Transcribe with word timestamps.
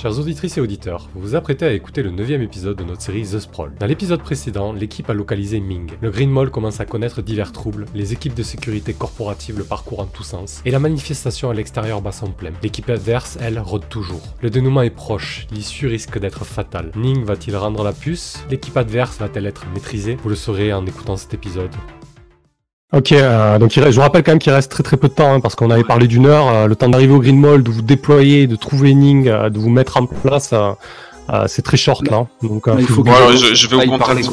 Chers 0.00 0.16
auditrices 0.16 0.56
et 0.56 0.60
auditeurs, 0.60 1.08
vous 1.12 1.20
vous 1.20 1.34
apprêtez 1.34 1.66
à 1.66 1.72
écouter 1.72 2.04
le 2.04 2.12
9 2.12 2.30
épisode 2.40 2.76
de 2.76 2.84
notre 2.84 3.02
série 3.02 3.24
The 3.24 3.40
Sprawl. 3.40 3.72
Dans 3.80 3.86
l'épisode 3.86 4.22
précédent, 4.22 4.72
l'équipe 4.72 5.10
a 5.10 5.12
localisé 5.12 5.58
Ming. 5.58 5.90
Le 6.00 6.12
Green 6.12 6.30
Mall 6.30 6.52
commence 6.52 6.78
à 6.78 6.84
connaître 6.84 7.20
divers 7.20 7.50
troubles, 7.50 7.86
les 7.96 8.12
équipes 8.12 8.34
de 8.34 8.44
sécurité 8.44 8.94
corporative 8.94 9.58
le 9.58 9.64
parcourent 9.64 9.98
en 9.98 10.06
tous 10.06 10.22
sens, 10.22 10.62
et 10.64 10.70
la 10.70 10.78
manifestation 10.78 11.50
à 11.50 11.54
l'extérieur 11.54 12.00
bat 12.00 12.12
son 12.12 12.30
plein. 12.30 12.52
L'équipe 12.62 12.88
adverse, 12.88 13.38
elle, 13.40 13.58
rôde 13.58 13.88
toujours. 13.88 14.22
Le 14.40 14.50
dénouement 14.50 14.82
est 14.82 14.90
proche, 14.90 15.48
l'issue 15.50 15.88
risque 15.88 16.16
d'être 16.20 16.44
fatale. 16.44 16.92
Ning 16.94 17.24
va-t-il 17.24 17.56
rendre 17.56 17.82
la 17.82 17.92
puce? 17.92 18.38
L'équipe 18.50 18.76
adverse 18.76 19.18
va-t-elle 19.18 19.46
être 19.46 19.66
maîtrisée? 19.74 20.16
Vous 20.22 20.28
le 20.28 20.36
saurez 20.36 20.72
en 20.72 20.86
écoutant 20.86 21.16
cet 21.16 21.34
épisode. 21.34 21.74
Ok, 22.92 23.12
euh, 23.12 23.58
donc 23.58 23.76
il 23.76 23.80
reste- 23.80 23.92
je 23.92 23.96
vous 23.96 24.02
rappelle 24.02 24.22
quand 24.22 24.32
même 24.32 24.38
qu'il 24.38 24.52
reste 24.52 24.70
très 24.70 24.82
très 24.82 24.96
peu 24.96 25.08
de 25.08 25.12
temps, 25.12 25.34
hein, 25.34 25.40
parce 25.40 25.54
qu'on 25.54 25.70
avait 25.70 25.84
parlé 25.84 26.06
d'une 26.06 26.24
heure, 26.26 26.48
euh, 26.48 26.66
le 26.66 26.74
temps 26.74 26.88
d'arriver 26.88 27.12
au 27.12 27.20
Green 27.20 27.38
Mall, 27.38 27.62
de 27.62 27.70
vous 27.70 27.82
déployer, 27.82 28.46
de 28.46 28.56
trouver 28.56 28.94
Ning, 28.94 29.28
euh, 29.28 29.50
de 29.50 29.58
vous 29.58 29.68
mettre 29.68 29.98
en 29.98 30.06
place, 30.06 30.50
euh, 30.54 30.70
euh, 31.30 31.44
c'est 31.48 31.60
très 31.60 31.76
short 31.76 32.08
là. 32.08 32.26
Donc 32.42 32.66
euh, 32.66 32.76
il 32.78 32.86
faut 32.86 32.94
vous- 32.94 33.04
que- 33.04 33.10
Ouais, 33.10 33.36
je, 33.36 33.54
je 33.54 33.66
vais 33.66 33.76
au 33.76 33.90
contact. 33.90 34.30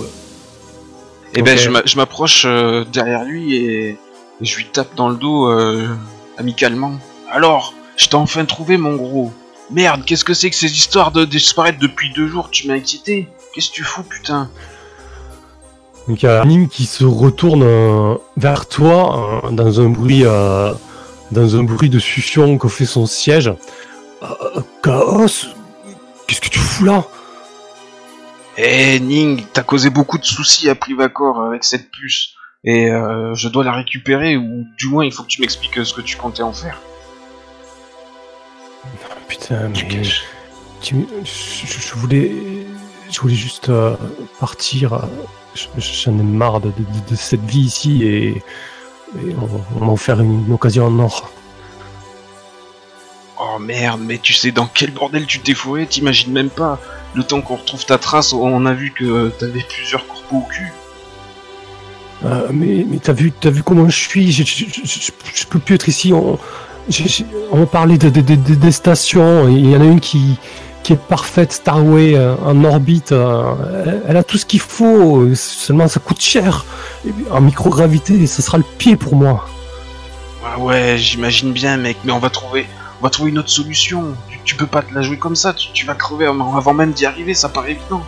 Et 1.34 1.42
ben 1.42 1.58
Ok. 1.58 1.64
je 1.64 1.70
m'a- 1.70 1.82
je 1.86 1.98
m'approche 1.98 2.44
euh, 2.46 2.86
derrière 2.94 3.26
lui 3.26 3.56
et, 3.58 3.90
et 3.90 3.98
je 4.46 4.56
lui 4.56 4.66
tape 4.72 4.96
dans 4.96 5.10
le 5.10 5.18
dos 5.18 5.50
euh, 5.50 5.90
amicalement. 6.38 6.94
Alors, 7.30 7.74
je 7.98 8.08
t'ai 8.08 8.16
enfin 8.16 8.46
trouvé 8.46 8.78
mon 8.78 8.96
gros. 8.96 9.34
Merde, 9.70 10.04
qu'est-ce 10.06 10.24
que 10.24 10.34
c'est 10.34 10.50
que 10.50 10.56
ces 10.56 10.72
histoires 10.72 11.12
de 11.12 11.26
disparaître 11.26 11.80
depuis 11.80 12.10
deux 12.14 12.28
jours? 12.28 12.50
Tu 12.52 12.68
m'as 12.70 12.76
excité 12.76 13.28
Qu'est-ce 13.54 13.70
que 13.70 13.76
tu 13.76 13.84
fous, 13.84 14.04
putain? 14.04 14.50
Donc 16.08 16.22
il 16.22 16.26
y 16.26 16.30
a 16.30 16.46
Ning 16.46 16.68
qui 16.68 16.86
se 16.86 17.04
retourne 17.04 17.64
euh, 17.64 18.16
vers 18.38 18.68
toi 18.68 19.42
euh, 19.46 19.50
dans 19.52 19.82
un 19.82 19.90
bruit 19.90 20.24
euh, 20.24 20.72
dans 21.32 21.56
un 21.56 21.64
bruit 21.64 21.90
de 21.90 21.98
succion 22.00 22.58
que 22.60 22.68
fait 22.68 22.86
son 22.86 23.06
siège. 23.08 23.52
Chaos, 24.84 25.48
qu'est-ce 26.28 26.42
que 26.42 26.50
tu 26.50 26.60
fous 26.60 26.86
là? 26.86 27.04
Eh 28.58 29.00
Ning, 29.00 29.44
t'as 29.52 29.64
causé 29.64 29.90
beaucoup 29.90 30.18
de 30.18 30.26
soucis 30.26 30.70
à 30.70 30.76
Privacor 30.76 31.42
avec 31.42 31.64
cette 31.64 31.90
puce. 31.92 32.30
Et 32.64 32.88
je 32.88 33.48
dois 33.50 33.64
la 33.64 33.74
récupérer, 33.74 34.38
ou 34.38 34.66
du 34.78 34.88
moins 34.88 35.06
il 35.06 35.12
faut 35.12 35.22
que 35.24 35.28
tu 35.28 35.42
m'expliques 35.42 35.86
ce 35.86 35.94
que 35.94 36.02
tu 36.02 36.16
comptais 36.18 36.42
en 36.42 36.54
faire. 36.54 36.80
Putain, 39.28 39.70
mais 39.70 40.02
tu- 40.82 41.08
je, 41.24 41.94
voulais 41.96 42.32
je 43.12 43.20
voulais 43.20 43.36
juste 43.36 43.72
partir. 44.40 45.02
Je- 45.56 45.68
J'en 45.80 46.18
ai 46.20 46.24
marre 46.24 46.60
de, 46.60 46.68
de- 46.70 47.10
de 47.12 47.16
cette 47.16 47.44
vie 47.46 47.62
ici 47.62 48.04
et, 48.04 48.28
et 48.38 49.36
on, 49.42 49.50
on 49.82 49.86
m'a 49.86 49.92
offert 49.94 50.20
une, 50.22 50.46
une 50.46 50.54
occasion 50.54 50.86
en 50.88 51.00
or. 51.00 51.32
Oh 53.40 53.60
merde, 53.60 54.02
mais 54.04 54.18
tu 54.18 54.34
sais 54.34 54.52
dans 54.52 54.68
quel 54.68 54.92
bordel 54.92 55.26
tu 55.26 55.40
t'es 55.40 55.54
fourré, 55.54 55.86
t'imagines 55.88 56.32
même 56.32 56.50
pas. 56.50 56.80
Le 57.16 57.24
temps 57.24 57.42
qu'on 57.42 57.56
retrouve 57.56 57.86
ta 57.86 57.98
trace, 57.98 58.34
on 58.34 58.66
a 58.66 58.74
vu 58.74 58.92
que 58.92 59.30
t'avais 59.40 59.62
plusieurs 59.68 60.06
corpos 60.08 60.38
au 60.38 60.42
cul. 60.50 60.72
Euh, 62.26 62.48
mais 62.52 62.86
mais 62.90 62.98
t'as 62.98 63.14
vu, 63.14 63.32
t'as 63.32 63.50
vu 63.50 63.62
comment 63.64 63.90
je 63.90 63.98
suis? 63.98 64.32
Je, 64.32 64.44
je, 64.44 64.66
je- 64.66 64.86
je- 64.86 65.12
je 65.34 65.46
peux 65.48 65.60
plus 65.60 65.76
être 65.76 65.90
ici. 65.90 66.14
On, 66.14 66.38
de, 66.88 67.98
de- 67.98 68.10
de- 68.10 68.36
de- 68.36 68.56
des 68.56 68.72
stations. 68.72 69.48
et 69.50 69.54
Il 69.54 69.70
y 69.70 69.76
en 69.76 69.82
a 69.82 69.86
une 69.86 70.00
qui, 70.00 70.38
qui 70.86 70.94
est 70.94 71.02
parfaite, 71.16 71.52
Starway, 71.52 72.14
euh, 72.16 72.36
en 72.46 72.64
orbite. 72.64 73.12
euh, 73.12 74.02
elle, 74.08 74.18
a 74.18 74.24
tout 74.24 74.38
ce 74.38 74.46
qu'il 74.46 74.60
faut. 74.60 75.34
Seulement, 75.34 75.88
ça 75.88 76.00
coûte 76.00 76.22
cher. 76.22 76.64
En 77.32 77.42
microgravité, 77.42 78.28
ce 78.28 78.44
sera 78.44 78.60
le 78.60 78.64
pied 78.78 78.96
pour 78.96 79.16
moi. 79.16 79.48
Ouais, 80.44 80.62
ouais, 80.64 80.98
j'imagine 81.00 81.52
bien, 81.54 81.78
mec, 81.78 81.98
mais 82.04 82.12
on 82.12 82.20
va 82.20 82.30
trouver, 82.30 82.68
on 83.02 83.04
va 83.04 83.10
trouver 83.10 83.32
une 83.32 83.40
autre 83.40 83.50
solution. 83.50 84.16
Tu, 84.30 84.40
tu 84.46 84.56
peux 84.56 84.68
pas 84.68 84.84
te 84.84 84.94
la 84.94 85.02
jouer 85.02 85.18
comme 85.18 85.36
ça, 85.36 85.54
tu, 85.56 85.70
tu 85.74 85.88
vas 85.88 85.96
crever 85.96 86.28
avant 86.28 86.74
même 86.76 86.92
d'y 86.92 87.08
arriver, 87.08 87.34
ça 87.34 87.50
paraît 87.50 87.72
évident. 87.72 88.04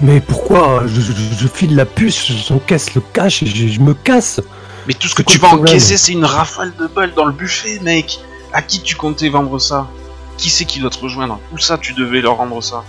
Mais 0.00 0.20
pourquoi? 0.20 0.84
Je, 0.86 1.00
je- 1.02 1.12
je 1.40 1.46
file 1.46 1.76
la 1.76 1.84
puce, 1.84 2.24
j'encaisse 2.48 2.94
le 2.94 3.02
cash 3.12 3.42
et 3.42 3.46
je, 3.46 3.68
je 3.68 3.80
me 3.80 3.92
casse. 3.92 4.40
Mais 4.86 4.94
tout 4.94 5.08
ce 5.08 5.14
que 5.14 5.22
tu 5.22 5.36
vas 5.38 5.48
encaisser, 5.48 5.98
c'est 5.98 6.12
une 6.12 6.24
rafale 6.24 6.72
de 6.80 6.86
balles 6.86 7.12
dans 7.14 7.26
le 7.26 7.32
buffet, 7.32 7.80
mec. 7.82 8.18
À 8.54 8.62
qui 8.62 8.80
tu 8.80 8.94
comptais 8.96 9.28
vendre 9.28 9.58
ça? 9.58 9.86
Qui 10.36 10.50
c'est 10.50 10.64
qui 10.64 10.80
doit 10.80 10.90
te 10.90 10.98
rejoindre 10.98 11.38
Où 11.52 11.58
ça 11.58 11.78
tu 11.78 11.92
devais 11.94 12.20
leur 12.20 12.36
rendre 12.36 12.62
ça 12.62 12.84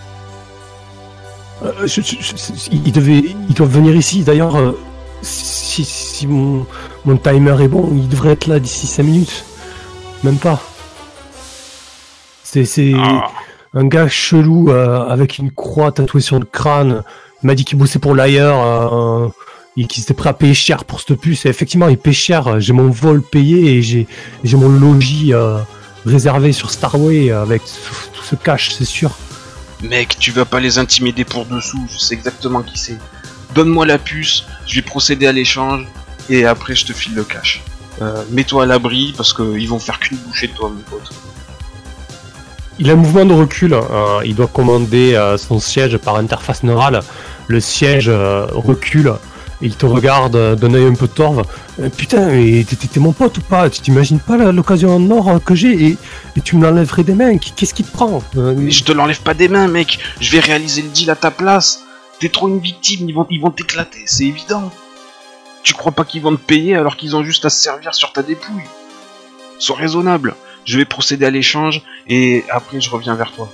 Euh, 1.64 1.72
je- 1.88 2.02
je- 2.02 2.16
je- 2.22 2.70
ils, 2.72 2.92
devaient, 2.92 3.24
ils 3.50 3.54
doivent 3.56 3.72
venir 3.72 3.96
ici. 3.96 4.22
D'ailleurs, 4.24 4.56
euh, 4.58 4.78
si, 5.24 5.84
si 5.84 6.28
mon, 6.28 6.68
mon 7.06 7.18
timer 7.18 7.56
est 7.64 7.68
bon, 7.68 7.90
il 7.94 8.08
devrait 8.08 8.34
être 8.34 8.46
là 8.48 8.60
d'ici 8.60 8.86
5 8.86 9.04
minutes. 9.04 9.44
Même 10.24 10.38
pas. 10.38 10.62
C'est 12.44 12.66
c'est 12.66 12.94
Ah. 12.96 13.28
un 13.74 13.86
gars 13.88 14.08
chelou 14.08 14.70
euh, 14.70 15.08
avec 15.08 15.38
une 15.38 15.52
croix 15.52 15.92
tatouée 15.92 16.22
sur 16.22 16.38
le 16.40 16.46
crâne. 16.46 17.04
Il 17.44 17.48
m'a 17.48 17.56
dit 17.56 17.66
qu'il 17.66 17.78
bossait 17.78 18.00
pour 18.00 18.16
l'ailleurs 18.16 19.32
et 19.78 19.86
qu'il 19.86 20.02
était 20.04 20.14
prêt 20.14 20.30
à 20.30 20.34
payer 20.34 20.54
cher 20.56 20.86
pour 20.86 21.02
cette 21.02 21.20
puce. 21.20 21.46
Et 21.46 21.50
effectivement, 21.50 21.88
il 21.88 21.98
paye 21.98 22.14
cher. 22.14 22.60
J'ai 22.60 22.74
mon 22.74 22.90
vol 22.90 23.22
payé 23.22 23.76
et 23.78 23.82
j'ai 23.82 24.08
j'ai 24.44 24.58
mon 24.58 24.70
logis 24.70 25.34
réservé 26.08 26.52
sur 26.52 26.72
Starway 26.72 27.32
avec 27.32 27.62
tout 27.64 28.24
ce 28.24 28.36
cash, 28.36 28.72
c'est 28.72 28.86
sûr. 28.86 29.12
Mec, 29.84 30.18
tu 30.20 30.32
vas 30.32 30.46
pas 30.46 30.60
les 30.60 30.80
intimider 30.80 31.24
pour 31.24 31.46
dessous, 31.46 31.86
je 31.94 31.98
sais 32.00 32.16
exactement 32.16 32.62
qui 32.64 32.78
c'est. 32.78 32.98
Donne-moi 33.54 33.86
la 33.86 33.98
puce, 33.98 34.46
je 34.66 34.76
vais 34.76 34.82
procéder 34.82 35.28
à 35.28 35.32
l'échange, 35.32 35.86
et 36.30 36.46
après 36.46 36.76
je 36.76 36.86
te 36.86 36.94
file 36.94 37.16
le 37.16 37.24
cash. 37.24 37.64
Euh, 38.02 38.24
Mets-toi 38.32 38.64
à 38.64 38.66
l'abri, 38.66 39.14
parce 39.16 39.34
qu'ils 39.34 39.68
vont 39.70 39.80
faire 39.80 40.00
qu'une 40.00 40.18
bouchée 40.18 40.48
de 40.48 40.54
toi, 40.54 40.70
mon 40.70 40.82
pote. 40.82 41.12
Il 42.80 42.90
a 42.90 42.94
un 42.94 42.98
mouvement 42.98 43.26
de 43.26 43.34
recul. 43.34 43.74
euh, 43.74 44.22
il 44.24 44.36
doit 44.36 44.48
commander 44.48 45.16
euh, 45.16 45.38
son 45.38 45.60
siège 45.60 45.98
par 45.98 46.18
interface 46.18 46.64
neurale. 46.64 47.02
Le 47.48 47.60
siège 47.60 48.08
euh, 48.08 48.46
recule. 48.52 49.14
Il 49.62 49.76
te 49.76 49.86
regarde 49.88 50.56
d'un 50.56 50.74
œil 50.76 50.86
un 50.86 50.94
peu 50.94 51.08
torve. 51.08 51.44
Euh, 51.80 51.90
putain, 51.90 52.28
mais 52.28 52.64
t'es- 52.64 53.00
mon 53.00 53.12
pote 53.12 53.38
ou 53.40 53.42
pas? 53.42 53.70
Tu 53.72 53.82
t'imagines 53.82 54.20
pas 54.20 54.38
l'occasion 54.52 54.96
en 54.96 55.10
or 55.10 55.44
que 55.44 55.56
j'ai 55.56 55.74
et, 55.88 55.98
et 56.36 56.42
tu 56.42 56.56
me 56.56 56.64
l'enlèverais 56.64 57.04
des 57.04 57.16
mains? 57.16 57.38
Qu'est-ce 57.38 57.74
qui 57.74 57.84
te 57.84 57.92
prend? 57.92 58.22
Euh, 58.38 58.54
Mais 58.56 58.70
je 58.70 58.84
te 58.84 58.92
l'enlève 58.92 59.22
pas 59.22 59.34
des 59.34 59.48
mains, 59.48 59.68
mec, 59.68 59.98
je 60.22 60.32
vais 60.32 60.40
réaliser 60.40 60.84
le 60.84 60.90
deal 60.90 61.10
à 61.10 61.16
ta 61.16 61.32
place. 61.32 61.84
T'es 62.20 62.30
trop 62.30 62.48
une 62.48 62.60
victime, 62.60 63.10
ils 63.10 63.14
vont 63.14 63.26
ils 63.32 63.42
vont 63.42 63.50
t'éclater, 63.52 64.04
c'est 64.06 64.26
évident. 64.26 64.72
Tu 65.64 65.74
crois 65.74 65.92
pas 65.92 66.06
qu'ils 66.06 66.22
vont 66.22 66.36
te 66.36 66.42
payer 66.42 66.76
alors 66.76 66.96
qu'ils 66.96 67.16
ont 67.16 67.24
juste 67.24 67.44
à 67.46 67.50
se 67.50 67.62
servir 67.62 67.94
sur 67.96 68.14
ta 68.14 68.22
dépouille? 68.22 68.64
Sois 69.60 69.76
raisonnable. 69.76 70.36
Je 70.66 70.78
vais 70.78 70.86
procéder 70.86 71.26
à 71.26 71.30
l'échange, 71.32 71.82
et 72.08 72.44
après 72.52 72.80
je 72.80 72.90
reviens 72.92 73.16
vers 73.16 73.32
toi. 73.32 73.50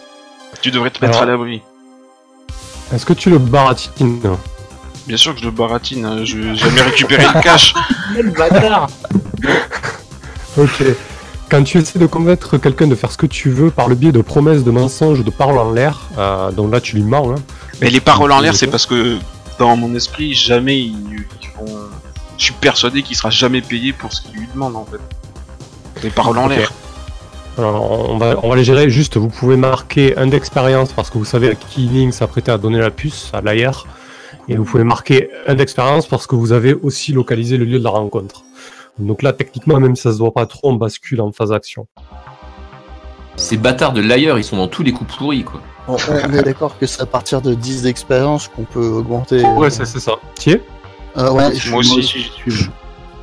Tu 0.62 0.70
devrais 0.72 0.90
te 0.92 1.00
mettre 1.04 1.18
Alors- 1.20 1.30
à 1.30 1.32
l'abri. 1.32 1.62
Est-ce 2.94 3.06
que 3.06 3.14
tu 3.14 3.30
le 3.30 3.38
baratines 3.38 4.20
Bien 5.08 5.18
sûr 5.18 5.34
que 5.34 5.42
je 5.42 5.46
le 5.46 5.52
baratine, 5.52 6.06
hein, 6.06 6.24
je 6.24 6.38
vais 6.38 6.56
jamais 6.56 6.82
récupérer 6.82 7.26
le 7.26 7.42
cash. 7.42 7.74
Quel 8.16 8.30
bâtard 8.32 8.88
Ok. 10.58 10.84
Quand 11.50 11.64
tu 11.64 11.78
essaies 11.78 12.00
de 12.00 12.06
convaincre 12.06 12.58
quelqu'un 12.58 12.88
de 12.88 12.96
faire 12.96 13.12
ce 13.12 13.18
que 13.18 13.26
tu 13.26 13.50
veux 13.50 13.70
par 13.70 13.90
le 13.90 13.96
biais 13.96 14.12
de 14.12 14.22
promesses, 14.22 14.64
de 14.64 14.72
mensonges, 14.72 15.24
de 15.24 15.30
paroles 15.30 15.58
en 15.58 15.72
l'air, 15.72 16.00
euh, 16.18 16.52
donc 16.52 16.72
là 16.72 16.80
tu 16.80 16.96
lui 16.96 17.04
mens. 17.04 17.32
Hein. 17.32 17.36
Mais 17.82 17.90
les 17.90 18.00
paroles 18.00 18.32
en 18.32 18.40
l'air, 18.40 18.56
c'est 18.56 18.68
parce 18.68 18.86
que 18.86 19.18
dans 19.60 19.76
mon 19.76 19.94
esprit, 19.94 20.34
jamais 20.34 20.80
ils, 20.80 21.26
ils 21.42 21.50
vont. 21.58 21.78
Je 22.38 22.46
suis 22.46 22.54
persuadé 22.54 23.04
qu'il 23.04 23.16
sera 23.16 23.30
jamais 23.30 23.62
payé 23.62 23.94
pour 23.94 24.14
ce 24.14 24.22
qu'il 24.22 24.40
lui 24.40 24.48
demande 24.54 24.76
en 24.76 24.86
fait. 24.86 25.00
Les 26.02 26.10
paroles 26.10 26.38
en 26.38 26.48
l'air. 26.48 26.72
Alors, 27.58 28.10
on 28.10 28.18
va, 28.18 28.36
on 28.42 28.50
va 28.50 28.56
les 28.56 28.64
gérer 28.64 28.90
juste. 28.90 29.18
Vous 29.18 29.30
pouvez 29.30 29.58
marquer 29.58 30.18
un 30.18 30.26
d'expérience 30.28 30.92
parce 30.92 31.12
que 31.12 31.20
vous 31.20 31.26
savez 31.26 31.52
à 31.52 31.56
qui 31.56 31.88
Ning 31.88 32.12
s'apprêtait 32.12 32.52
à 32.52 32.58
donner 32.58 32.80
la 32.80 32.90
puce, 32.90 33.30
à 33.32 33.42
l'ailleurs. 33.42 33.86
Et 34.50 34.56
vous 34.56 34.66
pouvez 34.66 34.84
marquer 34.84 35.30
un 35.48 35.56
d'expérience 35.56 36.06
parce 36.08 36.28
que 36.28 36.36
vous 36.36 36.52
avez 36.52 36.74
aussi 36.74 37.14
localisé 37.14 37.58
le 37.58 37.66
lieu 37.66 37.80
de 37.80 37.84
la 37.84 37.90
rencontre. 37.92 38.44
Donc 39.00 39.22
là, 39.24 39.34
techniquement, 39.34 39.80
même 39.80 39.96
si 39.96 40.04
ça 40.04 40.12
se 40.14 40.18
voit 40.18 40.34
pas 40.34 40.46
trop, 40.46 40.70
on 40.70 40.74
bascule 40.76 41.22
en 41.22 41.32
phase 41.32 41.52
action. 41.52 41.88
Ces 43.36 43.58
bâtards 43.58 43.94
de 43.94 44.02
l'ailleurs, 44.02 44.38
ils 44.38 44.44
sont 44.44 44.58
dans 44.58 44.68
tous 44.68 44.84
les 44.84 44.92
coups 44.92 45.16
pourris, 45.16 45.44
quoi. 45.44 45.62
On, 45.88 45.96
on 45.96 46.34
est 46.34 46.44
d'accord 46.44 46.78
que 46.78 46.86
c'est 46.86 47.02
à 47.02 47.06
partir 47.06 47.42
de 47.42 47.54
10 47.56 47.84
d'expérience 47.84 48.48
qu'on 48.48 48.64
peut 48.64 48.86
augmenter. 48.86 49.44
Ouais, 49.58 49.70
c'est 49.70 49.86
ça. 49.86 50.14
Tiens, 50.36 50.60
euh, 51.18 51.32
ouais, 51.32 51.56
je- 51.56 51.70
Moi 51.72 51.80
aussi. 51.80 52.02
j'y 52.02 52.52
suis. 52.52 52.70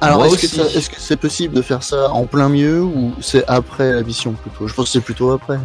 Alors, 0.00 0.24
est-ce 0.24 0.36
que, 0.36 0.46
aussi. 0.46 0.56
ça- 0.56 0.78
est-ce 0.78 0.88
que 0.90 0.96
c'est 0.98 1.16
possible 1.16 1.54
de 1.54 1.62
faire 1.62 1.82
ça 1.82 2.10
en 2.10 2.24
plein 2.24 2.48
milieu 2.48 2.82
ou 2.82 3.12
c'est 3.20 3.44
après 3.48 3.92
la 3.92 4.02
mission 4.02 4.32
plutôt? 4.32 4.66
Je 4.66 4.74
pense 4.74 4.86
que 4.86 4.90
c'est 4.92 5.00
plutôt 5.00 5.30
après. 5.32 5.58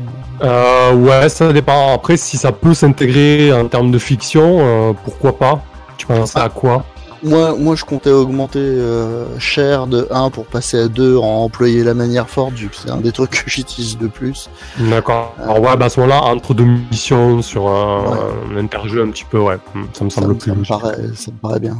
euh, 0.44 0.94
ouais, 0.94 1.30
ça 1.30 1.54
dépend. 1.54 1.94
Après, 1.94 2.18
si 2.18 2.38
ça 2.38 2.52
peut 2.52 2.74
s'intégrer 2.74 3.54
en 3.54 3.68
termes 3.68 3.92
de 3.92 3.98
fiction, 4.00 4.58
euh, 4.60 4.94
pourquoi 5.06 5.38
pas? 5.38 5.62
Tu 5.98 6.06
penses 6.06 6.36
à 6.36 6.50
quoi? 6.50 6.84
Moi, 7.24 7.56
moi, 7.58 7.76
je 7.76 7.86
comptais 7.86 8.12
augmenter 8.12 8.60
euh, 8.60 9.26
cher 9.40 9.88
de 9.88 10.08
1 10.12 10.30
pour 10.30 10.46
passer 10.46 10.78
à 10.82 10.88
2 10.90 11.18
en 11.18 11.44
employer 11.46 11.84
la 11.84 11.94
manière 11.96 12.30
forte, 12.30 12.54
vu 12.54 12.68
que 12.68 12.76
c'est 12.76 12.92
un 12.92 12.98
des 12.98 13.12
trucs 13.14 13.32
que 13.32 13.44
j'utilise 13.50 13.98
de 13.98 14.08
plus. 14.08 14.50
D'accord. 14.78 15.34
Alors 15.42 15.60
ouais, 15.62 15.76
bah 15.78 15.86
à 15.86 15.90
ce 15.90 16.00
moment-là, 16.02 16.22
entre 16.24 16.54
deux 16.54 16.66
missions 16.66 17.42
sur 17.42 17.68
un, 17.70 18.12
Ouais. 18.12 18.18
un 18.54 18.58
interjeu 18.58 19.02
un 19.02 19.10
petit 19.10 19.24
peu, 19.26 19.40
ouais, 19.40 19.58
hmm, 19.74 19.84
ça 19.94 20.04
me 20.06 20.10
semble 20.10 20.36
plus 20.38 20.50
ça 20.52 20.56
me 20.56 20.58
logique. 20.60 20.70
paraît, 20.78 20.98
ça 21.16 21.32
me 21.32 21.38
paraît 21.38 21.60
bien. 21.60 21.78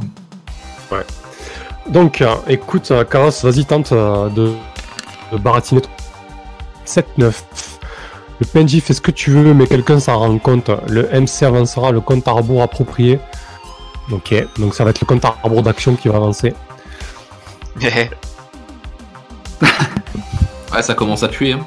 Donc, 1.88 2.20
euh, 2.20 2.34
écoute, 2.48 2.90
euh, 2.90 3.04
Chaos, 3.04 3.30
vas-y, 3.42 3.64
tente 3.64 3.92
euh, 3.92 4.28
de, 4.28 4.52
de 5.32 5.38
baratiner. 5.38 5.82
7-9. 6.86 7.32
Le 8.38 8.46
PNJ 8.46 8.80
fait 8.80 8.92
ce 8.92 9.00
que 9.00 9.10
tu 9.10 9.30
veux, 9.30 9.54
mais 9.54 9.66
quelqu'un 9.66 9.98
s'en 9.98 10.18
rend 10.18 10.38
compte. 10.38 10.70
Le 10.88 11.08
MC 11.08 11.42
avancera 11.44 11.90
le 11.90 12.00
compte 12.00 12.28
à 12.28 12.32
rebours 12.32 12.62
approprié. 12.62 13.18
Ok, 14.12 14.34
donc 14.58 14.74
ça 14.74 14.84
va 14.84 14.90
être 14.90 15.00
le 15.00 15.06
compte 15.06 15.24
à 15.24 15.36
rebours 15.42 15.62
d'action 15.62 15.96
qui 15.96 16.08
va 16.08 16.16
avancer. 16.16 16.54
Ouais, 20.72 20.82
ça 20.82 20.94
commence 20.94 21.22
à 21.22 21.28
puer. 21.28 21.52
Hein. 21.52 21.60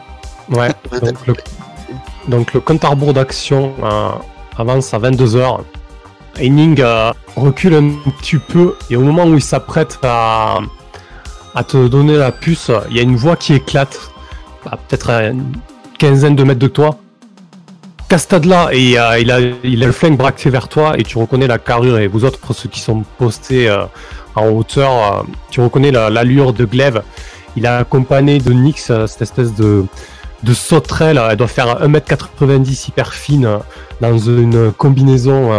Ouais, 0.52 0.70
donc 1.02 1.26
le, 1.26 1.34
donc 2.28 2.54
le 2.54 2.60
compte 2.60 2.84
à 2.84 2.90
rebours 2.90 3.14
d'action 3.14 3.74
euh, 3.82 4.10
avance 4.58 4.94
à 4.94 5.00
22h. 5.00 5.62
Henning 6.42 6.80
euh, 6.82 7.12
recule 7.36 7.76
un 7.76 7.92
petit 8.20 8.38
peu 8.38 8.76
et 8.90 8.96
au 8.96 9.02
moment 9.02 9.26
où 9.26 9.36
il 9.36 9.42
s'apprête 9.44 10.00
à, 10.04 10.60
te 11.68 11.88
donner 11.88 12.16
la 12.16 12.32
puce, 12.32 12.72
il 12.90 12.96
y 12.96 13.00
a 13.00 13.04
une 13.04 13.18
voix 13.18 13.36
qui 13.36 13.54
éclate, 13.54 14.00
à 14.66 14.78
peut-être 14.78 15.10
à 15.10 15.28
une 15.28 15.44
quinzaine 15.98 16.36
de 16.36 16.44
mètres 16.44 16.60
de 16.60 16.68
toi. 16.68 16.98
Castade 18.08 18.46
là 18.46 18.70
et 18.72 18.98
euh, 18.98 19.20
il, 19.20 19.30
a, 19.32 19.40
il 19.64 19.84
a 19.84 19.86
le 19.88 19.92
flingue 19.92 20.18
braqué 20.18 20.50
vers 20.50 20.68
toi 20.68 20.98
et 20.98 21.04
tu 21.04 21.18
reconnais 21.18 21.48
la 21.48 21.60
carrure 21.60 22.00
et 22.00 22.08
vous 22.08 22.26
autres, 22.26 22.40
ceux 22.54 22.70
qui 22.70 22.80
sont 22.80 23.04
postés 23.18 23.70
euh, 23.70 23.84
en 24.36 24.48
hauteur, 24.50 25.26
tu 25.52 25.62
reconnais 25.62 25.92
la- 25.92 26.10
l'allure 26.10 26.54
de 26.54 26.66
Glaive. 26.66 27.04
Il 27.56 27.68
a 27.68 27.78
accompagné 27.78 28.40
de 28.40 28.52
Nyx, 28.54 28.90
euh, 28.90 29.06
cette 29.06 29.22
espèce 29.24 29.54
de, 29.54 29.86
de 30.44 30.54
sauterelle, 30.54 31.22
elle 31.30 31.36
doit 31.38 31.48
faire 31.48 31.86
1m90 31.86 32.88
hyper 32.88 33.14
fine 33.14 33.60
dans 34.02 34.18
une 34.18 34.72
combinaison 34.72 35.52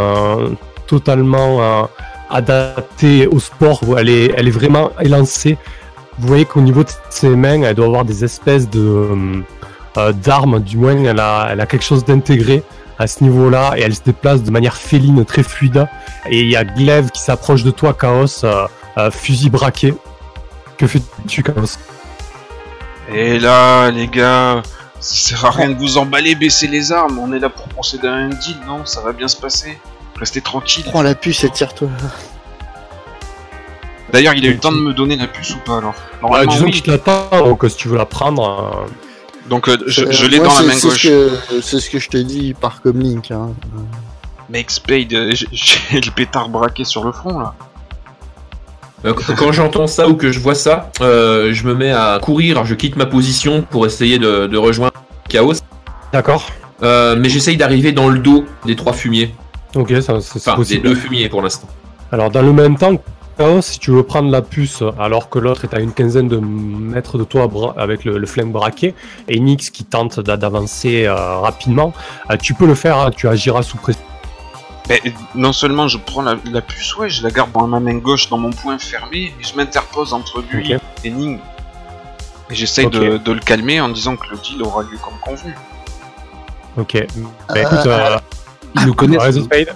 totalement 0.90 1.62
euh, 1.62 1.82
adaptée 2.30 3.28
au 3.28 3.38
sport. 3.38 3.80
Elle 3.96 4.08
est, 4.08 4.34
elle 4.36 4.48
est 4.48 4.56
vraiment 4.62 4.90
élancée. 5.00 5.56
Vous 6.18 6.26
voyez 6.26 6.44
qu'au 6.44 6.60
niveau 6.60 6.82
de 6.82 6.90
ses 7.10 7.28
mains, 7.28 7.62
elle 7.62 7.76
doit 7.76 7.86
avoir 7.86 8.04
des 8.04 8.24
espèces 8.24 8.68
de 8.68 8.80
euh, 8.80 9.42
euh, 9.96 10.12
d'armes. 10.12 10.58
Du 10.60 10.76
moins, 10.76 10.96
elle 11.04 11.20
a, 11.20 11.66
quelque 11.66 11.84
chose 11.84 12.04
d'intégré 12.04 12.64
à 12.98 13.06
ce 13.06 13.22
niveau-là 13.22 13.74
et 13.76 13.82
elle 13.82 13.94
se 13.94 14.02
déplace 14.02 14.42
de 14.42 14.50
manière 14.50 14.76
féline, 14.76 15.24
très 15.24 15.44
fluide. 15.44 15.86
Et 16.28 16.40
il 16.40 16.50
y 16.50 16.56
a 16.56 16.64
Glaive 16.64 17.10
qui 17.10 17.22
s'approche 17.22 17.62
de 17.62 17.70
toi, 17.70 17.94
Chaos, 17.94 18.44
fusil 19.12 19.48
braqué. 19.48 19.94
Que 20.76 20.86
fais-tu, 20.88 21.42
Chaos? 21.44 21.78
Et 23.12 23.38
là, 23.38 23.90
les 23.90 24.08
gars, 24.08 24.62
ça 25.00 25.14
sert 25.28 25.44
à 25.46 25.50
rien 25.50 25.70
de 25.70 25.78
vous 25.78 25.98
emballer, 25.98 26.34
baisser 26.34 26.66
les 26.66 26.92
armes. 26.92 27.18
On 27.18 27.32
est 27.32 27.38
là 27.38 27.48
pour 27.48 27.68
procéder 27.68 28.08
à 28.08 28.12
un 28.12 28.28
deal, 28.28 28.58
non? 28.66 28.84
Ça 28.84 29.00
va 29.00 29.12
bien 29.12 29.28
se 29.28 29.36
passer. 29.36 29.78
Restez 30.20 30.40
tranquille. 30.42 30.84
Prends 30.84 31.02
la 31.02 31.14
puce 31.14 31.42
et 31.44 31.50
tire-toi. 31.50 31.88
D'ailleurs, 34.12 34.34
il 34.34 34.44
a 34.44 34.48
eu 34.48 34.52
le 34.54 34.58
temps 34.58 34.72
de 34.72 34.76
me 34.78 34.92
donner 34.92 35.16
la 35.16 35.26
puce 35.28 35.54
ou 35.54 35.58
pas 35.58 35.78
alors 35.78 35.94
Normalement, 36.20 36.52
disons 36.52 36.64
oui. 36.66 36.70
que 36.72 36.76
je 36.78 36.82
t'attends, 36.82 37.44
donc 37.46 37.64
si 37.68 37.76
tu 37.76 37.88
veux 37.88 37.96
la 37.96 38.06
prendre. 38.06 38.84
euh, 38.86 38.90
Donc, 39.48 39.68
euh, 39.68 39.76
je, 39.86 40.04
Euh, 40.04 40.12
je 40.12 40.26
l'ai 40.26 40.38
dans 40.38 40.44
la 40.52 40.62
main 40.62 40.72
c'est 40.74 40.88
gauche. 40.88 41.02
ce 41.02 41.08
que- 41.08 41.60
C'est 41.62 41.80
ce 41.80 41.90
que 41.90 41.98
je 41.98 42.08
te 42.08 42.16
dis 42.18 42.54
par 42.54 42.82
comlink. 42.82 43.30
Hein. 43.30 43.50
Mec, 44.48 44.70
Spade, 44.70 45.10
j'ai- 45.52 46.00
le 46.00 46.10
pétard 46.10 46.48
braqué 46.48 46.84
sur 46.84 47.04
le 47.04 47.12
front 47.12 47.38
là. 47.38 47.54
Qu- 49.02 49.34
Quand 49.36 49.50
j'entends 49.52 49.86
ça 49.86 50.08
ou 50.08 50.14
que 50.14 50.30
je 50.30 50.40
vois 50.40 50.54
ça, 50.54 50.90
euh, 51.00 51.52
je 51.54 51.64
me 51.66 51.74
mets 51.74 51.90
à 51.92 52.18
courir, 52.20 52.64
je 52.66 52.74
quitte 52.74 52.96
ma 52.96 53.06
position 53.06 53.62
pour 53.62 53.86
essayer 53.86 54.18
de, 54.18 54.46
de 54.46 54.58
rejoindre 54.58 54.92
Chaos. 55.28 55.54
D'accord. 56.12 56.50
Euh, 56.82 57.16
mais 57.18 57.28
j'essaye 57.30 57.56
d'arriver 57.56 57.92
dans 57.92 58.08
le 58.08 58.18
dos 58.18 58.44
des 58.66 58.76
trois 58.76 58.92
fumiers. 58.92 59.34
Ok, 59.74 59.92
ça 60.02 60.20
c'est 60.20 60.48
Enfin, 60.48 60.62
deux 60.82 60.94
fumiers 60.94 61.28
pour 61.28 61.42
l'instant. 61.42 61.68
Alors 62.12 62.30
dans 62.30 62.42
le 62.42 62.52
même 62.52 62.76
temps, 62.76 62.96
Chaos, 63.38 63.62
si 63.62 63.78
tu 63.78 63.90
veux 63.92 64.02
prendre 64.02 64.30
la 64.30 64.42
puce 64.42 64.82
alors 64.98 65.30
que 65.30 65.38
l'autre 65.38 65.64
est 65.64 65.72
à 65.74 65.80
une 65.80 65.92
quinzaine 65.92 66.28
de 66.28 66.38
mètres 66.38 67.16
de 67.18 67.24
toi 67.24 67.48
avec 67.78 68.04
le, 68.04 68.18
le 68.18 68.26
flingue 68.26 68.52
braqué, 68.52 68.94
et 69.28 69.40
Nix 69.40 69.70
qui 69.70 69.84
tente 69.84 70.20
d'a- 70.20 70.36
d'avancer 70.36 71.06
euh, 71.06 71.38
rapidement, 71.38 71.92
euh, 72.30 72.36
tu 72.36 72.52
peux 72.54 72.66
le 72.66 72.74
faire, 72.74 72.98
hein, 72.98 73.10
tu 73.16 73.28
agiras 73.28 73.62
sous 73.62 73.78
pression. 73.78 74.02
Mais 74.88 75.00
non 75.36 75.52
seulement 75.52 75.86
je 75.88 75.98
prends 75.98 76.22
la, 76.22 76.34
la 76.50 76.60
puce, 76.60 76.96
ouais, 76.96 77.08
je 77.08 77.22
la 77.22 77.30
garde 77.30 77.52
dans 77.52 77.66
ma 77.66 77.78
main 77.80 77.94
gauche 77.94 78.28
dans 78.28 78.38
mon 78.38 78.50
poing 78.50 78.76
fermé, 78.78 79.32
et 79.40 79.42
je 79.42 79.54
m'interpose 79.56 80.12
entre 80.12 80.42
lui 80.50 80.74
et 81.04 81.10
Ning. 81.10 81.38
Et 82.50 82.54
j'essaye 82.56 82.88
de 82.90 83.32
le 83.32 83.38
calmer 83.40 83.80
en 83.80 83.88
disant 83.88 84.16
que 84.16 84.28
le 84.32 84.36
deal 84.38 84.60
aura 84.64 84.82
lieu 84.82 84.98
comme 85.02 85.14
convenu. 85.22 85.54
Ok. 86.76 87.06
Bah, 87.48 87.60
écoute, 87.60 87.86
euh, 87.86 88.18
Il 88.76 88.86
nous 88.86 88.94
connaît. 88.94 89.18
Razor 89.18 89.44
Spade. 89.44 89.68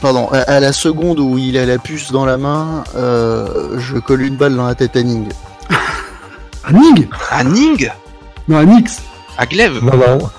Pardon, 0.00 0.28
à, 0.32 0.38
à 0.38 0.60
la 0.60 0.72
seconde 0.72 1.20
où 1.20 1.36
il 1.36 1.58
a 1.58 1.66
la 1.66 1.76
puce 1.78 2.10
dans 2.10 2.24
la 2.24 2.38
main, 2.38 2.84
euh, 2.96 3.78
je 3.78 3.98
colle 3.98 4.22
une 4.22 4.36
balle 4.36 4.56
dans 4.56 4.66
la 4.66 4.74
tête 4.74 4.96
à 4.96 5.02
Ning. 5.02 5.28
À 6.64 6.72
Ning 6.72 7.08
À 7.30 7.44
Ning 7.44 7.90
Non, 8.48 8.58
à 8.58 8.64
Nix 8.64 9.02
À 9.36 9.44
Glaive 9.46 9.80
Non, 9.84 9.96
non. 9.96 10.30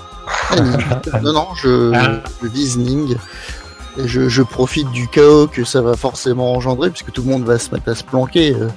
Ah, 0.49 0.55
Ning. 0.61 0.77
non, 1.21 1.33
non, 1.33 1.47
je, 1.61 1.91
Ah. 1.93 2.21
je 2.41 2.47
vise 2.47 2.77
Ning. 2.77 3.15
Et 3.97 4.07
je, 4.07 4.27
je 4.27 4.41
profite 4.41 4.89
du 4.91 5.07
chaos 5.07 5.47
que 5.47 5.63
ça 5.63 5.81
va 5.81 5.95
forcément 5.95 6.53
engendrer, 6.53 6.89
puisque 6.89 7.11
tout 7.11 7.21
le 7.21 7.29
monde 7.31 7.43
va 7.45 7.57
se 7.59 7.71
mettre 7.73 7.89
à 7.89 7.95
se 7.95 8.03
planquer. 8.03 8.53
euh, 8.53 8.67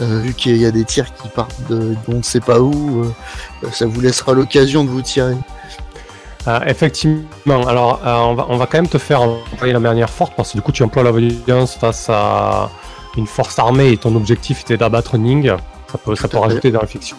euh, 0.00 0.20
vu 0.20 0.34
qu'il 0.34 0.56
y 0.58 0.66
a 0.66 0.70
des 0.70 0.84
tirs 0.84 1.06
qui 1.14 1.28
partent 1.28 1.56
de, 1.68 1.96
on 2.08 2.16
ne 2.18 2.22
sait 2.22 2.38
pas 2.40 2.60
où, 2.60 3.02
euh, 3.64 3.68
ça 3.72 3.86
vous 3.86 4.00
laissera 4.00 4.34
l'occasion 4.34 4.84
de 4.84 4.90
vous 4.90 5.02
tirer. 5.02 5.34
Euh, 6.48 6.58
effectivement, 6.66 7.66
alors 7.68 8.00
euh, 8.04 8.16
on, 8.16 8.34
va, 8.34 8.46
on 8.48 8.56
va 8.56 8.66
quand 8.66 8.78
même 8.78 8.88
te 8.88 8.98
faire 8.98 9.22
employer 9.22 9.72
la 9.72 9.78
manière 9.78 10.10
forte 10.10 10.32
parce 10.36 10.50
que 10.52 10.56
du 10.58 10.62
coup 10.62 10.72
tu 10.72 10.82
emploies 10.82 11.04
la 11.04 11.12
violence 11.12 11.76
face 11.76 12.08
à 12.10 12.68
une 13.16 13.26
force 13.28 13.58
armée 13.60 13.90
et 13.92 13.96
ton 13.96 14.16
objectif 14.16 14.62
était 14.62 14.76
d'abattre 14.76 15.18
Ning. 15.18 15.52
Ça 15.90 15.98
peut, 15.98 16.16
ça 16.16 16.26
peut 16.26 16.38
rajouter 16.38 16.70
dans 16.72 16.80
la 16.80 16.86
fiction. 16.88 17.16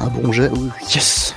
Un 0.00 0.06
bon 0.08 0.30
jet, 0.32 0.50
oui, 0.52 0.68
yes 0.94 1.34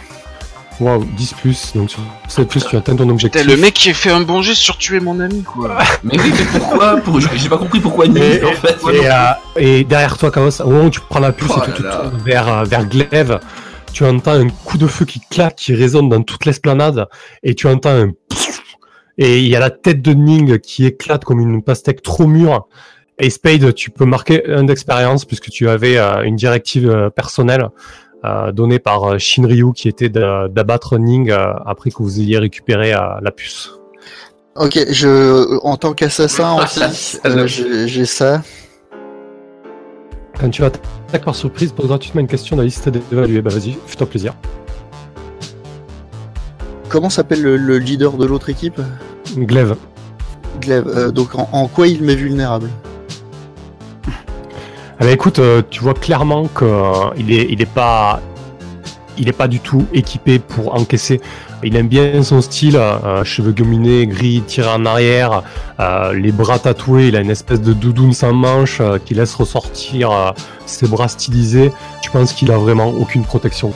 Waouh, 0.80 1.06
10 1.15 1.33
plus, 1.36 1.71
donc 1.75 1.92
sur 1.92 2.00
7 2.27 2.47
plus 2.47 2.65
tu 2.65 2.75
atteins 2.75 2.95
ton 2.95 3.07
objectif. 3.07 3.45
Le 3.45 3.56
mec 3.56 3.75
qui 3.75 3.92
a 3.92 3.94
fait 3.94 4.09
un 4.09 4.21
bon 4.21 4.42
geste 4.42 4.62
sur 4.62 4.77
tuer 4.77 5.00
mon 5.00 5.19
ami, 5.19 5.44
quoi. 5.44 5.77
Mais 6.04 6.19
oui, 6.19 6.31
mais 6.36 6.59
pourquoi 6.59 6.97
pour... 6.97 7.19
J'ai 7.19 7.50
pas 7.50 7.57
compris 7.59 7.80
pourquoi 7.80 8.07
Ning 8.07 8.18
Et, 8.24 8.44
en 8.44 8.51
fait. 8.54 8.77
et, 8.92 9.07
euh, 9.07 9.13
et 9.57 9.83
derrière 9.83 10.18
toi, 10.18 10.31
Chaos, 10.31 10.59
au 10.62 10.69
moment 10.71 10.86
où 10.86 10.89
tu 10.89 11.00
prends 11.07 11.19
la 11.19 11.31
puce 11.33 11.51
Oh 11.56 11.62
et 11.62 11.71
que 11.71 11.77
tu 11.77 11.83
là. 11.83 11.97
tournes 11.97 12.18
vers, 12.25 12.65
vers 12.65 12.86
Glaive, 12.86 13.39
tu 13.94 14.06
entends 14.06 14.34
un 14.34 14.50
coup 14.50 14.78
de 14.78 14.88
feu 14.88 15.06
qui 15.06 15.22
claque, 15.30 15.56
qui 15.56 15.74
résonne 15.74 16.10
dans 16.10 16.24
toute 16.24 16.46
l'esplanade, 16.46 17.08
et 17.44 17.56
tu 17.56 17.68
entends 17.68 17.90
un 17.90 18.12
et 19.18 19.40
il 19.40 19.48
y 19.48 19.56
a 19.56 19.60
la 19.60 19.70
tête 19.70 20.02
de 20.02 20.14
Ning 20.14 20.58
qui 20.60 20.86
éclate 20.86 21.24
comme 21.24 21.40
une 21.40 21.62
pastèque 21.62 22.02
trop 22.02 22.26
mûre. 22.26 22.68
Et 23.20 23.30
Spade, 23.30 23.74
tu 23.76 23.92
peux 23.92 24.06
marquer 24.06 24.50
un 24.50 24.64
d'expérience 24.64 25.26
puisque 25.26 25.50
tu 25.50 25.70
avais 25.70 25.98
euh, 25.98 26.24
une 26.24 26.36
directive 26.36 26.90
euh, 26.90 27.10
personnelle 27.12 27.68
euh, 28.26 28.52
donnée 28.52 28.80
par 28.80 29.04
euh, 29.04 29.18
Shinryu 29.20 29.74
qui 29.74 29.88
était 29.88 30.10
d'abattre 30.10 30.98
Ning 30.98 31.30
euh, 31.30 31.54
après 31.66 31.92
que 31.92 31.98
vous 32.02 32.19
ayez 32.19 32.40
récupéré 32.40 32.94
euh, 32.94 33.00
la 33.21 33.31
puce. 33.31 33.71
Ok, 34.56 34.80
je, 34.90 35.60
en 35.64 35.78
tant 35.78 35.94
qu'assassin 35.94 36.56
aussi, 36.64 36.81
j'ai 37.88 38.06
ça. 38.06 38.42
Tu 40.50 40.64
attaques 40.64 41.24
par 41.24 41.36
surprise, 41.36 41.71
pose 41.71 41.88
gratuitement 41.88 42.21
une 42.21 42.28
question 42.28 42.56
dans 42.56 42.64
la 42.64 42.66
liste 42.66 42.90
d'évaluer. 42.90 43.42
Bah 43.42 43.52
vas-y, 43.52 43.78
fais-toi 43.86 44.07
plaisir. 44.07 44.33
Comment 46.90 47.12
s'appelle 47.12 47.44
le, 47.44 47.57
le 47.57 47.78
leader 47.78 48.14
de 48.14 48.26
l'autre 48.26 48.50
équipe? 48.50 48.81
Glaive. 49.38 49.76
Glaive. 50.60 50.88
Euh, 50.88 51.12
donc 51.12 51.36
en, 51.36 51.48
en 51.52 51.68
quoi 51.68 51.88
il 51.88 52.02
m'est 52.04 52.16
vulnérable? 52.16 52.69
Ah 54.07 55.06
bah 55.06 55.12
écoute, 55.12 55.40
euh, 55.40 55.62
tu 55.69 55.81
vois 55.81 55.94
clairement 55.94 56.48
que 56.48 56.66
euh, 56.66 57.14
il 57.18 57.31
est, 57.31 57.48
il 57.50 57.62
est 57.62 57.71
pas, 57.71 58.19
il 59.18 59.30
est 59.30 59.33
pas 59.33 59.47
du 59.47 59.59
tout 59.59 59.85
équipé 59.94 60.39
pour 60.39 60.75
encaisser. 60.75 61.21
Il 61.63 61.75
aime 61.75 61.87
bien 61.87 62.23
son 62.23 62.41
style, 62.41 62.75
euh, 62.75 63.23
cheveux 63.23 63.51
gominés, 63.51 64.07
gris, 64.07 64.41
tiré 64.45 64.68
en 64.69 64.85
arrière, 64.85 65.44
euh, 65.80 66.13
les 66.13 66.31
bras 66.31 66.59
tatoués. 66.59 67.07
Il 67.07 67.15
a 67.15 67.19
une 67.19 67.30
espèce 67.30 67.61
de 67.61 67.73
doudoune 67.73 68.13
sans 68.13 68.33
manche 68.33 68.80
euh, 68.81 68.97
qui 69.03 69.13
laisse 69.13 69.35
ressortir 69.35 70.33
ses 70.65 70.87
bras 70.87 71.07
stylisés. 71.07 71.71
Tu 72.01 72.09
penses 72.09 72.33
qu'il 72.33 72.51
a 72.51 72.57
vraiment 72.57 72.89
aucune 72.89 73.23
protection. 73.23 73.73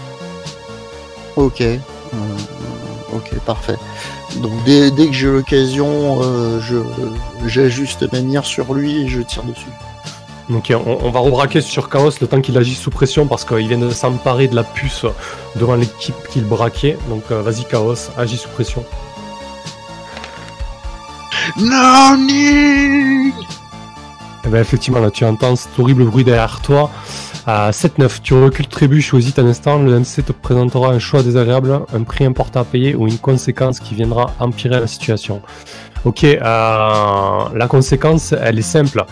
Ok. 1.35 1.63
Ok, 3.13 3.35
parfait. 3.45 3.75
Donc 4.41 4.51
dès, 4.65 4.91
dès 4.91 5.07
que 5.07 5.13
j'ai 5.13 5.27
l'occasion, 5.27 6.21
je 6.59 6.81
j'ajuste 7.45 8.11
ma 8.11 8.21
mire 8.21 8.45
sur 8.45 8.73
lui 8.73 9.03
et 9.03 9.07
je 9.07 9.21
tire 9.21 9.43
dessus. 9.43 9.67
Donc 10.49 10.71
on, 10.71 10.99
on 11.01 11.11
va 11.11 11.19
rebraquer 11.19 11.61
sur 11.61 11.89
Chaos 11.89 12.11
le 12.21 12.27
temps 12.27 12.41
qu'il 12.41 12.57
agisse 12.57 12.79
sous 12.79 12.91
pression 12.91 13.25
parce 13.25 13.45
qu'il 13.45 13.67
vient 13.67 13.77
de 13.77 13.89
s'emparer 13.89 14.47
de 14.47 14.55
la 14.55 14.63
puce 14.63 15.05
devant 15.55 15.75
l'équipe 15.75 16.15
qu'il 16.29 16.45
braquait. 16.45 16.97
Donc 17.09 17.23
euh, 17.31 17.41
vas-y 17.41 17.65
Chaos, 17.65 18.11
agis 18.17 18.37
sous 18.37 18.49
pression. 18.49 18.85
Non, 21.57 22.17
Ning 22.17 23.31
Eh 24.45 24.49
ben, 24.49 24.59
effectivement, 24.59 24.99
là, 24.99 25.11
tu 25.11 25.23
entends 25.25 25.55
cet 25.55 25.77
horrible 25.79 26.05
bruit 26.05 26.23
derrière 26.23 26.59
toi. 26.61 26.89
À 27.47 27.69
7-9, 27.69 28.21
tu 28.23 28.33
recules, 28.33 28.67
trébuches, 28.67 29.05
choisis 29.05 29.37
un 29.37 29.45
instant. 29.45 29.77
Le 29.77 29.99
MC 29.99 30.25
te 30.25 30.31
présentera 30.31 30.89
un 30.89 30.99
choix 30.99 31.21
désagréable, 31.21 31.81
un 31.93 32.01
prix 32.01 32.25
important 32.25 32.61
à 32.61 32.63
payer 32.63 32.95
ou 32.95 33.07
une 33.07 33.19
conséquence 33.19 33.79
qui 33.79 33.93
viendra 33.93 34.33
empirer 34.39 34.79
la 34.79 34.87
situation. 34.87 35.41
Ok, 36.05 36.23
euh, 36.23 36.39
la 36.41 37.67
conséquence, 37.67 38.33
elle 38.33 38.57
est 38.57 38.63
simple. 38.63 39.05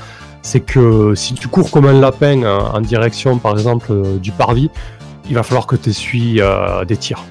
C'est 0.44 0.60
que 0.60 1.16
si 1.16 1.34
tu 1.34 1.48
cours 1.48 1.72
comme 1.72 1.86
un 1.86 2.00
lapin 2.00 2.44
euh, 2.44 2.60
en 2.60 2.82
direction, 2.82 3.40
par 3.40 3.54
exemple, 3.54 3.88
euh, 3.92 4.18
du 4.18 4.32
parvis, 4.32 4.70
il 5.30 5.36
va 5.36 5.42
falloir 5.42 5.66
que 5.66 5.78
tu 5.78 5.90
essuies 5.90 6.42
euh, 6.42 6.84
des 6.84 6.98
tirs. 6.98 7.24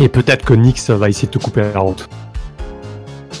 Et 0.00 0.08
peut-être 0.08 0.44
que 0.44 0.52
Nyx 0.52 0.90
va 0.90 1.08
essayer 1.08 1.28
de 1.28 1.32
te 1.32 1.38
couper 1.38 1.62
la 1.72 1.78
route. 1.78 2.08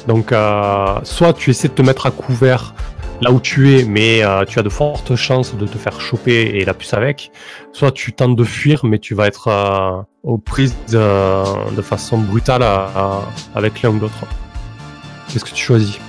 Donc, 0.06 0.30
euh, 0.30 0.94
soit 1.02 1.32
tu 1.32 1.50
essaies 1.50 1.68
de 1.68 1.74
te 1.74 1.82
mettre 1.82 2.06
à 2.06 2.12
couvert 2.12 2.72
là 3.20 3.32
où 3.32 3.40
tu 3.40 3.76
es, 3.76 3.84
mais 3.84 4.22
tu 4.48 4.58
as 4.58 4.62
de 4.62 4.70
fortes 4.70 5.14
chances 5.14 5.54
de 5.54 5.66
te 5.66 5.76
faire 5.76 6.00
choper 6.00 6.52
et 6.54 6.64
la 6.64 6.72
puce 6.72 6.94
avec. 6.94 7.30
Soit 7.72 7.92
tu 7.92 8.14
tentes 8.14 8.34
de 8.34 8.44
fuir, 8.44 8.86
mais 8.86 8.98
tu 8.98 9.14
vas 9.14 9.26
être 9.26 10.06
aux 10.22 10.38
prises 10.38 10.74
de, 10.88 11.82
façon 11.82 12.16
brutale 12.16 12.64
avec 13.54 13.82
l'un 13.82 13.90
ou 13.90 13.98
l'autre. 13.98 14.24
Qu'est-ce 15.28 15.44
que 15.44 15.50
tu 15.50 15.62
choisis 15.62 16.00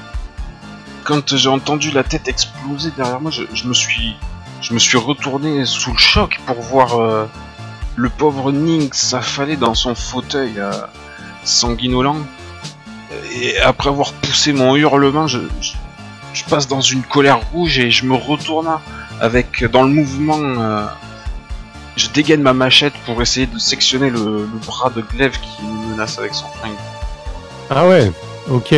Quand 1.04 1.36
j'ai 1.36 1.50
entendu 1.50 1.92
la 1.92 2.04
tête 2.04 2.28
exploser 2.28 2.92
derrière 2.96 3.20
moi, 3.20 3.32
je, 3.32 3.68
me 3.68 3.74
suis, 3.74 4.16
je 4.62 4.74
me 4.74 4.80
suis 4.80 4.98
retourné 4.98 5.66
sous 5.66 5.92
le 5.92 5.98
choc 5.98 6.40
pour 6.46 6.62
voir 6.62 7.00
euh, 7.00 7.26
le 7.96 8.10
pauvre 8.10 8.52
Ning 8.52 8.90
s'affaler 8.94 9.58
dans 9.58 9.74
son 9.74 9.96
fauteuil 9.96 10.54
euh, 10.58 10.72
sanguinolent. 11.44 12.18
Et 13.34 13.60
après 13.60 13.90
avoir 13.90 14.14
poussé 14.14 14.54
mon 14.54 14.76
hurlement, 14.76 15.28
je 15.28 15.40
passe 16.50 16.68
dans 16.68 16.82
une 16.82 17.02
colère 17.04 17.40
rouge 17.52 17.80
et 17.80 17.90
je 17.92 18.06
me 18.06 18.16
retourne 18.16 18.70
avec 19.20 19.66
dans 19.72 19.84
le 19.84 19.90
mouvement. 19.90 20.40
euh, 20.40 20.86
je 21.98 22.08
dégaine 22.10 22.42
ma 22.42 22.54
machette 22.54 22.94
pour 23.06 23.22
essayer 23.22 23.48
de 23.48 23.58
sectionner 23.58 24.10
le, 24.10 24.20
le 24.20 24.60
bras 24.66 24.90
de 24.90 25.02
Glaive 25.02 25.38
qui 25.40 25.64
me 25.64 25.92
menace 25.92 26.18
avec 26.20 26.34
son 26.34 26.48
flingue. 26.60 26.78
Ah 27.70 27.88
ouais, 27.88 28.12
ok. 28.50 28.76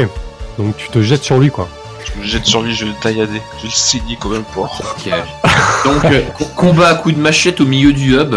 Donc 0.57 0.77
tu 0.77 0.89
te 0.89 1.01
jettes 1.01 1.23
sur 1.23 1.37
lui, 1.37 1.51
quoi. 1.51 1.67
Je 2.05 2.19
me 2.21 2.25
jette 2.25 2.45
sur 2.45 2.61
lui, 2.61 2.73
je 2.73 2.85
vais 2.85 2.91
le 2.91 2.97
taillader, 2.97 3.41
je 3.57 3.63
vais 3.63 3.67
le 3.69 3.73
saigner 3.73 4.15
comme 4.17 4.33
un 4.35 4.41
porc. 4.41 4.81
Ok. 4.97 5.11
Donc, 5.85 6.05
euh, 6.05 6.21
co- 6.37 6.45
combat 6.55 6.89
à 6.89 6.95
coups 6.95 7.15
de 7.15 7.19
machette 7.19 7.59
au 7.61 7.65
milieu 7.65 7.91
du 7.93 8.15
hub. 8.17 8.35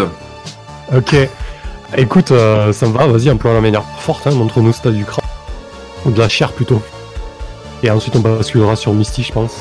Ok. 0.95 1.15
Écoute, 1.95 2.31
euh, 2.31 2.73
ça 2.73 2.85
me 2.87 2.91
va, 2.93 3.07
vas-y, 3.07 3.29
emploie 3.29 3.53
la 3.53 3.61
manière 3.61 3.83
forte, 3.99 4.27
hein, 4.27 4.31
montre-nous 4.31 4.73
si 4.73 4.81
t'as 4.81 4.91
du 4.91 5.05
crâne. 5.05 5.23
Ou 6.05 6.11
de 6.11 6.19
la 6.19 6.27
chair 6.29 6.51
plutôt. 6.51 6.81
Et 7.83 7.89
ensuite 7.91 8.15
on 8.15 8.19
basculera 8.19 8.75
sur 8.75 8.93
Misty, 8.93 9.23
je 9.23 9.31
pense. 9.31 9.53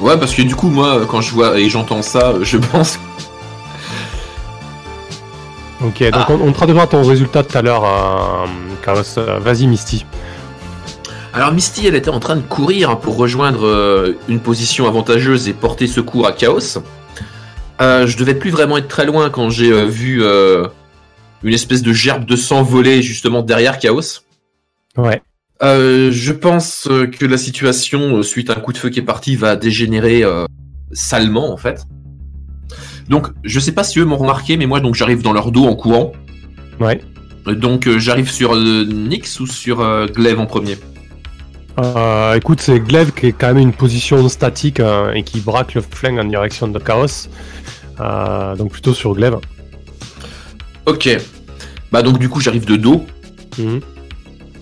Ouais, 0.00 0.18
parce 0.18 0.34
que 0.34 0.42
du 0.42 0.54
coup, 0.54 0.68
moi, 0.68 1.00
quand 1.08 1.20
je 1.22 1.32
vois 1.32 1.58
et 1.58 1.68
j'entends 1.70 2.02
ça, 2.02 2.34
je 2.42 2.58
pense. 2.58 2.98
Ok, 5.84 6.02
donc 6.02 6.12
Ah. 6.14 6.26
on, 6.30 6.40
on 6.48 6.52
traduira 6.52 6.86
ton 6.86 7.02
résultat 7.02 7.42
tout 7.42 7.56
à 7.56 7.62
l'heure, 7.62 7.84
euh, 7.84 8.46
Chaos. 8.84 9.02
Euh, 9.18 9.38
Vas-y, 9.40 9.66
Misty. 9.66 10.06
Alors, 11.36 11.52
Misty, 11.52 11.86
elle 11.86 11.94
était 11.94 12.08
en 12.08 12.18
train 12.18 12.36
de 12.36 12.40
courir 12.40 12.98
pour 12.98 13.18
rejoindre 13.18 13.66
euh, 13.66 14.14
une 14.26 14.40
position 14.40 14.88
avantageuse 14.88 15.50
et 15.50 15.52
porter 15.52 15.86
secours 15.86 16.26
à 16.26 16.32
Chaos. 16.32 16.78
Euh, 17.82 18.06
je 18.06 18.16
devais 18.16 18.34
plus 18.34 18.48
vraiment 18.48 18.78
être 18.78 18.88
très 18.88 19.04
loin 19.04 19.28
quand 19.28 19.50
j'ai 19.50 19.70
euh, 19.70 19.84
vu 19.84 20.22
euh, 20.22 20.66
une 21.42 21.52
espèce 21.52 21.82
de 21.82 21.92
gerbe 21.92 22.24
de 22.24 22.36
sang 22.36 22.62
voler 22.62 23.02
justement 23.02 23.42
derrière 23.42 23.78
Chaos. 23.78 24.22
Ouais. 24.96 25.20
Je 25.60 26.32
pense 26.32 26.88
que 26.88 27.26
la 27.26 27.36
situation, 27.36 28.22
suite 28.22 28.48
à 28.48 28.54
un 28.54 28.60
coup 28.60 28.72
de 28.72 28.78
feu 28.78 28.88
qui 28.88 29.00
est 29.00 29.02
parti, 29.02 29.36
va 29.36 29.56
dégénérer 29.56 30.24
salement 30.92 31.52
en 31.52 31.58
fait. 31.58 31.84
Donc, 33.10 33.26
je 33.44 33.60
sais 33.60 33.72
pas 33.72 33.84
si 33.84 33.98
eux 33.98 34.06
m'ont 34.06 34.16
remarqué, 34.16 34.56
mais 34.56 34.64
moi, 34.64 34.80
donc 34.80 34.94
j'arrive 34.94 35.20
dans 35.20 35.34
leur 35.34 35.52
dos 35.52 35.66
en 35.66 35.76
courant. 35.76 36.12
Ouais. 36.80 36.98
Donc, 37.46 37.90
j'arrive 37.98 38.30
sur 38.30 38.56
Nyx 38.56 39.38
ou 39.40 39.46
sur 39.46 40.06
Glaive 40.06 40.40
en 40.40 40.46
premier? 40.46 40.78
Euh, 41.78 42.34
écoute, 42.34 42.60
c'est 42.60 42.80
Glaive 42.80 43.12
qui 43.12 43.26
est 43.26 43.32
quand 43.32 43.48
même 43.48 43.58
une 43.58 43.72
position 43.72 44.26
statique 44.28 44.80
euh, 44.80 45.12
et 45.12 45.22
qui 45.22 45.40
braque 45.40 45.74
le 45.74 45.82
flingue 45.82 46.18
en 46.18 46.24
direction 46.24 46.68
de 46.68 46.78
Chaos. 46.78 47.28
Euh, 48.00 48.54
donc 48.56 48.72
plutôt 48.72 48.94
sur 48.94 49.14
Glaive. 49.14 49.36
Ok. 50.86 51.08
Bah 51.92 52.02
donc 52.02 52.18
du 52.18 52.28
coup, 52.28 52.40
j'arrive 52.40 52.64
de 52.64 52.76
dos. 52.76 53.04
Mhm. 53.58 53.80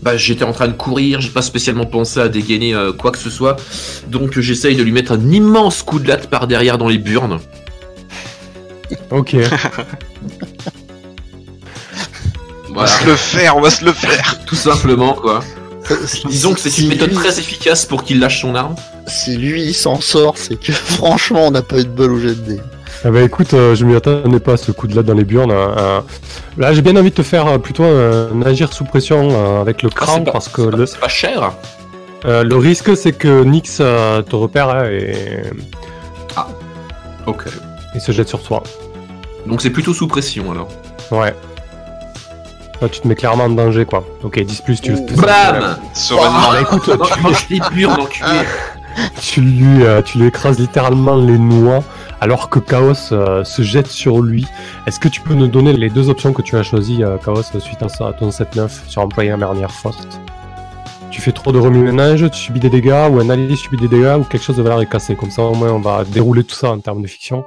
Bah 0.02 0.16
j'étais 0.16 0.44
en 0.44 0.52
train 0.52 0.68
de 0.68 0.72
courir, 0.74 1.20
j'ai 1.20 1.30
pas 1.30 1.40
spécialement 1.40 1.86
pensé 1.86 2.20
à 2.20 2.28
dégainer 2.28 2.74
euh, 2.74 2.92
quoi 2.92 3.10
que 3.10 3.18
ce 3.18 3.30
soit. 3.30 3.56
Donc 4.08 4.38
j'essaye 4.38 4.76
de 4.76 4.82
lui 4.82 4.92
mettre 4.92 5.12
un 5.12 5.30
immense 5.30 5.82
coup 5.82 5.98
de 5.98 6.08
latte 6.08 6.28
par 6.28 6.46
derrière 6.46 6.76
dans 6.78 6.88
les 6.88 6.98
burnes. 6.98 7.38
Ok. 9.10 9.36
On 12.68 12.74
Voilà, 12.74 12.90
va 12.90 12.98
se 12.98 13.06
le 13.06 13.14
faire, 13.14 13.56
on 13.56 13.60
va 13.60 13.70
se 13.70 13.84
le 13.84 13.92
faire. 13.92 14.44
tout 14.46 14.56
simplement 14.56 15.12
quoi. 15.14 15.40
Disons 16.28 16.54
que 16.54 16.60
c'est 16.60 16.78
une 16.78 16.88
méthode 16.88 17.10
lui- 17.10 17.16
très 17.16 17.38
efficace 17.38 17.84
pour 17.86 18.04
qu'il 18.04 18.18
lâche 18.20 18.40
son 18.40 18.54
arme. 18.54 18.74
Si 19.06 19.36
lui 19.36 19.62
il 19.62 19.74
s'en 19.74 20.00
sort, 20.00 20.36
c'est 20.38 20.58
que 20.58 20.72
franchement 20.72 21.46
on 21.46 21.50
n'a 21.50 21.62
pas 21.62 21.78
eu 21.80 21.84
de 21.84 21.88
bol 21.88 22.12
au 22.12 22.18
jet 22.18 22.28
de 22.28 22.54
dés. 22.54 22.60
Ah 23.04 23.10
bah 23.10 23.20
écoute, 23.22 23.52
euh, 23.52 23.74
je 23.74 23.84
m'y 23.84 23.94
attendais 23.94 24.40
pas 24.40 24.54
à 24.54 24.56
ce 24.56 24.72
coup 24.72 24.86
de 24.86 24.96
latte 24.96 25.04
dans 25.06 25.12
les 25.14 25.24
burnes. 25.24 25.50
euh, 25.50 25.66
euh. 25.76 26.00
Là, 26.56 26.72
j'ai 26.72 26.80
bien 26.80 26.96
envie 26.96 27.10
de 27.10 27.14
te 27.14 27.22
faire 27.22 27.46
euh, 27.46 27.58
plutôt 27.58 27.82
un 27.84 28.40
agir 28.42 28.72
sous 28.72 28.84
pression 28.84 29.28
euh, 29.30 29.60
avec 29.60 29.82
le 29.82 29.90
Ah, 29.92 29.96
crâne 29.96 30.24
pas- 30.24 30.32
parce 30.32 30.48
que 30.48 30.62
c'est 30.64 30.70
pas- 30.70 30.76
le, 30.78 30.86
c'est 30.86 31.00
pas 31.00 31.08
cher. 31.08 31.52
euh, 32.24 32.42
le 32.44 32.56
risque 32.56 32.96
c'est 32.96 33.12
que 33.12 33.44
Nyx 33.44 33.78
euh, 33.80 34.22
te 34.22 34.34
repère 34.36 34.70
hein, 34.70 34.84
et, 34.90 35.42
Ok. 37.26 37.44
et 37.94 38.00
se 38.00 38.12
jette 38.12 38.28
sur 38.28 38.42
toi. 38.42 38.62
Donc 39.46 39.60
c'est 39.62 39.70
plutôt 39.70 39.92
sous 39.94 40.06
pression 40.08 40.50
alors. 40.52 40.68
Ouais. 41.10 41.34
Là, 42.80 42.88
tu 42.88 43.00
te 43.00 43.08
mets 43.08 43.14
clairement 43.14 43.44
en 43.44 43.50
danger 43.50 43.84
quoi. 43.84 44.04
Ok, 44.22 44.38
10 44.40 44.60
plus, 44.62 44.80
tu 44.80 44.92
le. 44.92 44.98
Bam 45.16 45.78
Sereinement. 45.92 46.50
bah, 46.52 46.60
écoute, 46.60 46.90
burnes 47.72 48.00
enculé. 48.00 48.28
tu 49.20 49.40
lui, 49.40 49.84
euh, 49.84 50.02
tu 50.02 50.18
lui 50.18 50.26
écrases 50.26 50.58
littéralement 50.58 51.16
les 51.16 51.38
noix 51.38 51.82
alors 52.20 52.48
que 52.48 52.58
Chaos 52.58 53.12
euh, 53.12 53.44
se 53.44 53.62
jette 53.62 53.88
sur 53.88 54.22
lui. 54.22 54.46
Est-ce 54.86 54.98
que 54.98 55.08
tu 55.08 55.20
peux 55.20 55.34
nous 55.34 55.46
donner 55.48 55.72
les 55.72 55.90
deux 55.90 56.08
options 56.08 56.32
que 56.32 56.42
tu 56.42 56.56
as 56.56 56.62
choisies, 56.62 57.04
euh, 57.04 57.16
Chaos, 57.18 57.42
suite 57.42 57.82
à 57.82 58.12
ton 58.12 58.30
7-9 58.30 58.68
sur 58.88 59.02
employer 59.02 59.30
la 59.30 59.36
dernière 59.36 59.70
forte 59.70 60.20
Tu 61.10 61.20
fais 61.20 61.32
trop 61.32 61.52
de 61.52 61.58
remue-ménage, 61.58 62.30
tu 62.30 62.38
subis 62.38 62.60
des 62.60 62.70
dégâts, 62.70 63.08
ou 63.10 63.20
un 63.20 63.28
allié 63.30 63.56
subit 63.56 63.76
des 63.76 63.88
dégâts, 63.88 64.16
ou 64.18 64.24
quelque 64.24 64.42
chose 64.42 64.56
de 64.56 64.62
valeur 64.62 64.80
est 64.80 64.88
cassé. 64.88 65.16
Comme 65.16 65.30
ça, 65.30 65.42
au 65.42 65.54
moins, 65.54 65.70
on 65.72 65.80
va 65.80 66.04
dérouler 66.04 66.44
tout 66.44 66.54
ça 66.56 66.70
en 66.70 66.78
termes 66.78 67.02
de 67.02 67.08
fiction. 67.08 67.44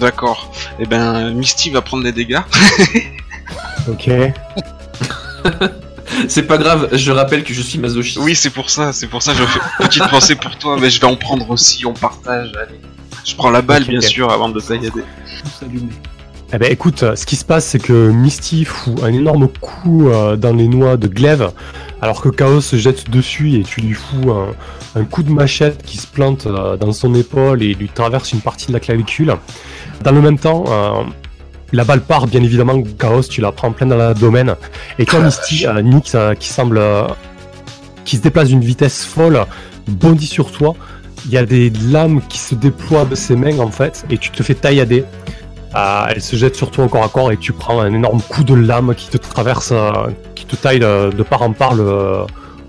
D'accord. 0.00 0.50
Eh 0.78 0.86
ben, 0.86 1.32
Misty 1.32 1.70
va 1.70 1.82
prendre 1.82 2.02
des 2.02 2.12
dégâts. 2.12 2.40
Ok. 3.88 4.10
C'est 6.28 6.44
pas 6.44 6.56
grave, 6.56 6.88
je 6.92 7.12
rappelle 7.12 7.44
que 7.44 7.52
je 7.52 7.60
suis 7.60 7.78
masochiste. 7.78 8.18
Oui, 8.22 8.34
c'est 8.34 8.50
pour 8.50 8.70
ça, 8.70 8.92
c'est 8.92 9.06
pour 9.06 9.22
ça, 9.22 9.34
je 9.34 9.42
fais 9.42 9.60
une 9.80 9.86
petite 9.86 10.08
pensée 10.08 10.34
pour 10.34 10.56
toi, 10.56 10.76
mais 10.80 10.88
je 10.88 11.00
vais 11.00 11.06
en 11.06 11.16
prendre 11.16 11.50
aussi, 11.50 11.84
on 11.84 11.92
partage, 11.92 12.52
allez. 12.56 12.80
Je 13.24 13.34
prends 13.34 13.50
la 13.50 13.60
balle, 13.60 13.84
bien 13.84 14.00
sûr, 14.00 14.30
avant 14.30 14.48
de 14.48 14.60
taillader. 14.60 15.04
Eh 16.52 16.58
ben 16.58 16.70
écoute, 16.70 17.04
ce 17.16 17.26
qui 17.26 17.36
se 17.36 17.44
passe, 17.44 17.66
c'est 17.66 17.80
que 17.80 18.10
Misty 18.10 18.64
fout 18.64 19.02
un 19.02 19.12
énorme 19.12 19.48
coup 19.48 20.08
euh, 20.08 20.36
dans 20.36 20.54
les 20.54 20.68
noix 20.68 20.96
de 20.96 21.08
glaive, 21.08 21.50
alors 22.00 22.22
que 22.22 22.28
Chaos 22.28 22.60
se 22.60 22.76
jette 22.76 23.10
dessus 23.10 23.54
et 23.54 23.62
tu 23.62 23.80
lui 23.80 23.94
fous 23.94 24.30
un, 24.30 24.54
un 24.96 25.04
coup 25.04 25.22
de 25.22 25.30
machette 25.30 25.82
qui 25.82 25.98
se 25.98 26.06
plante 26.06 26.46
euh, 26.46 26.76
dans 26.76 26.92
son 26.92 27.14
épaule 27.14 27.62
et 27.62 27.74
lui 27.74 27.88
traverse 27.88 28.32
une 28.32 28.40
partie 28.40 28.68
de 28.68 28.72
la 28.72 28.80
clavicule. 28.80 29.36
Dans 30.02 30.12
le 30.12 30.22
même 30.22 30.38
temps, 30.38 30.64
euh, 30.68 31.02
la 31.72 31.84
balle 31.84 32.00
part, 32.00 32.26
bien 32.26 32.42
évidemment, 32.42 32.82
Chaos, 32.98 33.22
tu 33.22 33.40
la 33.40 33.52
prends 33.52 33.72
plein 33.72 33.86
dans 33.86 33.96
l'abdomen. 33.96 34.54
Et 34.98 35.06
quand 35.06 35.20
Misty, 35.20 35.66
euh, 35.66 35.82
Nyx, 35.82 36.14
euh, 36.14 36.34
qui 36.34 36.48
semble... 36.48 36.78
euh, 36.78 37.06
qui 38.04 38.16
se 38.16 38.22
déplace 38.22 38.48
d'une 38.48 38.60
vitesse 38.60 39.04
folle, 39.04 39.44
bondit 39.88 40.26
sur 40.28 40.52
toi, 40.52 40.74
il 41.26 41.32
y 41.32 41.38
a 41.38 41.44
des 41.44 41.70
lames 41.90 42.20
qui 42.28 42.38
se 42.38 42.54
déploient 42.54 43.04
de 43.04 43.16
ses 43.16 43.34
mains, 43.34 43.58
en 43.58 43.70
fait, 43.70 44.04
et 44.10 44.16
tu 44.18 44.30
te 44.30 44.42
fais 44.44 44.54
taillader. 44.54 45.04
Euh, 45.74 46.06
elle 46.08 46.22
se 46.22 46.36
jette 46.36 46.54
sur 46.54 46.70
toi 46.70 46.84
encore 46.84 47.02
à 47.04 47.08
corps 47.08 47.32
et 47.32 47.36
tu 47.36 47.52
prends 47.52 47.80
un 47.80 47.92
énorme 47.92 48.20
coup 48.22 48.44
de 48.44 48.54
lame 48.54 48.94
qui 48.94 49.08
te 49.08 49.16
traverse, 49.18 49.70
euh, 49.72 49.90
qui 50.36 50.46
te 50.46 50.54
taille 50.56 50.80
euh, 50.82 51.10
de 51.10 51.22
part 51.22 51.42
en 51.42 51.52
part 51.52 51.74
le, 51.74 52.20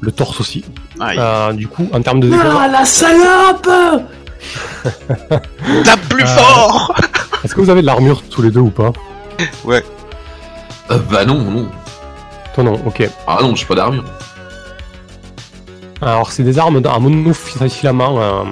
le 0.01 0.12
torse 0.12 0.42
aussi. 0.42 0.66
Aïe. 1.00 1.18
Euh, 1.20 1.54
du 1.54 1.68
coup, 1.68 1.88
en 1.94 2.01
termes 2.01 2.20
de 2.20 2.30
dégâts, 2.30 2.42
la 2.72 2.84
salope 2.84 3.70
Tape 5.30 6.00
plus 6.10 6.24
euh, 6.24 6.27
fort 6.27 6.96
est-ce 7.48 7.56
que 7.56 7.62
vous 7.62 7.70
avez 7.70 7.80
de 7.82 7.86
l'armure 7.86 8.24
tous 8.30 8.42
les 8.42 8.51
deux 8.51 8.60
ou 8.60 8.70
pas 8.70 8.92
Euh, 9.70 11.00
Bah 11.10 11.24
non, 11.25 11.39
non. 11.39 11.70
Toi 12.54 12.63
non, 12.66 12.74
ok. 12.86 13.10
Ah 13.25 13.38
non, 13.42 13.56
j'ai 13.56 13.66
pas 13.66 13.75
d'armure. 13.75 14.04
Alors 16.01 16.30
c'est 16.32 16.44
des 16.44 16.60
armes 16.60 16.82
en 16.86 17.00
monofilament 17.00 18.20
euh, 18.22 18.44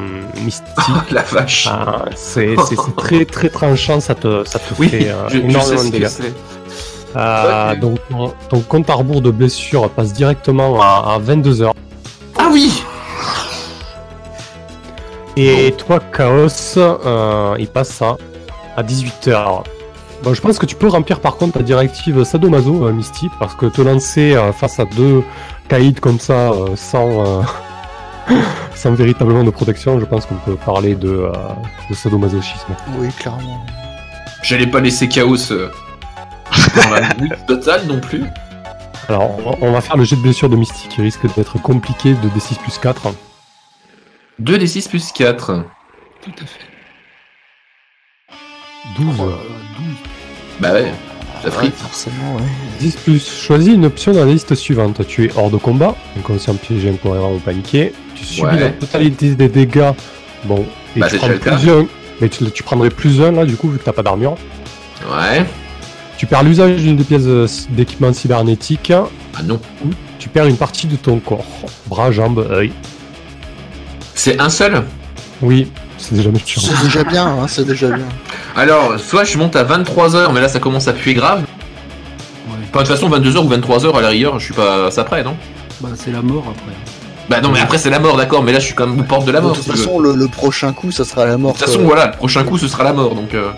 mystique. 0.43 0.73
la 1.11 1.21
vache. 1.23 1.67
Euh, 1.71 2.05
c'est 2.15 2.55
c'est- 2.67 2.75
c'est 2.77 2.95
très 2.95 3.25
très 3.25 3.49
tranchant, 3.49 3.99
ça 3.99 4.15
te, 4.15 4.43
ça 4.45 4.59
te 4.59 4.73
oui, 4.79 4.87
fait 4.89 5.09
euh, 5.09 5.27
je, 5.29 5.37
énormément 5.39 5.83
de 5.83 5.89
dégâts. 5.89 6.07
Euh. 7.17 7.75
Donc 7.75 7.99
ton, 8.09 8.33
ton 8.49 8.59
compte 8.61 8.89
à 8.89 8.93
rebours 8.93 9.21
de 9.21 9.29
blessure 9.31 9.89
passe 9.89 10.13
directement 10.13 10.81
à, 10.81 11.13
à 11.15 11.19
22 11.19 11.61
heures. 11.61 11.73
Ah 12.37 12.47
oui 12.51 12.81
Et 15.37 15.73
toi, 15.77 15.99
Chaos, 16.15 16.77
euh, 16.77 17.55
il 17.59 17.67
passe 17.67 18.01
à, 18.01 18.17
à 18.77 18.83
18h. 18.83 19.63
Bon, 20.23 20.33
je 20.33 20.41
pense 20.41 20.57
que 20.57 20.65
tu 20.65 20.75
peux 20.75 20.87
remplir 20.87 21.19
par 21.19 21.35
contre 21.37 21.53
ta 21.57 21.63
directive 21.63 22.23
Sadomaso, 22.23 22.87
euh, 22.87 22.91
Misty, 22.93 23.29
parce 23.39 23.53
que 23.55 23.65
te 23.67 23.81
lancer 23.81 24.35
euh, 24.35 24.51
face 24.53 24.79
à 24.79 24.85
deux 24.85 25.23
caïds 25.67 25.93
comme 25.95 26.19
ça, 26.19 26.51
euh, 26.51 26.75
sans, 26.75 27.25
euh, 27.25 27.41
sans 28.75 28.93
véritablement 28.93 29.43
de 29.43 29.49
protection, 29.51 29.99
je 29.99 30.05
pense 30.05 30.25
qu'on 30.25 30.35
peut 30.35 30.55
parler 30.55 30.95
de, 30.95 31.09
euh, 31.09 31.31
de 31.89 31.93
sadomasochisme. 31.95 32.73
Oui, 32.97 33.09
clairement. 33.19 33.63
J'allais 34.41 34.67
pas 34.67 34.79
laisser 34.79 35.07
Chaos 35.09 35.51
euh, 35.51 35.69
dans 36.75 36.89
la 36.91 37.01
lutte 37.19 37.45
totale 37.47 37.81
non 37.87 37.99
plus. 37.99 38.23
Alors, 39.09 39.37
on 39.61 39.71
va- 39.71 39.81
faire 39.81 39.97
le 39.97 40.03
jet 40.03 40.15
de 40.15 40.21
blessure 40.21 40.49
de 40.49 40.55
Misty 40.55 40.87
qui 40.87 41.01
risque 41.01 41.25
d'être 41.35 41.61
compliqué 41.61 42.13
de 42.13 42.29
D6 42.29 42.57
plus 42.59 42.77
4. 42.79 43.13
2 44.39 44.57
des 44.57 44.67
6 44.67 44.87
plus 44.87 45.11
4. 45.11 45.63
Tout 46.23 46.31
à 46.41 46.45
fait. 46.45 46.59
12. 48.97 49.05
Oh 49.19 49.21
là 49.23 49.25
là, 49.31 49.35
12. 49.77 49.85
Bah 50.59 50.73
ouais, 50.73 50.91
ça 51.41 51.47
Ouais, 51.49 51.51
frite. 51.51 51.75
forcément, 51.75 52.35
ouais. 52.37 52.41
10 52.79 52.95
plus. 52.97 53.41
Choisis 53.41 53.73
une 53.73 53.85
option 53.85 54.13
dans 54.13 54.25
la 54.25 54.31
liste 54.31 54.55
suivante. 54.55 55.05
Tu 55.07 55.25
es 55.25 55.31
hors 55.35 55.49
de 55.51 55.57
combat, 55.57 55.95
inconscient, 56.17 56.55
piégé, 56.55 56.89
incohérent 56.89 57.33
ou 57.33 57.39
paniqué. 57.39 57.93
Tu 58.15 58.25
subis 58.25 58.47
Ouais. 58.55 58.59
la 58.59 58.69
totalité 58.69 59.35
des 59.35 59.49
dégâts. 59.49 59.91
Bon, 60.45 60.65
et 60.95 60.99
Bah, 60.99 61.07
tu 61.09 61.17
prends 61.17 61.27
plus 61.29 61.69
un. 61.69 61.85
Mais 62.21 62.29
tu, 62.29 62.49
tu 62.51 62.63
prendrais 62.63 62.89
plus 62.89 63.21
un 63.21 63.31
là, 63.31 63.45
du 63.45 63.57
coup, 63.57 63.69
vu 63.69 63.77
que 63.77 63.83
t'as 63.83 63.91
pas 63.91 64.03
d'armure. 64.03 64.37
Ouais. 65.11 65.45
Tu 66.17 66.25
perds 66.25 66.43
l'usage 66.43 66.77
d'une 66.81 66.95
des 66.95 67.03
pièces 67.03 67.23
euh, 67.25 67.45
d'équipement 67.71 68.13
cybernétique. 68.13 68.93
Ah 69.37 69.43
non. 69.43 69.59
Tu 70.17 70.29
perds 70.29 70.45
une 70.45 70.55
partie 70.55 70.87
de 70.87 70.95
ton 70.95 71.19
corps. 71.19 71.43
Bras, 71.87 72.11
jambes, 72.11 72.47
œil. 72.49 72.71
C'est 74.13 74.39
un 74.39 74.49
seul? 74.49 74.83
Oui, 75.41 75.69
c'est 76.09 76.15
déjà 76.15 76.29
méchant. 76.31 76.61
C'est 76.61 76.83
déjà 76.83 77.03
bien, 77.03 77.25
hein, 77.25 77.47
c'est 77.47 77.65
déjà 77.65 77.87
bien. 77.89 78.05
Alors, 78.55 78.99
soit 78.99 79.23
je 79.23 79.37
monte 79.37 79.55
à 79.55 79.63
23h, 79.63 80.31
mais 80.33 80.41
là 80.41 80.47
ça 80.49 80.59
commence 80.59 80.87
à 80.87 80.93
puer 80.93 81.13
grave. 81.13 81.39
Ouais. 81.39 81.45
Enfin, 82.73 82.83
de 82.83 82.87
toute 82.87 82.95
façon, 82.95 83.09
22h 83.09 83.37
ou 83.45 83.49
23h 83.49 83.97
à 83.97 84.01
la 84.01 84.09
rigueur, 84.09 84.39
je 84.39 84.45
suis 84.45 84.53
pas 84.53 84.91
ça 84.91 85.03
près, 85.03 85.23
non? 85.23 85.35
Bah, 85.81 85.89
c'est 85.95 86.11
la 86.11 86.21
mort 86.21 86.43
après. 86.49 86.71
Bah 87.27 87.41
non, 87.41 87.49
mais 87.49 87.59
après 87.59 87.79
c'est 87.79 87.89
la 87.89 87.99
mort, 87.99 88.17
d'accord, 88.17 88.43
mais 88.43 88.51
là 88.53 88.59
je 88.59 88.65
suis 88.65 88.75
quand 88.75 88.85
même 88.85 88.99
aux 88.99 89.03
portes 89.03 89.25
de 89.25 89.31
la 89.31 89.39
de 89.41 89.45
mort. 89.47 89.55
toute 89.55 89.63
si 89.63 89.69
tu 89.71 89.75
veux. 89.77 89.83
façon, 89.83 89.99
le, 89.99 90.13
le 90.13 90.27
prochain 90.27 90.73
coup, 90.73 90.91
ça 90.91 91.03
sera 91.05 91.25
la 91.25 91.37
mort. 91.37 91.53
De 91.53 91.57
toute 91.57 91.67
façon, 91.67 91.81
voilà, 91.83 92.05
le 92.05 92.11
prochain 92.11 92.43
coup 92.43 92.57
ce 92.59 92.67
sera 92.67 92.83
la 92.83 92.93
mort, 92.93 93.15
donc. 93.15 93.33
euh. 93.33 93.49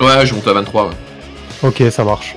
Ouais, 0.00 0.24
je 0.26 0.34
monte 0.34 0.46
à 0.48 0.52
23. 0.54 0.84
Ouais. 0.86 0.90
Ok, 1.62 1.82
ça 1.90 2.04
marche. 2.04 2.34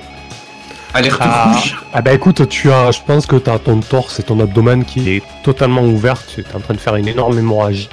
Alerte 0.94 1.18
Ah. 1.20 1.52
rouge. 1.54 1.76
Ah 1.92 2.02
bah 2.02 2.12
écoute, 2.12 2.48
tu 2.48 2.70
as, 2.70 2.90
je 2.90 3.00
pense 3.06 3.26
que 3.26 3.36
tu 3.36 3.48
as 3.50 3.58
ton 3.58 3.80
torse 3.80 4.18
et 4.18 4.22
ton 4.22 4.40
abdomen 4.40 4.84
qui 4.84 5.10
est 5.16 5.22
totalement 5.44 5.82
ouvert. 5.82 6.16
Tu 6.26 6.40
es 6.40 6.44
en 6.54 6.60
train 6.60 6.74
de 6.74 6.78
faire 6.80 6.96
une 6.96 7.08
énorme 7.08 7.38
hémorragie. 7.38 7.88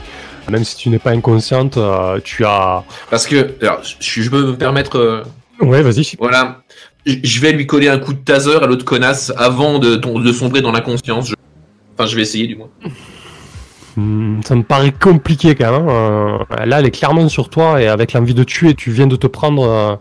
Même 0.49 0.63
si 0.63 0.77
tu 0.77 0.89
n'es 0.89 0.97
pas 0.99 1.11
inconsciente, 1.11 1.77
euh, 1.77 2.19
tu 2.23 2.45
as. 2.45 2.83
Parce 3.09 3.27
que, 3.27 3.55
alors, 3.61 3.79
je, 3.99 4.21
je 4.21 4.29
peux 4.29 4.45
me 4.47 4.55
permettre. 4.55 4.97
euh, 4.97 5.23
Ouais, 5.61 5.81
vas-y. 5.81 6.15
Voilà. 6.19 6.59
Je 7.05 7.39
vais 7.41 7.51
lui 7.51 7.65
coller 7.67 7.89
un 7.89 7.97
coup 7.99 8.13
de 8.13 8.19
taser 8.19 8.55
à 8.55 8.65
l'autre 8.65 8.85
connasse 8.85 9.31
avant 9.37 9.79
de, 9.79 9.99
sombrer 10.31 10.61
dans 10.61 10.71
l'inconscience. 10.71 11.29
Je- 11.29 11.35
Enfin, 11.99 12.07
je 12.07 12.15
vais 12.15 12.21
essayer 12.21 12.45
du 12.47 12.55
moins. 12.55 12.69
Hmm, 13.95 14.41
ça 14.45 14.55
me 14.55 14.61
paraît 14.63 14.91
compliqué 14.91 15.55
quand 15.55 15.71
même. 15.71 15.89
hein. 15.89 16.39
Euh, 16.51 16.65
là, 16.65 16.79
elle 16.79 16.85
est 16.85 16.91
clairement 16.91 17.27
sur 17.27 17.49
toi 17.49 17.81
et 17.81 17.87
avec 17.87 18.13
l'envie 18.13 18.35
de 18.35 18.43
tuer, 18.43 18.75
tu 18.75 18.91
viens 18.91 19.07
de 19.07 19.15
te 19.15 19.25
prendre 19.27 19.63
euh, 19.67 19.95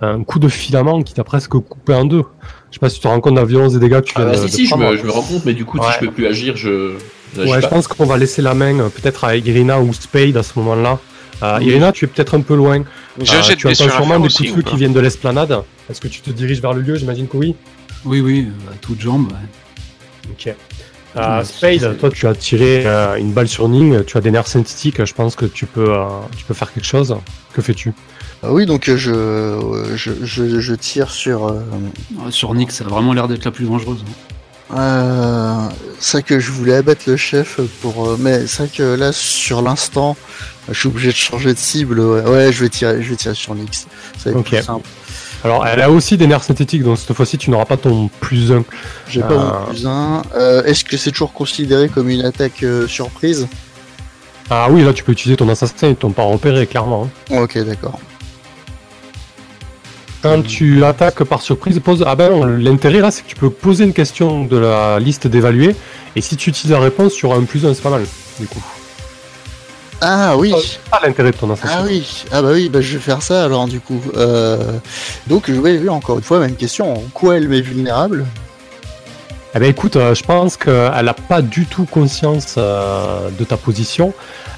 un 0.00 0.22
coup 0.24 0.38
de 0.38 0.48
filament 0.48 1.02
qui 1.02 1.14
t'a 1.14 1.24
presque 1.24 1.50
coupé 1.50 1.94
en 1.94 2.04
deux. 2.04 2.22
Je 2.70 2.74
sais 2.74 2.80
pas 2.80 2.88
si 2.88 2.96
tu 2.96 3.02
te 3.02 3.08
rends 3.08 3.20
compte 3.20 3.34
de 3.34 3.40
la 3.40 3.44
violence 3.46 3.72
des 3.72 3.80
dégâts 3.80 4.00
que 4.00 4.06
tu 4.06 4.12
Ah 4.16 4.20
viens 4.24 4.32
bah 4.32 4.36
de, 4.42 4.46
si, 4.46 4.50
de 4.50 4.50
si, 4.56 4.66
je 4.66 4.74
me, 4.76 4.96
je 4.96 5.02
me 5.04 5.10
rends 5.10 5.22
compte, 5.22 5.44
mais 5.44 5.54
du 5.54 5.64
coup, 5.64 5.78
Ouais. 5.78 5.86
si 5.88 5.92
je 5.94 6.06
peux 6.06 6.12
plus 6.12 6.26
agir, 6.26 6.56
je. 6.56 6.92
Ouais, 7.36 7.46
je 7.46 7.60
pas. 7.60 7.68
pense 7.68 7.88
qu'on 7.88 8.06
va 8.06 8.16
laisser 8.16 8.40
la 8.42 8.54
main 8.54 8.78
euh, 8.80 8.88
peut-être 8.88 9.24
à 9.24 9.36
Irina 9.36 9.80
ou 9.80 9.92
Spade 9.92 10.36
à 10.36 10.42
ce 10.42 10.58
moment-là. 10.58 10.98
Euh, 11.42 11.58
Oui. 11.58 11.66
Irina, 11.66 11.92
tu 11.92 12.04
es 12.04 12.08
peut-être 12.08 12.34
un 12.36 12.40
peu 12.40 12.54
loin. 12.56 12.82
J'ai 13.20 13.36
un 13.36 13.40
Euh, 13.40 13.42
jet 13.42 13.54
de 13.54 13.58
tu 13.60 13.66
entends 13.68 13.74
sûrement 13.90 14.18
des 14.18 14.28
coups 14.28 14.42
de 14.50 14.54
feu 14.56 14.62
qui 14.62 14.76
viennent 14.76 14.92
de 14.92 15.00
l'esplanade. 15.00 15.56
Est-ce 15.90 16.00
que 16.00 16.08
tu 16.08 16.20
te 16.20 16.30
diriges 16.30 16.60
vers 16.60 16.72
le 16.72 16.80
lieu? 16.82 16.94
J'imagine 16.96 17.28
que 17.28 17.36
oui. 17.36 17.54
Oui, 18.04 18.20
oui, 18.20 18.48
à 18.70 18.74
toutes 18.80 19.00
jambes. 19.00 19.30
ouais. 19.32 20.30
Ok. 20.32 20.54
Euh, 21.16 21.42
Spade, 21.42 21.96
toi 21.98 22.10
tu 22.10 22.26
as 22.26 22.34
tiré 22.34 22.82
euh, 22.86 23.16
une 23.16 23.32
balle 23.32 23.48
sur 23.48 23.68
Ning, 23.68 24.04
tu 24.04 24.16
as 24.18 24.20
des 24.20 24.30
nerfs 24.30 24.46
synthétiques, 24.46 25.02
je 25.04 25.14
pense 25.14 25.34
que 25.36 25.46
tu 25.46 25.64
peux, 25.66 25.90
euh, 25.94 26.04
tu 26.36 26.44
peux 26.44 26.54
faire 26.54 26.72
quelque 26.72 26.84
chose. 26.86 27.16
Que 27.54 27.62
fais-tu? 27.62 27.92
Oui, 28.44 28.66
donc 28.66 28.88
euh, 28.88 28.96
je, 28.96 29.10
euh, 29.12 29.96
je, 29.96 30.12
je, 30.22 30.60
je 30.60 30.74
tire 30.74 31.10
sur. 31.10 31.46
euh, 31.48 31.60
Ouais, 32.24 32.30
Sur 32.30 32.54
Nick, 32.54 32.70
ça 32.70 32.84
a 32.84 32.88
vraiment 32.88 33.12
l'air 33.12 33.26
d'être 33.28 33.44
la 33.44 33.50
plus 33.50 33.66
dangereuse. 33.66 34.04
hein. 34.06 34.76
Euh, 34.76 35.68
c'est 35.98 36.18
vrai 36.18 36.22
que 36.22 36.38
je 36.38 36.50
voulais 36.52 36.74
abattre 36.74 37.02
le 37.06 37.16
chef 37.16 37.58
pour, 37.80 38.06
euh, 38.06 38.16
mais 38.20 38.46
c'est 38.46 38.64
vrai 38.64 38.70
que 38.76 38.82
là 38.82 39.12
sur 39.12 39.62
l'instant, 39.62 40.14
je 40.70 40.78
suis 40.78 40.88
obligé 40.88 41.08
de 41.08 41.14
changer 41.16 41.54
de 41.54 41.58
cible. 41.58 41.98
Ouais, 42.00 42.20
Ouais, 42.22 42.52
je 42.52 42.64
vais 42.64 42.68
tirer, 42.68 43.02
je 43.02 43.08
vais 43.10 43.16
tirer 43.16 43.34
sur 43.34 43.54
Nix. 43.54 43.86
Ça 44.18 44.24
va 44.26 44.30
être 44.32 44.36
Ok. 44.40 44.46
plus 44.48 44.62
simple. 44.62 44.86
Alors 45.42 45.66
elle 45.66 45.80
a 45.80 45.90
aussi 45.90 46.16
des 46.18 46.26
nerfs 46.26 46.42
synthétiques, 46.44 46.82
donc 46.82 46.98
cette 46.98 47.14
fois-ci 47.14 47.38
tu 47.38 47.50
n'auras 47.50 47.64
pas 47.64 47.76
ton 47.78 48.08
plus 48.20 48.52
1. 48.52 48.62
J'ai 49.08 49.20
pas 49.22 49.38
mon 49.38 49.66
plus 49.72 49.86
un. 49.86 50.22
Euh, 50.36 50.62
Est-ce 50.64 50.84
que 50.84 50.96
c'est 50.98 51.12
toujours 51.12 51.32
considéré 51.32 51.88
comme 51.88 52.10
une 52.10 52.24
attaque 52.24 52.62
euh, 52.62 52.86
surprise? 52.86 53.48
Ah 54.50 54.66
oui, 54.70 54.82
là 54.84 54.92
tu 54.92 55.02
peux 55.02 55.12
utiliser 55.12 55.36
ton 55.36 55.48
assassin, 55.48 55.88
ils 55.88 55.96
t'ont 55.96 56.10
pas 56.10 56.24
repéré 56.24 56.66
clairement. 56.66 57.08
hein. 57.30 57.38
Ok, 57.42 57.56
d'accord. 57.64 57.98
Quand 60.22 60.42
tu 60.42 60.84
attaques 60.84 61.22
par 61.24 61.42
surprise, 61.42 61.78
pose. 61.80 62.04
Ah 62.06 62.16
ben 62.16 62.44
l'intérêt 62.58 63.00
là 63.00 63.10
c'est 63.10 63.22
que 63.22 63.28
tu 63.28 63.36
peux 63.36 63.50
poser 63.50 63.84
une 63.84 63.92
question 63.92 64.44
de 64.44 64.56
la 64.56 64.98
liste 64.98 65.26
d'évaluer, 65.26 65.76
et 66.16 66.20
si 66.20 66.36
tu 66.36 66.50
utilises 66.50 66.72
la 66.72 66.80
réponse, 66.80 67.14
tu 67.14 67.26
auras 67.26 67.36
un 67.36 67.44
plus 67.44 67.64
1, 67.64 67.74
c'est 67.74 67.82
pas 67.82 67.90
mal 67.90 68.04
du 68.40 68.46
coup. 68.46 68.62
Ah 70.00 70.36
oui. 70.36 70.54
Pas 70.90 71.00
l'intérêt 71.04 71.32
de 71.32 71.36
ton. 71.36 71.52
Ah 71.62 71.82
oui, 71.84 72.24
ah 72.30 72.42
bah 72.42 72.50
oui, 72.52 72.68
bah 72.68 72.80
je 72.80 72.94
vais 72.94 73.02
faire 73.02 73.22
ça 73.22 73.44
alors 73.44 73.66
du 73.66 73.80
coup. 73.80 74.00
Euh, 74.16 74.78
donc 75.26 75.44
je 75.48 75.60
vais 75.60 75.88
encore 75.88 76.18
une 76.18 76.24
fois 76.24 76.38
même 76.38 76.56
question. 76.56 76.94
En 76.94 77.02
quoi 77.12 77.36
elle 77.36 77.48
m'est 77.48 77.60
vulnérable? 77.60 78.24
Eh 79.54 79.58
ben 79.58 79.70
écoute, 79.70 79.96
euh, 79.96 80.14
je 80.14 80.22
pense 80.22 80.56
qu'elle 80.56 81.04
n'a 81.04 81.14
pas 81.14 81.42
du 81.42 81.64
tout 81.64 81.84
conscience 81.84 82.56
euh, 82.58 83.28
de 83.30 83.44
ta 83.44 83.56
position. 83.56 84.12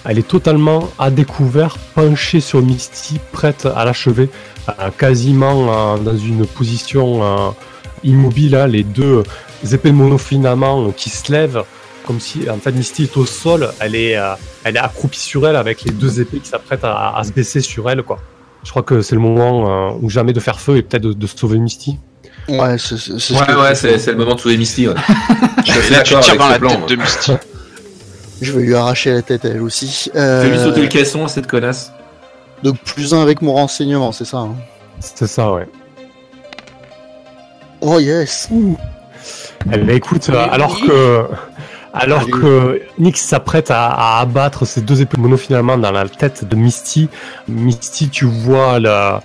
Elle 0.05 0.19
est 0.19 0.27
totalement 0.27 0.91
à 0.99 1.11
découvert, 1.11 1.79
penchée 1.95 2.41
sur 2.41 2.61
Misty, 2.61 3.21
prête 3.33 3.67
à 3.67 3.85
l'achever, 3.85 4.29
quasiment 4.99 5.95
euh, 5.95 5.99
dans 5.99 6.17
une 6.17 6.47
position 6.47 7.23
euh, 7.23 7.51
immobile, 8.05 8.55
hein, 8.57 8.67
les 8.67 8.83
deux 8.83 9.23
épées 9.73 9.91
de 9.91 9.95
monofilament 9.95 10.87
euh, 10.89 10.93
qui 10.97 11.11
se 11.11 11.31
lèvent, 11.33 11.63
comme 12.07 12.19
si 12.21 12.49
en 12.51 12.57
fait 12.59 12.73
Misty 12.73 13.05
est 13.05 13.17
au 13.17 13.27
sol, 13.27 13.71
elle 13.81 13.95
est, 13.95 14.17
euh, 14.17 14.33
elle 14.65 14.77
est 14.77 14.81
accroupie 14.81 15.21
sur 15.21 15.47
elle 15.47 15.57
avec 15.57 15.83
les 15.83 15.93
deux 15.93 16.21
épées 16.21 16.39
qui 16.39 16.49
s'apprêtent 16.49 16.85
à, 16.85 17.17
à 17.17 17.25
se 17.25 17.33
baisser 17.33 17.61
sur 17.61 17.89
elle. 17.91 18.03
quoi. 18.03 18.19
Je 18.65 18.71
crois 18.71 18.83
que 18.83 19.01
c'est 19.03 19.15
le 19.15 19.21
moment 19.21 19.91
euh, 19.93 19.99
ou 20.03 20.11
jamais 20.11 20.33
de 20.33 20.41
faire 20.41 20.61
feu 20.61 20.77
et 20.77 20.83
peut-être 20.83 21.03
de, 21.03 21.13
de 21.13 21.27
sauver 21.27 21.59
Misty. 21.59 21.99
Ouais, 22.49 22.79
c'est 22.79 22.97
ce 22.97 23.13
Ouais, 23.33 23.75
c'est 23.75 24.11
le 24.13 24.17
moment 24.17 24.35
de 24.35 24.41
sauver 24.41 24.57
Misty. 24.57 24.89
Ouais. 24.89 24.95
je 25.65 25.73
suis 25.73 25.93
Là, 25.95 26.03
tu 26.03 26.13
d'accord 26.15 26.25
tires 26.25 26.33
avec 26.35 26.39
dans 26.41 26.47
ce 26.47 26.53
la 26.53 26.59
plan. 26.59 26.69
tête 26.71 26.79
moi. 26.81 26.89
de 26.89 26.97
Misty. 26.97 27.33
Je 28.43 28.53
vais 28.53 28.63
lui 28.63 28.75
arracher 28.75 29.13
la 29.13 29.23
tête 29.23 29.45
à 29.45 29.49
elle 29.49 29.61
aussi. 29.63 30.11
Euh, 30.17 30.43
Fais-lui 30.43 30.59
sauter 30.59 30.81
le 30.81 30.89
caisson 30.89 31.25
à 31.25 31.29
cette 31.29 31.47
connasse. 31.47 31.93
Donc 32.63 32.77
plus 32.79 33.15
un 33.15 33.23
avec 33.23 33.43
mon 33.43 33.53
renseignement, 33.55 34.13
c'est 34.13 34.25
ça. 34.25 34.39
hein. 34.39 34.55
C'est 35.01 35.27
ça, 35.27 35.53
ouais. 35.53 35.67
Oh 37.81 37.99
yes. 37.99 38.49
Eh 38.53 39.77
ben, 39.79 39.91
écoute, 39.91 40.29
euh, 40.29 40.33
Oui, 40.45 40.49
alors 40.53 40.77
oui. 40.81 40.87
que 40.89 41.25
alors 41.93 42.21
Allez. 42.21 42.31
que 42.31 42.83
Nick 42.99 43.17
s'apprête 43.19 43.71
à, 43.71 43.87
à 43.89 44.21
abattre 44.21 44.65
ces 44.65 44.81
deux 44.81 45.01
épées 45.01 45.19
mono 45.19 45.37
finalement 45.37 45.77
dans 45.77 45.91
la 45.91 46.09
tête 46.09 46.45
de 46.45 46.55
Misty, 46.55 47.09
Misty, 47.49 48.11
tu 48.11 48.27
vois 48.27 48.79
le 48.79 49.19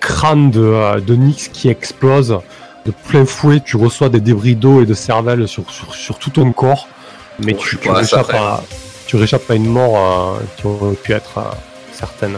crâne 0.00 0.50
de, 0.50 0.60
euh, 0.60 1.00
de 1.00 1.14
Nix 1.16 1.48
qui 1.48 1.68
explose 1.70 2.38
de 2.86 2.92
plein 3.08 3.24
fouet. 3.24 3.60
Tu 3.64 3.76
reçois 3.76 4.10
des 4.10 4.20
débris 4.20 4.54
d'eau 4.54 4.80
et 4.82 4.86
de 4.86 4.94
cervelle 4.94 5.48
sur, 5.48 5.68
sur, 5.70 5.94
sur 5.94 6.18
tout 6.18 6.30
ton 6.30 6.52
corps, 6.52 6.86
mais 7.40 7.54
tu, 7.54 7.78
tu 7.78 7.90
réchappes 7.90 8.32
à, 8.34 8.62
tu 9.06 9.16
réchappes 9.16 9.50
à 9.50 9.54
une 9.54 9.66
mort 9.66 9.96
euh, 9.96 10.38
qui 10.56 10.66
aurait 10.66 10.94
pu 10.94 11.12
être 11.12 11.38
euh, 11.38 11.42
certaine. 11.92 12.36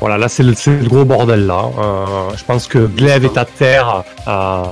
Voilà, 0.00 0.16
là 0.16 0.28
c'est 0.30 0.42
le, 0.42 0.54
gros 0.88 1.04
bordel 1.04 1.46
là. 1.46 1.64
Euh, 1.78 2.04
je 2.34 2.42
pense 2.44 2.66
que 2.66 2.78
Glaive 2.86 3.26
est 3.26 3.36
à 3.36 3.44
terre 3.44 4.02
euh, 4.26 4.64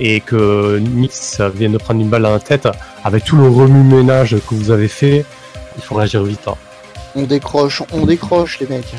et 0.00 0.18
que 0.20 0.78
Nix 0.78 1.40
vient 1.54 1.70
de 1.70 1.78
prendre 1.78 2.00
une 2.00 2.08
balle 2.08 2.22
dans 2.22 2.32
la 2.32 2.40
tête. 2.40 2.68
Avec 3.04 3.24
tout 3.24 3.36
le 3.36 3.46
remue-ménage 3.48 4.36
que 4.48 4.54
vous 4.56 4.72
avez 4.72 4.88
fait, 4.88 5.24
il 5.76 5.82
faut 5.82 5.94
réagir 5.94 6.24
vite. 6.24 6.40
hein. 6.48 6.54
On 7.14 7.22
décroche, 7.22 7.82
on 7.92 8.06
décroche 8.06 8.58
les 8.58 8.66
mecs. 8.66 8.92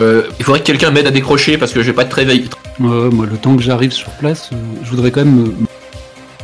Euh, 0.00 0.24
il 0.40 0.44
faudrait 0.44 0.58
que 0.60 0.66
quelqu'un 0.66 0.90
m'aide 0.90 1.06
à 1.06 1.12
décrocher 1.12 1.56
parce 1.56 1.72
que 1.72 1.80
je 1.80 1.86
vais 1.86 1.92
pas 1.92 2.02
être 2.02 2.08
très. 2.08 2.26
Ouais, 2.26 2.42
moi, 2.80 3.26
le 3.26 3.36
temps 3.36 3.54
que 3.56 3.62
j'arrive 3.62 3.92
sur 3.92 4.10
place, 4.10 4.50
euh, 4.52 4.56
je 4.82 4.90
voudrais 4.90 5.12
quand 5.12 5.24
même 5.24 5.36
me, 5.36 5.54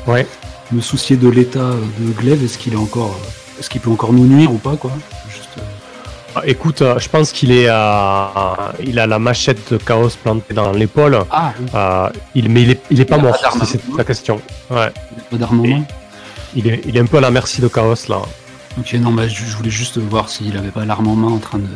Ouais. 0.07 0.25
me 0.71 0.81
soucier 0.81 1.17
de 1.17 1.29
l'état 1.29 1.73
de 1.99 2.13
Glaive. 2.13 2.45
Est-ce 2.45 2.59
qu'il 2.59 2.75
est 2.75 2.77
encore, 2.77 3.19
est-ce 3.59 3.69
qu'il 3.69 3.81
peut 3.81 3.91
encore 3.91 4.13
nous 4.13 4.25
nuire 4.27 4.53
ou 4.53 4.59
pas, 4.59 4.77
quoi? 4.77 4.93
Écoute, 6.45 6.83
euh, 6.83 6.99
je 6.99 7.09
pense 7.09 7.33
qu'il 7.33 7.51
est, 7.51 7.66
euh, 7.69 8.25
il 8.85 8.99
a 8.99 9.07
la 9.07 9.19
machette 9.19 9.73
de 9.73 9.79
chaos 9.79 10.11
plantée 10.23 10.55
dans 10.55 10.71
l'épaule. 10.73 11.19
Ah, 11.31 11.53
oui, 11.59 11.66
Euh, 11.75 12.09
il, 12.35 12.49
mais 12.49 12.62
il 12.62 12.71
est, 12.71 12.81
il 12.90 13.01
est 13.01 13.05
pas 13.05 13.16
Il 13.16 13.23
mort, 13.23 13.37
à 13.45 13.51
si 13.64 13.66
c'est 13.73 13.97
ta 13.97 14.05
question. 14.05 14.40
Ouais. 14.71 14.88
il 15.12 15.21
a 15.21 15.25
pas 15.31 15.37
d'arme 15.37 15.61
en 15.61 15.66
main. 15.66 15.83
Il 16.55 16.69
est, 16.69 16.83
il 16.87 16.97
est 16.97 17.01
un 17.01 17.07
peu 17.07 17.19
à 17.19 17.21
la 17.21 17.31
merci 17.31 17.61
de 17.61 17.69
chaos 17.69 17.95
là. 18.09 18.23
Ok, 18.79 18.93
non, 18.95 19.11
bah, 19.12 19.27
je, 19.27 19.45
je 19.45 19.57
voulais 19.57 19.71
juste 19.71 19.99
voir 19.99 20.29
s'il 20.29 20.57
avait 20.57 20.71
pas 20.71 20.85
l'arme 20.85 21.09
en 21.09 21.16
main 21.16 21.29
en 21.33 21.38
train 21.38 21.59
de. 21.59 21.66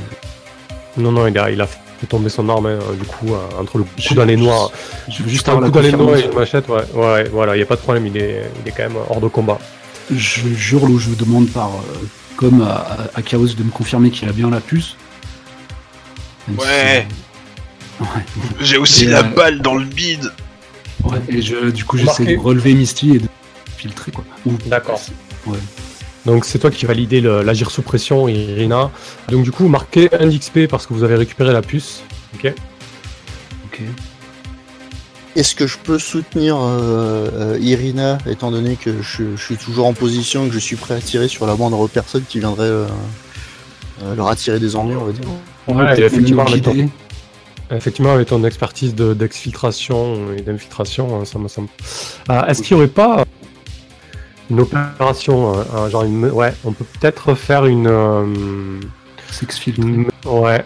Non, 1.03 1.11
non, 1.11 1.27
il 1.27 1.37
a, 1.39 1.51
il 1.51 1.61
a 1.61 1.67
fait 1.67 2.07
tomber 2.09 2.29
son 2.29 2.49
arme 2.49 2.67
hein, 2.67 2.79
du 2.99 3.05
coup 3.07 3.35
euh, 3.35 3.61
entre 3.61 3.79
le 3.79 3.85
coup 3.85 4.15
dans 4.15 4.25
les 4.25 4.37
noix. 4.37 4.71
Je 5.09 5.25
Juste 5.27 5.49
un 5.49 5.61
coup 5.61 5.71
dans 5.71 5.81
les 5.81 5.91
noix 5.93 6.17
et 6.19 6.27
une 6.27 6.35
machette, 6.35 6.69
ouais. 6.69 6.83
Ouais, 6.95 7.25
voilà, 7.33 7.57
il 7.57 7.59
y 7.59 7.63
a 7.63 7.67
pas 7.67 7.75
de 7.77 7.81
problème, 7.81 8.07
il 8.07 8.17
est, 8.17 8.49
il 8.63 8.69
est 8.69 8.73
quand 8.73 8.85
même 8.85 8.97
hors 9.11 9.21
de 9.21 9.27
combat. 9.29 9.59
Je 10.15 10.49
jure 10.55 10.85
ou 10.85 10.99
je 10.99 11.11
demande 11.11 11.49
par 11.49 11.71
comme 12.37 12.63
à, 12.63 12.67
à- 12.75 12.97
à 13.19 13.23
Chaos 13.23 13.47
de 13.49 13.63
me 13.63 13.71
confirmer 13.71 14.11
qu'il 14.11 14.29
a 14.29 14.33
bien 14.33 14.51
la 14.51 14.61
puce. 14.61 14.97
Si 16.49 16.55
Ouais. 16.57 17.07
J'ai 18.61 18.77
aussi 18.77 19.05
Et, 19.05 19.09
la 19.09 19.21
euh, 19.21 19.23
balle 19.23 19.61
dans 19.63 19.77
le 19.77 19.85
bide. 19.85 20.33
Ouais, 21.05 21.19
et 21.29 21.41
je, 21.43 21.71
du 21.71 21.85
coup, 21.85 21.97
j'essaie 21.97 22.25
de 22.25 22.37
relever 22.39 22.75
Misty 22.75 23.15
et 23.17 23.19
de 23.19 23.29
filtrer, 23.77 24.11
quoi. 24.11 24.25
D'accord. 24.67 25.01
Ouais. 25.47 25.59
Donc 26.27 26.45
c'est 26.47 26.59
toi 26.59 26.71
qui 26.71 26.87
validez 26.87 27.21
le- 27.21 27.43
l'agir 27.43 27.71
sous 27.71 27.83
pression, 27.83 28.29
Irina. 28.29 28.91
Donc 29.29 29.45
du 29.45 29.53
coup, 29.53 29.69
marquez 29.69 30.09
un 30.19 30.27
d'XP 30.27 30.67
parce 30.69 30.87
que 30.87 30.95
vous 30.95 31.05
avez 31.05 31.17
récupéré 31.17 31.53
la 31.53 31.61
puce. 31.63 32.03
Ok. 32.35 32.53
Ok. 33.67 33.81
Est-ce 35.37 35.55
que 35.57 35.67
je 35.67 35.79
peux 35.79 35.99
soutenir 35.99 36.57
euh, 36.57 37.29
euh, 37.33 37.59
Irina, 37.61 38.19
étant 38.29 38.53
donné 38.53 38.77
que 38.77 39.03
je, 39.03 39.25
je 39.37 39.43
suis 39.45 39.57
toujours 39.57 39.87
en 39.87 39.93
position, 39.93 40.47
que 40.47 40.55
je 40.55 40.59
suis 40.61 40.77
prêt 40.77 40.95
à 40.95 41.01
tirer 41.01 41.27
sur 41.27 41.47
la 41.47 41.57
moindre 41.57 41.89
personne 41.89 42.23
qui 42.29 42.39
viendrait 42.39 42.67
euh, 42.69 42.87
euh, 44.05 44.15
leur 44.15 44.29
attirer 44.29 44.61
des 44.61 44.77
ennuis, 44.77 44.95
on 44.97 45.05
va 45.05 45.13
dire? 45.13 45.25
Ouais, 45.67 45.99
et 45.99 46.05
effectivement, 46.05 46.45
avec 46.47 46.63
ton, 46.63 46.89
effectivement, 47.77 48.13
avec 48.13 48.29
ton 48.29 48.45
expertise 48.45 48.95
de- 48.95 49.13
d'exfiltration 49.15 50.33
et 50.37 50.43
d'infiltration, 50.43 51.21
hein, 51.21 51.25
ça 51.25 51.39
me 51.41 51.49
semble. 51.49 51.69
Ah, 52.29 52.45
Est-ce 52.49 52.63
qu'il 52.63 52.77
n'y 52.77 52.83
aurait 52.85 52.93
pas 52.93 53.25
une 54.51 54.61
opération, 54.61 55.55
genre 55.91 56.05
une, 56.05 56.27
ouais, 56.27 56.55
on 56.65 56.73
peut 56.73 56.85
peut-être 57.01 57.35
faire 57.35 57.67
une, 57.67 57.89
euh, 57.89 58.25
une- 59.79 60.07
ouais, 60.27 60.65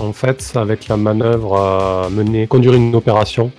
en 0.00 0.12
fait, 0.12 0.52
avec 0.56 0.88
la 0.88 0.96
manœuvre 0.96 2.08
mener, 2.10 2.48
conduire 2.48 2.72
une 2.74 2.94
opération. 2.96 3.52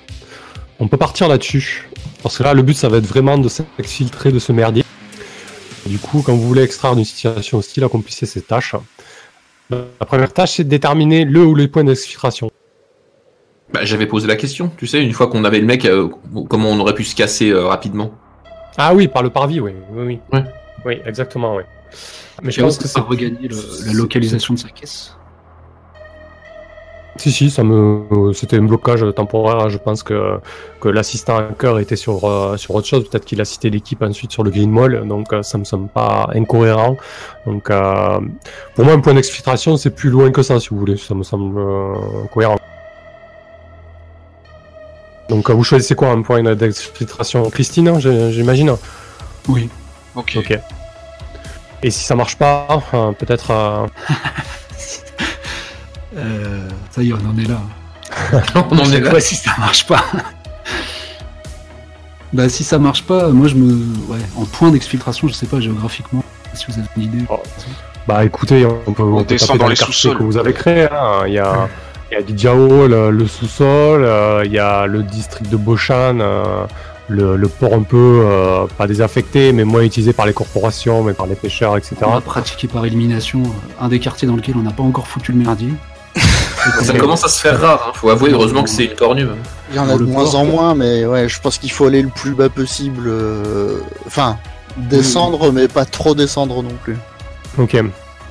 On 0.84 0.88
peut 0.88 0.98
partir 0.98 1.28
là-dessus, 1.28 1.88
parce 2.24 2.40
que 2.40 2.44
là, 2.44 2.56
le 2.56 2.64
but, 2.64 2.74
ça 2.74 2.90
va 2.90 2.98
être 2.98 3.06
vraiment 3.06 3.38
de 3.38 3.48
s'exfiltrer 3.48 4.32
de 4.32 4.40
ce 4.40 4.52
merdier. 4.52 4.84
Du 5.86 6.00
coup, 6.00 6.24
quand 6.26 6.34
vous 6.34 6.42
voulez 6.48 6.64
extraire 6.64 6.96
d'une 6.96 7.06
situation 7.06 7.60
hostile, 7.60 7.84
accomplissez 7.84 8.26
ces 8.26 8.42
tâches. 8.42 8.76
La 9.70 10.06
première 10.08 10.34
tâche, 10.34 10.54
c'est 10.54 10.64
de 10.64 10.70
déterminer 10.70 11.24
le 11.24 11.46
ou 11.46 11.54
les 11.54 11.68
points 11.68 11.84
d'exfiltration. 11.84 12.50
Bah, 13.72 13.82
J'avais 13.86 14.08
posé 14.08 14.26
la 14.28 14.36
question, 14.36 14.72
tu 14.76 14.88
sais, 14.88 15.04
une 15.04 15.14
fois 15.14 15.28
qu'on 15.28 15.44
avait 15.44 15.60
le 15.60 15.68
mec, 15.68 15.86
euh, 15.86 16.10
comment 16.50 16.70
on 16.72 16.80
aurait 16.80 16.96
pu 16.96 17.04
se 17.04 17.16
casser 17.16 17.52
euh, 17.52 17.68
rapidement? 17.68 18.12
Ah 18.76 18.96
oui, 18.96 19.08
par 19.08 19.22
le 19.22 19.30
parvis, 19.30 19.60
oui. 19.60 19.74
Oui, 19.92 20.04
oui. 20.08 20.20
Ouais. 20.34 20.44
Oui, 20.84 20.98
exactement, 21.06 21.58
oui. 21.58 21.64
Mais 22.42 22.50
je 22.50 22.60
pense 22.60 22.80
que 22.80 22.88
c'est 22.88 23.00
regagner 23.00 23.48
le- 23.48 23.86
la 23.86 23.94
localisation 23.94 24.56
de 24.56 24.60
sa 24.60 24.70
caisse? 24.70 25.16
Si, 27.18 27.32
si, 27.32 27.50
ça 27.50 27.64
me, 27.64 28.32
c'était 28.34 28.58
un 28.58 28.64
blocage 28.64 29.06
temporaire. 29.16 29.70
Je 29.70 29.78
pense 29.78 30.02
que, 30.02 30.40
que 30.80 30.88
l'assistant 30.88 31.38
hacker 31.38 31.80
était 31.80 31.98
sur, 31.98 32.24
euh, 32.24 32.56
sur 32.58 32.74
autre 32.76 32.88
chose. 32.88 33.08
Peut-être 33.10 33.26
qu'il 33.26 33.42
a 33.42 33.46
cité 33.46 33.70
l'équipe 33.70 34.02
ensuite 34.02 34.32
sur 34.32 34.44
le 34.44 34.50
Green 34.50 34.72
Mall. 34.72 35.06
Donc, 35.08 35.34
euh, 35.34 35.44
ça 35.44 35.58
me 35.58 35.66
semble 35.66 35.90
pas 35.90 36.30
incohérent. 36.34 36.98
Donc, 37.46 37.70
euh, 37.70 38.20
pour 38.76 38.86
moi, 38.86 38.94
un 38.94 39.00
point 39.00 39.14
d'exfiltration, 39.14 39.76
c'est 39.76 39.90
plus 39.90 40.10
loin 40.10 40.32
que 40.32 40.42
ça, 40.42 40.60
si 40.60 40.70
vous 40.70 40.78
voulez. 40.80 40.98
Ça 40.98 41.14
me 41.14 41.24
semble 41.24 41.60
euh, 41.60 41.96
cohérent. 42.34 42.58
Donc, 45.28 45.50
euh, 45.50 45.54
vous 45.54 45.64
choisissez 45.64 45.96
quoi, 45.96 46.10
un 46.10 46.22
point 46.22 46.42
d'exfiltration 46.56 47.50
Christine, 47.50 47.90
hein, 47.90 48.00
j'imagine? 48.00 48.76
Oui. 49.50 49.70
Ok. 50.16 50.38
Ok. 50.38 50.58
Et 51.84 51.92
si 51.92 52.04
ça 52.04 52.16
marche 52.16 52.38
pas, 52.38 52.68
euh, 52.94 53.12
peut-être. 53.12 53.52
euh, 56.16 56.20
Euh, 56.20 56.68
ça 56.92 57.02
y 57.04 57.10
est, 57.10 57.14
on 57.14 57.30
en 57.30 57.38
est 57.38 57.48
là. 57.48 57.62
on 58.72 58.78
en 58.78 58.92
est 58.92 59.00
là. 59.00 59.14
Ouais, 59.14 59.20
si 59.22 59.36
ça 59.36 59.52
marche 59.58 59.86
pas. 59.88 60.04
bah, 62.34 62.50
si 62.50 62.64
ça 62.64 62.80
marche 62.80 63.04
pas, 63.04 63.30
moi 63.30 63.48
je 63.48 63.56
me. 63.56 63.74
Ouais, 64.08 64.20
en 64.38 64.46
point 64.46 64.72
d'exfiltration, 64.72 65.28
je 65.28 65.34
sais 65.34 65.46
pas 65.48 65.60
géographiquement, 65.60 66.24
si 66.54 66.66
vous 66.68 66.74
avez 66.80 66.88
une 66.98 67.04
idée. 67.04 67.26
Oh. 67.30 67.40
Bah 68.08 68.26
écoutez, 68.26 68.66
on 68.88 68.94
peut, 68.94 69.04
on 69.04 69.22
descend 69.22 69.48
taper 69.50 69.60
dans 69.60 69.64
dans 69.66 69.70
les 69.70 69.76
sous-sols. 69.76 70.18
que 70.18 70.24
vous 70.24 70.38
avez 70.38 70.54
créés. 70.54 70.88
hein. 70.92 71.24
Il 71.28 71.34
y 71.34 71.40
a, 71.40 71.70
il 72.12 72.16
y 72.16 72.18
a 72.18 72.22
Diao, 72.24 72.88
le, 72.88 73.12
le 73.12 73.28
sous-sol, 73.28 74.04
euh, 74.04 74.42
il 74.46 74.52
y 74.52 74.60
a 74.60 74.88
le 74.88 75.04
district 75.04 75.50
de 75.52 75.56
Boshan, 75.56 76.20
euh, 76.20 76.66
le, 77.10 77.36
le 77.38 77.48
port 77.48 77.74
un 77.74 77.84
peu 77.84 78.24
euh, 78.26 78.66
pas 78.78 78.88
désaffecté, 78.88 79.54
mais 79.54 79.66
moins 79.66 79.82
utilisé 79.84 80.14
par 80.14 80.26
les 80.26 80.34
corporations, 80.34 81.04
mais 81.04 81.14
par 81.14 81.28
les 81.28 81.36
pêcheurs, 81.36 81.78
etc. 81.78 81.96
On 82.02 82.14
a 82.16 82.22
pratiqué 82.22 82.68
par 82.68 82.86
élimination 82.86 83.44
euh, 83.44 83.84
un 83.86 83.88
des 83.90 84.00
quartiers 84.00 84.28
dans 84.28 84.36
lequel 84.36 84.56
on 84.58 84.64
n'a 84.64 84.72
pas 84.72 84.84
encore 84.84 85.08
foutu 85.08 85.32
le 85.32 85.38
merdier. 85.38 85.70
Ça 86.84 86.94
commence 86.94 87.24
à 87.24 87.28
se 87.30 87.42
faire 87.42 87.60
rare, 87.60 87.88
hein. 87.90 87.92
faut 87.96 88.10
avouer, 88.10 88.32
heureusement 88.32 88.64
que 88.64 88.70
c'est 88.70 88.86
une 88.86 88.96
cornue. 88.96 89.28
Il 89.72 89.76
y 89.76 89.80
en 89.80 89.90
a 89.90 89.98
de 89.98 90.04
moins 90.04 90.24
port, 90.26 90.36
en 90.36 90.46
moins, 90.46 90.76
mais 90.76 91.06
ouais, 91.06 91.28
je 91.30 91.40
pense 91.42 91.58
qu'il 91.58 91.72
faut 91.72 91.86
aller 91.88 92.02
le 92.02 92.10
plus 92.10 92.32
bas 92.36 92.50
possible. 92.50 93.04
euh, 93.08 93.80
Enfin, 94.06 94.38
descendre, 94.78 95.52
mais 95.52 95.68
pas 95.68 95.86
trop 95.86 96.14
descendre 96.14 96.62
non 96.62 96.74
plus. 96.84 96.98
Ok. 97.58 97.78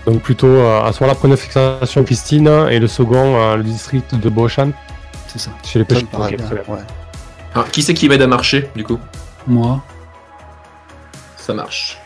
Donc 0.07 0.23
plutôt 0.23 0.47
euh, 0.47 0.83
à 0.83 0.93
ce 0.93 1.03
moment-là, 1.03 1.19
première 1.19 1.39
fixation 1.39 2.05
Christine 2.05 2.49
et 2.71 2.79
le 2.79 2.87
second, 2.89 3.37
euh, 3.41 3.57
le 3.57 3.63
district 3.65 4.15
de 4.15 4.29
Boshan, 4.29 4.71
C'est 5.29 5.39
ça. 5.41 5.51
chez 5.65 5.79
les 5.81 5.85
pêcheurs. 5.85 6.07
ouais. 6.69 6.79
Alors, 7.55 7.69
qui 7.71 7.83
c'est 7.83 7.95
qui 7.95 8.09
m'aide 8.09 8.23
à 8.23 8.27
marcher, 8.29 8.71
du 8.77 8.85
coup? 8.85 8.99
Moi, 9.47 9.81
Ça 11.37 11.53
marche. 11.53 11.99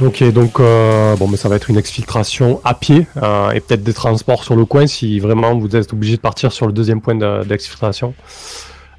Ok, 0.00 0.22
donc 0.32 0.60
euh, 0.60 1.16
bon, 1.16 1.26
mais 1.26 1.36
ça 1.36 1.48
va 1.48 1.56
être 1.56 1.70
une 1.70 1.76
exfiltration 1.76 2.60
à 2.64 2.74
pied 2.74 3.06
euh, 3.20 3.50
et 3.50 3.58
peut-être 3.60 3.82
des 3.82 3.92
transports 3.92 4.44
sur 4.44 4.54
le 4.54 4.64
coin 4.64 4.86
si 4.86 5.18
vraiment 5.18 5.58
vous 5.58 5.74
êtes 5.74 5.92
obligé 5.92 6.14
de 6.16 6.20
partir 6.20 6.52
sur 6.52 6.66
le 6.68 6.72
deuxième 6.72 7.00
point 7.00 7.16
de- 7.16 7.42
d'exfiltration. 7.44 8.14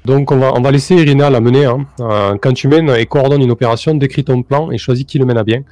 Donc 0.04 0.30
on 0.30 0.36
va, 0.38 0.52
on 0.54 0.60
va 0.60 0.70
laisser 0.70 0.96
Irina 0.96 1.30
la 1.30 1.40
mener. 1.40 1.64
Hein. 1.64 1.86
Euh, 2.00 2.36
quand 2.40 2.52
tu 2.52 2.68
mènes 2.68 2.90
et 2.90 3.06
coordonnes 3.06 3.40
une 3.42 3.50
opération, 3.50 3.94
décris 3.94 4.24
ton 4.24 4.42
plan 4.42 4.70
et 4.70 4.76
choisis 4.76 5.06
qui 5.06 5.18
le 5.18 5.24
mène 5.24 5.38
à 5.38 5.44
bien. 5.44 5.62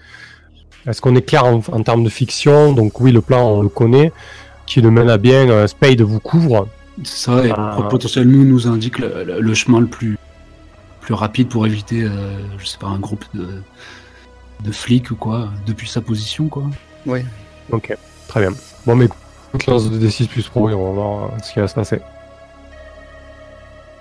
Est-ce 0.87 1.03
qu'on 1.03 1.15
est 1.15 1.23
clair 1.23 1.45
en, 1.45 1.57
en 1.73 1.83
termes 1.83 2.05
de 2.05 2.09
fiction? 2.09 2.73
Donc 2.73 2.99
oui, 3.01 3.13
le 3.13 3.21
plan 3.21 3.47
on 3.51 3.63
le 3.63 3.69
connaît. 3.69 4.13
Qui 4.67 4.81
le 4.81 4.91
mène 4.91 5.09
à 5.11 5.17
bien, 5.19 5.67
Spade 5.67 6.01
vous 6.03 6.21
couvre. 6.21 6.69
c'est 7.05 7.17
ça, 7.31 7.45
et 7.47 7.51
Ah. 7.55 7.87
potentiellement 7.91 8.45
nous 8.45 8.67
indique 8.67 8.99
le, 8.99 9.41
le- 9.41 9.55
chemin 9.55 9.81
le 9.81 9.87
plus, 9.87 10.19
plus 11.01 11.15
rapide 11.15 11.49
pour 11.49 11.67
éviter, 11.67 12.07
je 12.59 12.67
sais 12.67 12.77
pas, 12.79 12.87
un 12.89 12.99
groupe 12.99 13.25
de, 13.33 13.47
de 14.63 14.73
flics 14.73 15.11
ou 15.11 15.17
quoi, 15.17 15.49
depuis 15.67 15.89
sa 15.89 16.01
position, 16.01 16.49
quoi. 16.49 16.65
Ok, 17.71 17.97
très 18.29 18.41
bien. 18.41 18.51
Bon, 18.87 18.95
mais 18.97 19.07
écoute, 19.07 19.67
lance 19.67 19.91
de 19.91 19.99
D6 20.07 20.27
plus 20.29 20.49
pro 20.49 20.69
et 20.71 20.75
on 20.75 20.87
va 20.89 20.93
voir 20.93 21.25
euh, 21.25 21.29
ce 21.43 21.53
qui 21.53 21.61
va 21.61 21.69
se 21.69 21.75
passer. 21.75 22.01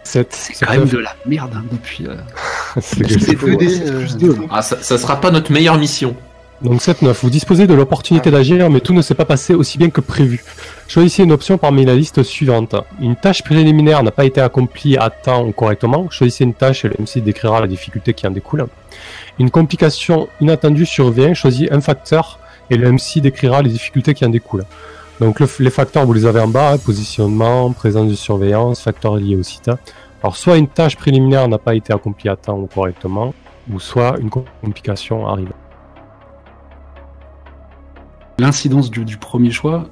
7, 0.04 0.28
C'est 0.32 0.66
quand 0.66 0.72
même 0.72 0.86
de 0.88 0.98
la 1.00 1.14
merde 1.26 1.54
hein, 1.56 1.64
depuis. 1.70 2.08
euh, 2.08 2.16
C'est 2.82 3.04
plus 3.36 3.58
des, 3.58 3.70
c'est 3.70 3.90
euh, 3.92 4.00
plus 4.00 4.16
deux, 4.18 4.34
là. 4.36 4.44
Ah, 4.50 4.62
ça, 4.62 4.82
ça 4.82 4.98
sera 4.98 5.20
pas 5.20 5.32
notre 5.32 5.52
meilleure 5.52 5.78
mission. 5.78 6.16
Donc 6.64 6.82
7-9, 6.82 7.14
vous 7.22 7.30
disposez 7.30 7.68
de 7.68 7.74
l'opportunité 7.76 8.32
d'agir, 8.32 8.68
mais 8.72 8.80
tout 8.80 8.94
ne 8.94 9.04
s'est 9.04 9.14
pas 9.14 9.26
passé 9.26 9.54
aussi 9.54 9.78
bien 9.78 9.92
que 9.92 10.02
prévu. 10.02 10.44
Choisissez 10.88 11.22
une 11.24 11.32
option 11.32 11.60
parmi 11.60 11.86
la 11.86 11.94
liste 11.96 12.24
suivante. 12.24 12.76
Une 13.00 13.16
tâche 13.16 13.44
préliminaire 13.44 14.02
n'a 14.02 14.10
pas 14.10 14.26
été 14.26 14.42
accomplie 14.42 14.98
à 14.98 15.12
temps 15.12 15.46
ou 15.46 15.52
correctement. 15.52 16.10
Choisissez 16.10 16.46
une 16.46 16.56
tâche 16.56 16.84
et 16.84 16.88
le 16.88 16.96
MC 16.98 17.22
décrira 17.22 17.62
la 17.62 17.68
difficulté 17.68 18.16
qui 18.16 18.26
en 18.26 18.32
découle. 18.32 18.66
Une 19.38 19.52
complication 19.52 20.30
inattendue 20.42 20.88
survient. 20.88 21.36
Choisis 21.36 21.68
un 21.72 21.80
facteur 21.80 22.40
et 22.72 22.76
le 22.76 22.92
MC 22.92 23.22
décrira 23.22 23.62
les 23.62 23.70
difficultés 23.70 24.16
qui 24.16 24.26
en 24.26 24.30
découlent. 24.30 24.66
Donc 25.20 25.40
le- 25.40 25.48
les 25.60 25.70
facteurs, 25.70 26.08
vous 26.08 26.14
les 26.14 26.26
avez 26.26 26.40
en 26.40 26.48
bas, 26.48 26.72
hein, 26.74 26.78
positionnement, 26.80 27.72
présence 27.72 28.10
de 28.10 28.16
surveillance, 28.16 28.82
facteurs 28.82 29.18
liés 29.18 29.36
au 29.36 29.44
site. 29.44 29.70
Alors 30.24 30.36
soit 30.36 30.58
une 30.58 30.68
tâche 30.68 30.96
préliminaire 30.96 31.48
n'a 31.48 31.60
pas 31.60 31.76
été 31.76 31.94
accomplie 31.94 32.30
à 32.30 32.36
temps 32.36 32.58
ou 32.58 32.66
correctement, 32.66 33.36
ou 33.72 33.80
soit 33.80 34.16
une 34.20 34.32
complication 34.32 35.28
arrive. 35.28 35.52
L'incidence 38.40 38.92
du, 38.92 39.18
premier 39.18 39.52
choix, 39.52 39.86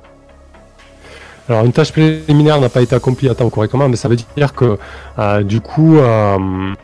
Alors 1.50 1.66
une 1.66 1.72
tâche 1.72 1.92
préliminaire 1.92 2.60
n'a 2.62 2.70
pas 2.70 2.82
été 2.82 2.96
accomplie 2.96 3.28
à 3.30 3.36
temps 3.36 3.50
correctement, 3.50 3.90
mais 3.90 3.96
ça 3.96 4.08
veut 4.08 4.18
dire 4.38 4.54
que 4.54 4.78
euh, 5.20 5.44
du 5.44 5.62
coup 5.62 5.98
euh, 5.98 6.38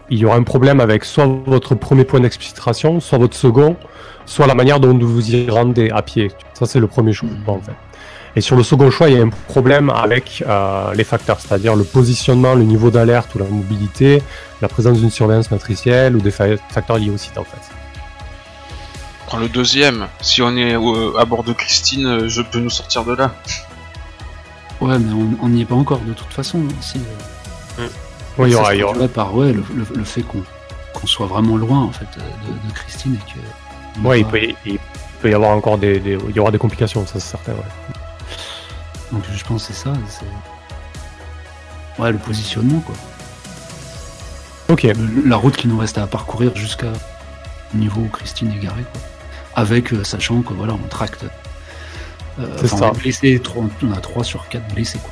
il 0.09 0.17
y 0.19 0.25
aura 0.25 0.37
un 0.37 0.43
problème 0.43 0.79
avec 0.79 1.05
soit 1.05 1.27
votre 1.45 1.75
premier 1.75 2.03
point 2.03 2.19
d'exfiltration, 2.19 2.99
soit 2.99 3.17
votre 3.19 3.35
second, 3.35 3.75
soit 4.25 4.47
la 4.47 4.55
manière 4.55 4.79
dont 4.79 4.97
vous 4.97 5.29
y 5.35 5.49
rendez 5.49 5.89
à 5.91 6.01
pied. 6.01 6.31
Ça 6.53 6.65
c'est 6.65 6.79
le 6.79 6.87
premier 6.87 7.13
choix. 7.13 7.29
Et 8.35 8.41
sur 8.41 8.55
le 8.55 8.63
second 8.63 8.89
choix, 8.91 9.09
il 9.09 9.17
y 9.17 9.19
a 9.19 9.23
un 9.23 9.29
problème 9.47 9.89
avec 9.89 10.43
euh, 10.47 10.93
les 10.93 11.03
facteurs, 11.03 11.39
c'est-à-dire 11.41 11.75
le 11.75 11.83
positionnement, 11.83 12.55
le 12.55 12.63
niveau 12.63 12.89
d'alerte 12.89 13.35
ou 13.35 13.39
la 13.39 13.45
mobilité, 13.45 14.21
la 14.61 14.67
présence 14.69 14.99
d'une 14.99 15.09
surveillance 15.09 15.51
matricielle 15.51 16.15
ou 16.15 16.21
des 16.21 16.31
fa- 16.31 16.55
facteurs 16.69 16.97
liés 16.97 17.09
au 17.09 17.17
site 17.17 17.37
en 17.37 17.43
fait. 17.43 17.80
Prends 19.31 19.39
le 19.39 19.47
deuxième. 19.47 20.09
Si 20.19 20.41
on 20.41 20.57
est 20.57 20.75
euh, 20.75 21.17
à 21.17 21.23
bord 21.23 21.45
de 21.45 21.53
Christine, 21.53 22.05
euh, 22.05 22.27
je 22.27 22.41
peux 22.41 22.59
nous 22.59 22.69
sortir 22.69 23.05
de 23.05 23.13
là. 23.13 23.33
ouais, 24.81 24.99
mais 24.99 25.13
on 25.41 25.47
n'y 25.47 25.61
est 25.61 25.65
pas 25.65 25.75
encore 25.75 25.99
de 25.99 26.11
toute 26.11 26.33
façon. 26.33 26.59
hein, 26.59 26.73
Si, 26.81 26.97
euh, 27.79 27.87
Oui, 28.37 28.49
il 28.49 28.51
y 28.51 28.53
ça 28.55 28.59
aura, 28.59 28.69
se 28.71 28.75
il 28.75 28.79
y 28.79 28.83
aura- 28.83 28.91
traduirait 28.91 29.13
par 29.13 29.33
ouais, 29.33 29.53
le, 29.53 29.63
le- 29.73 29.87
le 29.95 30.03
fait 30.03 30.23
qu'on 30.23 31.07
soit 31.07 31.27
vraiment 31.27 31.55
loin 31.55 31.79
en 31.81 31.91
fait 31.93 32.07
de, 32.17 32.67
de 32.67 32.73
Christine 32.73 33.15
et 33.15 33.31
que. 34.01 34.05
Ouais, 34.05 34.19
il 34.19 34.25
peut, 34.25 34.41
y- 34.43 34.55
il 34.65 34.79
peut 35.21 35.31
y 35.31 35.33
avoir 35.33 35.51
encore 35.55 35.77
des, 35.77 36.01
des- 36.01 36.17
il 36.27 36.35
y 36.35 36.39
aura 36.41 36.51
des 36.51 36.57
complications, 36.57 37.05
ça 37.07 37.13
c'est 37.13 37.21
certain. 37.21 37.53
Ouais. 37.53 37.93
Donc 39.13 39.23
je 39.33 39.43
pense 39.45 39.65
que 39.65 39.73
c'est 39.73 39.81
ça. 39.81 39.93
c'est- 40.09 42.01
Ouais, 42.01 42.11
le 42.11 42.17
positionnement 42.17 42.81
quoi. 42.81 42.95
Ok. 44.67 44.83
Le- 44.83 45.23
la 45.25 45.37
route 45.37 45.55
qui 45.55 45.69
nous 45.69 45.77
reste 45.77 45.97
à 45.97 46.05
parcourir 46.05 46.53
jusqu'à 46.53 46.91
au 47.73 47.77
niveau 47.77 48.01
où 48.01 48.09
Christine 48.09 48.51
est 48.51 48.59
garée 48.61 48.83
quoi. 48.91 49.01
Avec, 49.55 49.93
euh, 49.93 50.03
sachant 50.03 50.41
que 50.41 50.53
voilà, 50.53 50.73
on 50.73 50.87
tracte 50.87 51.25
Euh, 52.39 52.45
on 52.63 52.67
ça. 52.67 52.87
est 52.87 52.97
blessé, 52.99 53.39
trois- 53.43 53.65
on 53.83 53.91
a 53.91 53.97
3 53.97 54.23
sur 54.23 54.47
4 54.47 54.73
blessés. 54.73 54.99
Quoi. 55.03 55.11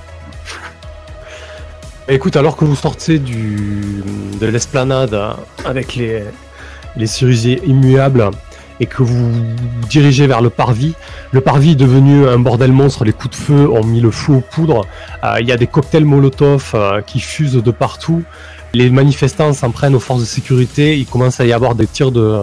Écoute, 2.07 2.35
alors 2.37 2.55
que 2.55 2.65
vous 2.65 2.75
sortez 2.75 3.19
du, 3.19 4.03
de 4.39 4.45
l'esplanade 4.47 5.13
hein, 5.13 5.35
avec 5.65 5.95
les, 5.95 6.23
les 6.95 7.05
cerisiers 7.07 7.61
immuables 7.67 8.31
et 8.79 8.85
que 8.87 9.03
vous 9.03 9.31
vous 9.33 9.43
dirigez 9.89 10.25
vers 10.25 10.41
le 10.41 10.49
parvis, 10.49 10.95
le 11.33 11.41
parvis 11.41 11.71
est 11.71 11.75
devenu 11.75 12.27
un 12.27 12.39
bordel 12.39 12.71
monstre, 12.71 13.03
les 13.03 13.11
coups 13.11 13.37
de 13.37 13.43
feu 13.43 13.69
ont 13.69 13.83
mis 13.83 13.99
le 13.99 14.09
feu 14.11 14.33
aux 14.33 14.41
poudres, 14.41 14.85
Euh, 15.23 15.35
il 15.41 15.47
y 15.47 15.51
a 15.51 15.57
des 15.57 15.67
cocktails 15.67 16.05
Molotov 16.05 16.71
euh, 16.73 17.01
qui 17.01 17.19
fusent 17.19 17.61
de 17.61 17.71
partout, 17.71 18.23
les 18.73 18.89
manifestants 18.89 19.51
s'en 19.53 19.69
prennent 19.71 19.95
aux 19.95 19.99
forces 19.99 20.21
de 20.21 20.25
sécurité, 20.25 20.97
il 20.97 21.05
commence 21.05 21.39
à 21.41 21.45
y 21.45 21.51
avoir 21.53 21.75
des 21.75 21.87
tirs 21.87 22.11
de, 22.11 22.39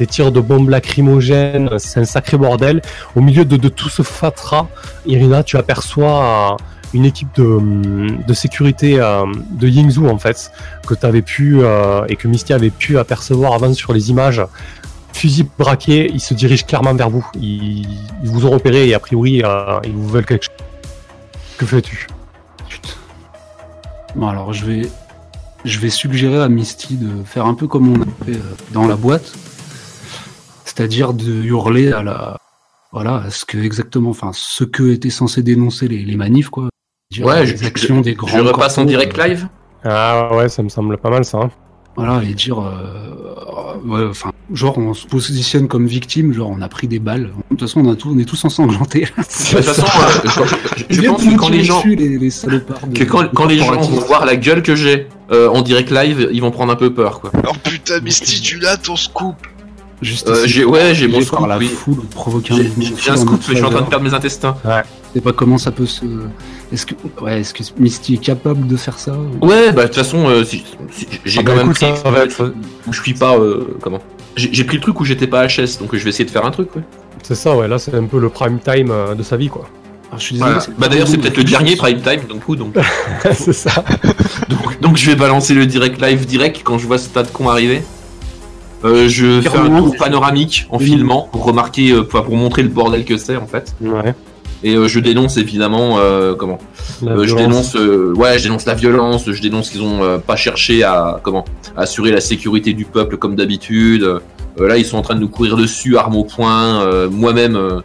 des 0.00 0.06
tirs 0.06 0.32
de 0.32 0.40
bombes 0.40 0.70
lacrymogènes, 0.70 1.78
c'est 1.78 2.00
un 2.00 2.04
sacré 2.06 2.38
bordel. 2.38 2.80
Au 3.14 3.20
milieu 3.20 3.44
de, 3.44 3.68
tout 3.68 3.90
ce 3.90 4.02
fatras, 4.02 4.66
Irina, 5.06 5.44
tu 5.44 5.56
aperçois... 5.56 6.24
euh, 6.24 6.64
une 6.92 7.04
équipe 7.04 7.28
de, 7.36 8.24
de 8.26 8.34
sécurité 8.34 8.98
euh, 8.98 9.24
de 9.52 9.68
Yingzhou 9.68 10.08
en 10.08 10.18
fait 10.18 10.50
que 10.88 10.94
tu 10.94 11.06
avais 11.06 11.22
pu 11.22 11.60
euh, 11.60 12.04
et 12.08 12.16
que 12.16 12.26
Misty 12.26 12.52
avait 12.52 12.70
pu 12.70 12.98
apercevoir 12.98 13.52
avant 13.52 13.72
sur 13.74 13.92
les 13.92 14.10
images. 14.10 14.42
Fusil 15.12 15.46
braqué, 15.56 16.10
ils 16.12 16.20
se 16.20 16.34
dirigent 16.34 16.66
clairement 16.66 16.94
vers 16.94 17.08
vous. 17.08 17.24
Ils, 17.40 17.86
vous 18.24 18.44
ont 18.44 18.50
repéré 18.50 18.88
et 18.88 18.94
a 18.94 18.98
priori 18.98 19.44
ils 19.84 19.92
vous 19.92 20.08
veulent 20.08 20.26
quelque 20.26 20.46
chose. 20.46 20.66
Que 21.58 21.66
fais-tu? 21.66 22.08
Bon, 24.16 24.26
alors 24.26 24.52
je 24.52 24.64
vais, 24.64 24.90
je 25.64 25.78
vais 25.78 25.90
suggérer 25.90 26.42
à 26.42 26.48
Misty 26.48 26.96
de 26.96 27.22
faire 27.24 27.46
un 27.46 27.54
peu 27.54 27.68
comme 27.68 27.86
on 27.92 28.02
a 28.02 28.24
fait 28.24 28.40
dans 28.72 28.88
la 28.88 28.96
boîte, 28.96 29.32
c'est-à-dire 30.80 31.12
de 31.12 31.30
hurler 31.44 31.92
à 31.92 32.02
la, 32.02 32.38
voilà, 32.90 33.16
à 33.26 33.30
ce 33.30 33.44
que 33.44 33.58
exactement, 33.58 34.08
enfin, 34.08 34.30
ce 34.32 34.64
que 34.64 34.90
étaient 34.90 35.10
censés 35.10 35.42
dénoncer 35.42 35.88
les, 35.88 35.98
les 35.98 36.16
manifs, 36.16 36.48
quoi. 36.48 36.70
Dire 37.12 37.26
Ouais, 37.26 37.44
les 37.44 37.54
je, 37.58 37.66
actions 37.66 37.98
je- 37.98 38.02
des 38.02 38.14
grands. 38.14 38.28
je 38.28 38.38
repasse 38.40 38.78
en 38.78 38.86
direct 38.86 39.18
euh, 39.18 39.26
live. 39.26 39.48
Ah 39.84 40.34
ouais, 40.34 40.48
ça 40.48 40.62
me 40.62 40.70
semble 40.70 40.96
pas 40.96 41.10
mal 41.10 41.26
ça. 41.26 41.36
hein. 41.38 41.50
Voilà, 41.96 42.22
et 42.24 42.32
dire, 42.32 42.58
euh, 42.60 43.74
ouais, 43.84 44.06
enfin, 44.08 44.32
genre 44.54 44.78
on 44.78 44.94
se 44.94 45.06
positionne 45.06 45.68
comme 45.68 45.86
victime, 45.86 46.32
genre 46.32 46.48
on 46.48 46.62
a 46.62 46.68
pris 46.70 46.88
des 46.88 46.98
balles. 46.98 47.24
De 47.24 47.30
toute 47.50 47.60
façon, 47.60 47.80
on, 47.86 47.92
a 47.92 47.94
tout, 47.96 48.10
on 48.14 48.18
est 48.18 48.24
tous 48.24 48.42
ensanglantés. 48.46 49.00
De 49.00 49.06
toute 49.06 49.64
façon, 49.64 49.82
euh, 49.82 50.44
je, 50.88 51.02
pense 51.02 51.22
que 51.22 51.36
quand 51.36 51.50
les 51.50 51.62
gens, 51.62 51.82
les, 51.84 52.16
les 52.16 52.30
salopards 52.30 52.86
de- 52.86 52.96
que 52.96 53.04
quand, 53.04 53.28
quand 53.34 53.44
les 53.44 53.58
gens 53.58 53.78
vont 53.78 54.00
voir 54.00 54.24
la 54.24 54.36
gueule 54.36 54.62
que 54.62 54.74
j'ai 54.74 55.08
euh, 55.30 55.48
en 55.50 55.60
direct 55.60 55.90
live, 55.90 56.30
ils 56.32 56.40
vont 56.40 56.50
prendre 56.52 56.72
un 56.72 56.76
peu 56.76 56.94
peur, 56.94 57.20
quoi. 57.20 57.32
Oh 57.46 57.52
putain, 57.64 58.00
Misty, 58.00 58.40
tu 58.40 58.58
l'as 58.58 58.78
ton 58.78 58.96
scoop 58.96 59.36
Juste 60.02 60.28
Euh, 60.28 60.42
j'ai- 60.46 60.64
ouais, 60.64 60.94
j'ai 60.94 61.06
mon 61.08 61.18
par 61.18 61.26
scoop, 61.26 61.46
la 61.46 61.58
oui. 61.58 61.68
foule, 61.68 61.96
provoquer 62.14 62.54
un 62.54 62.56
J'ai 62.98 63.10
un 63.10 63.16
scoop, 63.16 63.40
mais 63.48 63.54
je 63.54 63.56
suis 63.56 63.64
en 63.64 63.70
train 63.70 63.82
de 63.82 63.86
perdre 63.88 64.04
mes 64.04 64.14
intestins. 64.14 64.56
Je 64.64 64.70
sais 65.14 65.20
pas 65.20 65.32
comment 65.32 65.58
ça 65.58 65.70
peut 65.72 65.86
se. 65.86 66.04
Est-ce 66.72 66.86
que, 66.86 66.94
ouais, 67.20 67.40
est-ce 67.40 67.52
que 67.52 67.62
Misty 67.78 68.14
est 68.14 68.18
capable 68.24 68.66
de 68.66 68.76
faire 68.76 68.98
ça 68.98 69.12
Ouais, 69.42 69.72
bah 69.72 69.82
de 69.82 69.86
toute 69.88 69.96
façon, 69.96 70.28
euh, 70.28 70.44
si- 70.44 70.64
si- 70.92 71.06
j'ai 71.24 71.40
Ah 71.40 71.42
quand 71.42 71.50
bah 71.52 71.56
même 71.56 71.66
écoute, 71.66 71.76
pris 71.76 71.96
ça 72.02 72.10
va 72.10 72.24
être- 72.24 72.54
où 72.86 72.92
je 72.92 73.02
suis 73.02 73.12
pas 73.14 73.36
euh, 73.36 73.76
comment. 73.82 73.98
J'ai 74.36 74.48
j'ai 74.52 74.64
pris 74.64 74.76
le 74.76 74.82
truc 74.82 75.00
où 75.00 75.04
j'étais 75.04 75.26
pas 75.26 75.46
HS, 75.48 75.78
donc 75.80 75.90
je 75.94 76.02
vais 76.04 76.10
essayer 76.10 76.24
de 76.24 76.30
faire 76.30 76.46
un 76.46 76.52
truc. 76.52 76.74
Ouais. 76.76 76.82
C'est 77.24 77.34
ça, 77.34 77.54
ouais, 77.56 77.66
là 77.68 77.78
c'est 77.78 77.92
un 77.94 78.04
peu 78.04 78.20
le 78.20 78.28
prime 78.30 78.58
time 78.60 78.90
euh, 78.90 79.14
de 79.14 79.22
sa 79.24 79.36
vie 79.36 79.48
quoi. 79.48 79.68
Alors, 80.08 80.20
je 80.20 80.24
suis 80.26 80.34
désolé. 80.36 80.52
Voilà. 80.52 80.66
Bah 80.78 80.88
d'ailleurs, 80.88 81.08
c'est 81.08 81.18
peut-être 81.18 81.36
le 81.36 81.44
dernier 81.44 81.76
prime 81.76 82.00
time, 82.00 82.20
donc 82.28 82.44
coup, 82.44 82.56
donc, 82.56 82.74
c'est 83.34 83.52
ça. 83.52 83.84
donc 84.48 84.80
donc 84.80 84.96
je 84.96 85.06
vais 85.10 85.16
balancer 85.16 85.54
le 85.54 85.66
direct 85.66 86.00
live 86.00 86.24
direct 86.24 86.60
quand 86.64 86.78
je 86.78 86.86
vois 86.86 86.98
ce 86.98 87.08
tas 87.08 87.22
de 87.24 87.28
cons 87.30 87.48
arriver. 87.50 87.82
Euh, 88.84 89.08
je 89.08 89.40
fais 89.42 89.56
un 89.58 89.76
tour 89.78 89.94
panoramique 89.98 90.66
en 90.70 90.78
Oui. 90.78 90.86
filmant 90.86 91.28
pour 91.30 91.44
remarquer, 91.44 91.90
euh, 91.92 92.02
pour 92.02 92.22
pour 92.24 92.36
montrer 92.36 92.62
le 92.62 92.68
bordel 92.70 93.04
que 93.04 93.18
c'est 93.18 93.36
en 93.36 93.46
fait. 93.46 93.74
Ouais. 93.82 94.14
Et 94.62 94.74
euh, 94.74 94.88
je 94.88 95.00
dénonce 95.00 95.36
évidemment 95.36 95.96
euh, 95.98 96.34
comment 96.34 96.58
La 97.02 97.12
Euh, 97.12 97.24
je 97.26 97.34
violence. 97.34 97.72
dénonce, 97.72 97.76
euh, 97.76 98.12
ouais, 98.14 98.38
je 98.38 98.44
dénonce 98.44 98.64
la 98.66 98.74
violence, 98.74 99.30
je 99.30 99.40
dénonce 99.42 99.70
qu'ils 99.70 99.82
ont 99.82 100.02
euh, 100.02 100.18
pas 100.18 100.36
cherché 100.36 100.82
à 100.82 101.20
comment 101.22 101.44
à 101.76 101.82
assurer 101.82 102.10
la 102.10 102.20
sécurité 102.20 102.72
du 102.72 102.84
peuple 102.86 103.16
comme 103.18 103.36
d'habitude. 103.36 104.02
Euh, 104.02 104.20
là, 104.68 104.76
ils 104.78 104.84
sont 104.84 104.96
en 104.98 105.02
train 105.02 105.14
de 105.14 105.20
nous 105.20 105.28
courir 105.28 105.56
dessus, 105.56 105.96
armes 105.96 106.16
au 106.16 106.24
poing. 106.24 106.82
Euh, 106.82 107.08
Moi-même, 107.10 107.56
euh, 107.56 107.80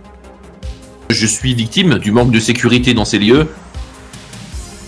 je 1.09 1.25
suis 1.25 1.53
victime 1.53 1.97
du 1.99 2.11
manque 2.11 2.31
de 2.31 2.39
sécurité 2.39 2.93
dans 2.93 3.05
ces 3.05 3.19
lieux, 3.19 3.47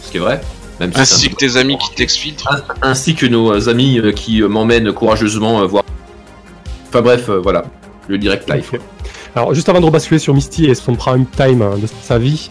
ce 0.04 0.12
qui 0.12 0.18
est 0.18 0.22
vrai. 0.22 0.42
Même 0.80 0.92
si 0.94 1.00
Ainsi 1.00 1.30
que 1.30 1.36
tes 1.36 1.58
amis 1.58 1.78
qui 1.78 1.96
t'exfiltrent. 1.96 2.64
ainsi 2.82 3.16
que 3.16 3.26
nos 3.26 3.68
amis 3.70 4.00
qui 4.16 4.42
m'emmènent 4.42 4.92
courageusement 4.94 5.66
voir. 5.66 5.84
Enfin 6.90 7.02
bref, 7.02 7.30
euh, 7.30 7.40
voilà, 7.40 7.66
le 8.08 8.18
direct 8.18 8.50
live. 8.50 8.80
Alors, 9.38 9.54
juste 9.54 9.70
avant 9.70 9.80
de 9.80 9.86
rebasculer 9.86 10.18
sur 10.18 10.34
Misty 10.34 10.66
et 10.66 10.74
son 10.74 10.96
prime 10.96 11.26
time 11.28 11.62
euh, 11.62 11.76
de 11.78 11.88
sa 12.02 12.18
vie, 12.18 12.50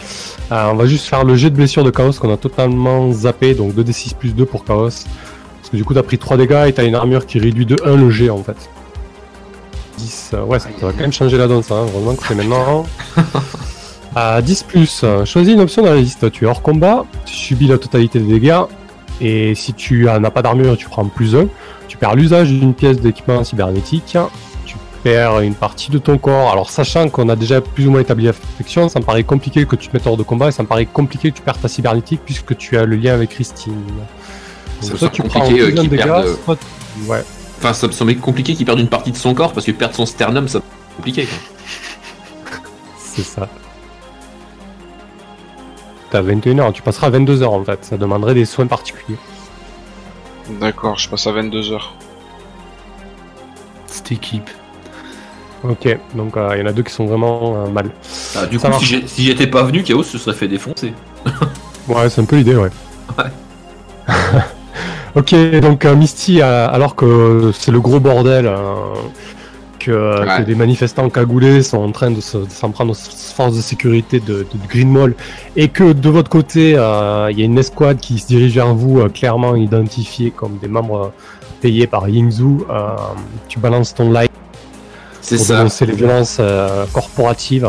euh, 0.53 0.71
on 0.71 0.77
va 0.77 0.87
juste 0.87 1.07
faire 1.07 1.25
le 1.25 1.35
jet 1.35 1.51
de 1.51 1.57
blessure 1.57 1.83
de 1.83 1.91
Chaos 1.91 2.13
qu'on 2.13 2.33
a 2.33 2.37
totalement 2.37 3.11
zappé, 3.11 3.55
donc 3.55 3.75
2d6 3.75 4.15
plus 4.15 4.35
2 4.35 4.45
pour 4.45 4.65
Chaos. 4.65 4.91
Parce 4.91 5.71
que 5.73 5.77
du 5.77 5.85
coup, 5.85 5.95
t'as 5.95 6.05
pris 6.05 6.17
3 6.17 6.37
dégâts 6.37 6.67
et 6.69 6.73
t'as 6.73 6.85
une 6.85 6.95
armure 6.95 7.27
qui 7.27 7.41
réduit 7.41 7.67
de 7.67 7.77
1 7.85 7.97
le 7.97 8.11
jet 8.11 8.31
en 8.31 8.43
fait. 8.43 8.57
10, 9.99 10.31
euh, 10.35 10.45
ouais, 10.45 10.61
ça, 10.61 10.69
ça 10.79 10.87
va 10.87 10.93
quand 10.93 11.01
même 11.01 11.13
changer 11.13 11.37
la 11.39 11.49
donne 11.49 11.65
ça, 11.65 11.75
hein, 11.75 11.87
heureusement 11.93 12.15
que 12.15 12.27
c'est 12.27 12.35
maintenant. 12.35 12.87
À 14.15 14.41
10 14.41 14.63
plus, 14.63 15.05
choisis 15.27 15.53
une 15.53 15.61
option 15.61 15.83
dans 15.83 15.91
la 15.91 15.97
liste. 15.97 16.31
Tu 16.31 16.45
es 16.45 16.47
hors 16.47 16.63
combat, 16.63 17.05
tu 17.27 17.35
subis 17.35 17.67
la 17.67 17.77
totalité 17.77 18.19
des 18.19 18.33
dégâts, 18.33 18.63
et 19.21 19.55
si 19.55 19.73
tu 19.75 20.05
n'as 20.05 20.31
pas 20.31 20.43
d'armure, 20.43 20.77
tu 20.77 20.89
prends 20.89 21.05
plus 21.07 21.35
1. 21.37 21.47
Tu 21.89 21.97
perds 21.97 22.15
l'usage 22.17 22.49
d'une 22.49 22.75
pièce 22.75 23.01
d'équipement 23.01 23.43
cybernétique, 23.45 24.17
tu 24.65 24.77
perds 25.03 25.41
une 25.41 25.55
partie 25.55 25.91
de 25.91 25.99
ton 25.99 26.19
corps. 26.19 26.51
Alors, 26.51 26.69
sachant 26.71 27.09
qu'on 27.09 27.29
a 27.29 27.37
déjà 27.37 27.61
plus 27.61 27.87
ou 27.87 27.91
moins 27.93 28.01
établi 28.01 28.25
la 28.25 28.31
affection, 28.31 28.89
ça 28.89 28.99
me 29.01 29.05
paraît 29.05 29.23
compliqué 29.25 29.65
que 29.67 29.77
tu 29.77 29.89
te 29.89 29.97
mettes 29.97 30.07
hors 30.07 30.17
de 30.17 30.23
combat 30.25 30.49
et 30.49 30.53
ça 30.53 30.63
me 30.63 30.69
paraît 30.69 30.87
compliqué 30.87 31.31
que 31.31 31.37
tu 31.37 31.43
perds 31.43 31.59
ta 31.59 31.69
cybernétique 31.69 32.21
puisque 32.25 32.57
tu 32.57 32.77
as 32.77 32.85
le 32.85 32.97
lien 32.97 33.15
avec 33.15 33.31
Christine. 33.31 33.73
Ça 34.81 34.83
Donc, 34.83 34.93
me 34.93 34.97
soit 34.97 34.99
semble 34.99 35.13
tu 35.13 35.23
prends 35.23 35.41
compliqué, 35.41 35.63
euh, 35.63 35.89
perdent, 35.97 36.27
euh, 36.27 36.35
soit- 36.45 36.59
Ouais, 37.07 37.23
Enfin, 37.59 37.73
ça 37.73 37.87
me 37.87 37.93
semblait 37.93 38.17
compliqué 38.17 38.55
qu'il 38.55 38.67
perde 38.67 38.81
une 38.81 38.89
partie 38.89 39.13
de 39.13 39.17
son 39.17 39.33
corps 39.33 39.53
parce 39.53 39.65
que 39.65 39.73
perdre 39.73 39.95
son 39.95 40.05
sternum, 40.07 40.47
ça 40.49 40.61
c'est 40.91 40.97
compliqué. 40.97 41.27
c'est 42.99 43.23
ça. 43.25 43.49
T'as 46.17 46.23
21 46.23 46.59
heures, 46.61 46.73
tu 46.73 46.81
passeras 46.81 47.09
à 47.09 47.11
22 47.11 47.43
heures 47.43 47.53
en 47.53 47.63
fait. 47.63 47.85
Ça 47.85 47.99
demanderait 47.99 48.33
des 48.33 48.47
soins 48.47 48.67
particuliers. 48.67 49.19
D'accord, 50.49 50.97
je 50.97 51.11
passe 51.11 51.27
à 51.27 51.33
22h. 51.33 51.79
Cette 53.85 54.13
équipe. 54.13 54.49
Ok, 55.63 55.87
donc 56.15 56.39
euh, 56.39 56.53
il 56.55 56.61
y 56.61 56.63
en 56.63 56.67
a 56.67 56.73
deux 56.73 56.85
qui 56.85 56.95
sont 56.95 57.05
vraiment 57.05 57.67
euh, 57.67 57.69
mal. 57.69 57.91
Ah, 58.35 58.47
du 58.47 58.59
Ça 58.59 58.71
coup, 58.71 58.83
si 58.83 59.07
si 59.07 59.25
j'étais 59.25 59.47
pas 59.47 59.63
venu, 59.63 59.83
Chaos 59.83 60.05
se 60.05 60.17
serait 60.17 60.35
fait 60.35 60.49
défoncer. 60.49 60.95
Ouais, 61.87 62.09
c'est 62.09 62.23
un 62.23 62.25
peu 62.25 62.37
l'idée, 62.37 62.57
ouais. 62.57 62.71
Ouais. 63.19 64.15
ok, 65.17 65.61
donc 65.61 65.85
euh, 65.85 65.95
Misty, 65.95 66.41
alors 66.41 66.97
que 66.97 67.53
c'est 67.53 67.71
le 67.71 67.81
gros 67.81 68.01
bordel, 68.01 68.47
euh, 68.47 68.55
que, 69.87 70.21
Ouais. 70.21 70.39
que 70.39 70.43
des 70.43 70.55
manifestants 70.55 71.09
cagoulés 71.11 71.63
sont 71.63 71.79
en 71.79 71.93
train 71.93 72.11
de 72.11 72.21
se- 72.21 72.39
de 72.39 72.51
s'en 72.51 72.71
prendre 72.71 72.93
aux 72.93 72.95
forces 73.39 73.57
de 73.57 73.61
sécurité 73.73 74.19
de, 74.21 74.39
de 74.53 74.69
Green 74.69 74.91
Mall, 74.91 75.15
et 75.57 75.69
que 75.69 75.93
de 75.93 76.09
votre 76.11 76.31
côté, 76.31 76.75
euh, 76.77 77.29
il 77.31 77.39
y 77.39 77.43
a 77.43 77.45
une 77.45 77.59
escouade 77.59 77.99
qui 78.01 78.19
se 78.19 78.27
dirige 78.27 78.55
vers 78.55 78.75
vous, 78.75 79.01
euh, 79.01 79.09
clairement 79.09 79.55
identifiée 79.57 80.31
comme 80.31 80.59
des 80.59 80.69
membres 80.69 81.07
euh, 81.07 81.09
payés 81.61 81.87
par 81.87 82.09
Yingzhou, 82.09 82.67
euh, 82.69 82.89
tu 83.49 83.59
balances 83.59 83.95
ton 83.95 84.11
live 84.13 84.29
C'est 85.21 85.37
pour 85.37 85.47
ça. 85.47 85.57
dénoncer 85.59 85.87
les 85.87 85.95
violences 85.95 86.39
euh, 86.41 86.85
corporatives. 86.93 87.69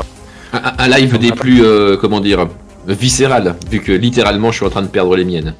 Un, 0.53 0.88
live 0.88 1.17
des 1.19 1.32
plus, 1.32 1.63
euh, 1.63 1.97
comment 1.97 2.19
dire, 2.19 2.47
viscéral, 2.88 3.56
vu 3.69 3.80
que 3.82 3.91
littéralement 3.91 4.49
je 4.51 4.58
suis 4.58 4.65
en 4.65 4.69
train 4.69 4.82
de 4.82 4.88
perdre 4.88 5.15
les 5.15 5.25
miennes. 5.25 5.53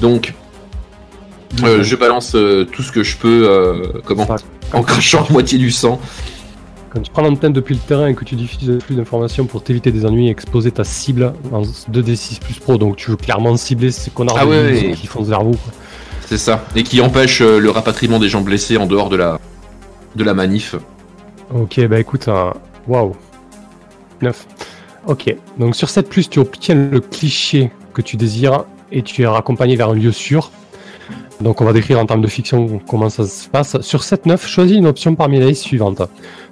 Donc, 0.00 0.32
euh, 1.64 1.82
je 1.82 1.96
balance 1.96 2.34
euh, 2.34 2.64
tout 2.64 2.82
ce 2.82 2.92
que 2.92 3.02
je 3.02 3.16
peux, 3.16 3.48
euh, 3.48 4.00
comment, 4.04 4.26
en 4.72 4.82
crachant 4.82 5.24
la 5.26 5.32
moitié 5.32 5.58
du 5.58 5.70
sang. 5.70 6.00
Quand 6.90 7.00
tu 7.00 7.10
prends 7.10 7.22
l'antenne 7.22 7.52
depuis 7.54 7.74
le 7.74 7.80
terrain 7.80 8.08
et 8.08 8.14
que 8.14 8.24
tu 8.24 8.34
diffuses 8.34 8.68
un 8.70 8.78
flux 8.78 8.94
d'informations 8.96 9.46
pour 9.46 9.62
t'éviter 9.62 9.92
des 9.92 10.04
ennuis 10.04 10.28
et 10.28 10.30
exposer 10.30 10.70
ta 10.70 10.84
cible 10.84 11.32
en 11.50 11.62
2d6 11.62 12.38
plus 12.40 12.54
pro, 12.54 12.76
donc 12.76 12.96
tu 12.96 13.10
veux 13.10 13.16
clairement 13.16 13.56
cibler 13.56 13.90
ces 13.90 14.10
connards 14.10 14.36
Ah 14.38 14.44
de 14.44 14.50
ouais, 14.50 14.74
Yingzhou 14.74 14.88
ouais. 14.88 14.94
qui 14.94 15.08
vers 15.30 15.42
vous. 15.42 15.52
quoi. 15.52 15.72
C'est 16.26 16.38
ça. 16.38 16.64
Et 16.76 16.82
qui 16.82 17.00
empêche 17.00 17.40
euh, 17.40 17.58
le 17.58 17.70
rapatriement 17.70 18.18
des 18.18 18.28
gens 18.28 18.42
blessés 18.42 18.76
en 18.76 18.86
dehors 18.86 19.08
de 19.08 19.16
la, 19.16 19.38
de 20.16 20.24
la 20.24 20.34
manif. 20.34 20.74
Ok, 21.54 21.80
bah 21.86 21.98
écoute, 21.98 22.28
waouh. 22.86 23.14
9. 24.20 24.46
Ok, 25.06 25.34
donc 25.58 25.74
sur 25.74 25.88
7 25.88 26.08
plus, 26.08 26.28
tu 26.28 26.38
obtiens 26.38 26.74
le 26.74 27.00
cliché 27.00 27.70
que 27.92 28.02
tu 28.02 28.16
désires 28.16 28.64
et 28.90 29.02
tu 29.02 29.22
es 29.22 29.26
raccompagné 29.26 29.76
vers 29.76 29.88
un 29.90 29.94
lieu 29.94 30.12
sûr. 30.12 30.50
Donc 31.42 31.60
on 31.60 31.64
va 31.64 31.72
décrire 31.72 31.98
en 31.98 32.06
termes 32.06 32.22
de 32.22 32.28
fiction 32.28 32.78
comment 32.88 33.10
ça 33.10 33.26
se 33.26 33.48
passe. 33.48 33.80
Sur 33.80 34.00
7-9, 34.00 34.46
choisis 34.46 34.76
une 34.76 34.86
option 34.86 35.14
parmi 35.16 35.40
les 35.40 35.54
suivantes. 35.54 36.02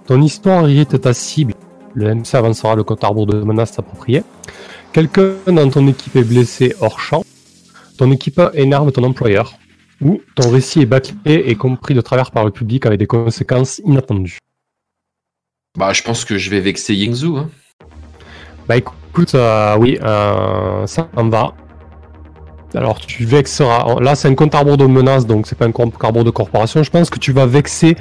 Ton 0.06 0.20
histoire 0.20 0.68
irrite 0.68 1.00
ta 1.00 1.14
cible. 1.14 1.54
Le 1.94 2.14
MC 2.14 2.34
avancera 2.34 2.74
le 2.74 2.82
compte 2.82 3.04
rebours 3.04 3.26
de 3.26 3.40
menace 3.42 3.78
approprié. 3.78 4.24
Quelqu'un 4.92 5.34
dans 5.46 5.70
ton 5.70 5.86
équipe 5.86 6.16
est 6.16 6.24
blessé 6.24 6.74
hors 6.80 6.98
champ. 6.98 7.24
Ton 7.98 8.10
équipe 8.10 8.40
énerve 8.54 8.90
ton 8.90 9.04
employeur. 9.04 9.54
Ou 10.00 10.20
ton 10.34 10.50
récit 10.50 10.80
est 10.80 10.86
bâclé 10.86 11.14
et 11.24 11.54
compris 11.54 11.94
de 11.94 12.00
travers 12.00 12.32
par 12.32 12.44
le 12.44 12.50
public 12.50 12.86
avec 12.86 12.98
des 12.98 13.06
conséquences 13.06 13.80
inattendues. 13.84 14.38
Bah, 15.78 15.92
je 15.92 16.02
pense 16.02 16.24
que 16.24 16.36
je 16.36 16.50
vais 16.50 16.60
vexer 16.60 16.94
Yingzhou. 16.94 17.36
Hein. 17.36 17.50
Bah 18.66 18.76
écoute, 18.76 19.34
euh, 19.34 19.76
oui, 19.78 19.98
euh, 20.02 20.86
ça 20.86 21.08
en 21.16 21.28
va. 21.28 21.54
Alors 22.74 23.00
tu 23.00 23.24
vexeras. 23.24 24.00
Là, 24.00 24.14
c'est 24.14 24.28
un 24.28 24.34
compte 24.34 24.54
arbre 24.54 24.76
de 24.76 24.86
menace, 24.86 25.26
donc 25.26 25.46
c'est 25.48 25.56
pas 25.58 25.66
un 25.66 25.72
compte 25.72 25.94
arbre 26.02 26.22
de 26.22 26.30
corporation. 26.30 26.82
Je 26.82 26.90
pense 26.90 27.10
que 27.10 27.18
tu 27.18 27.32
vas 27.32 27.44
vexer 27.46 27.96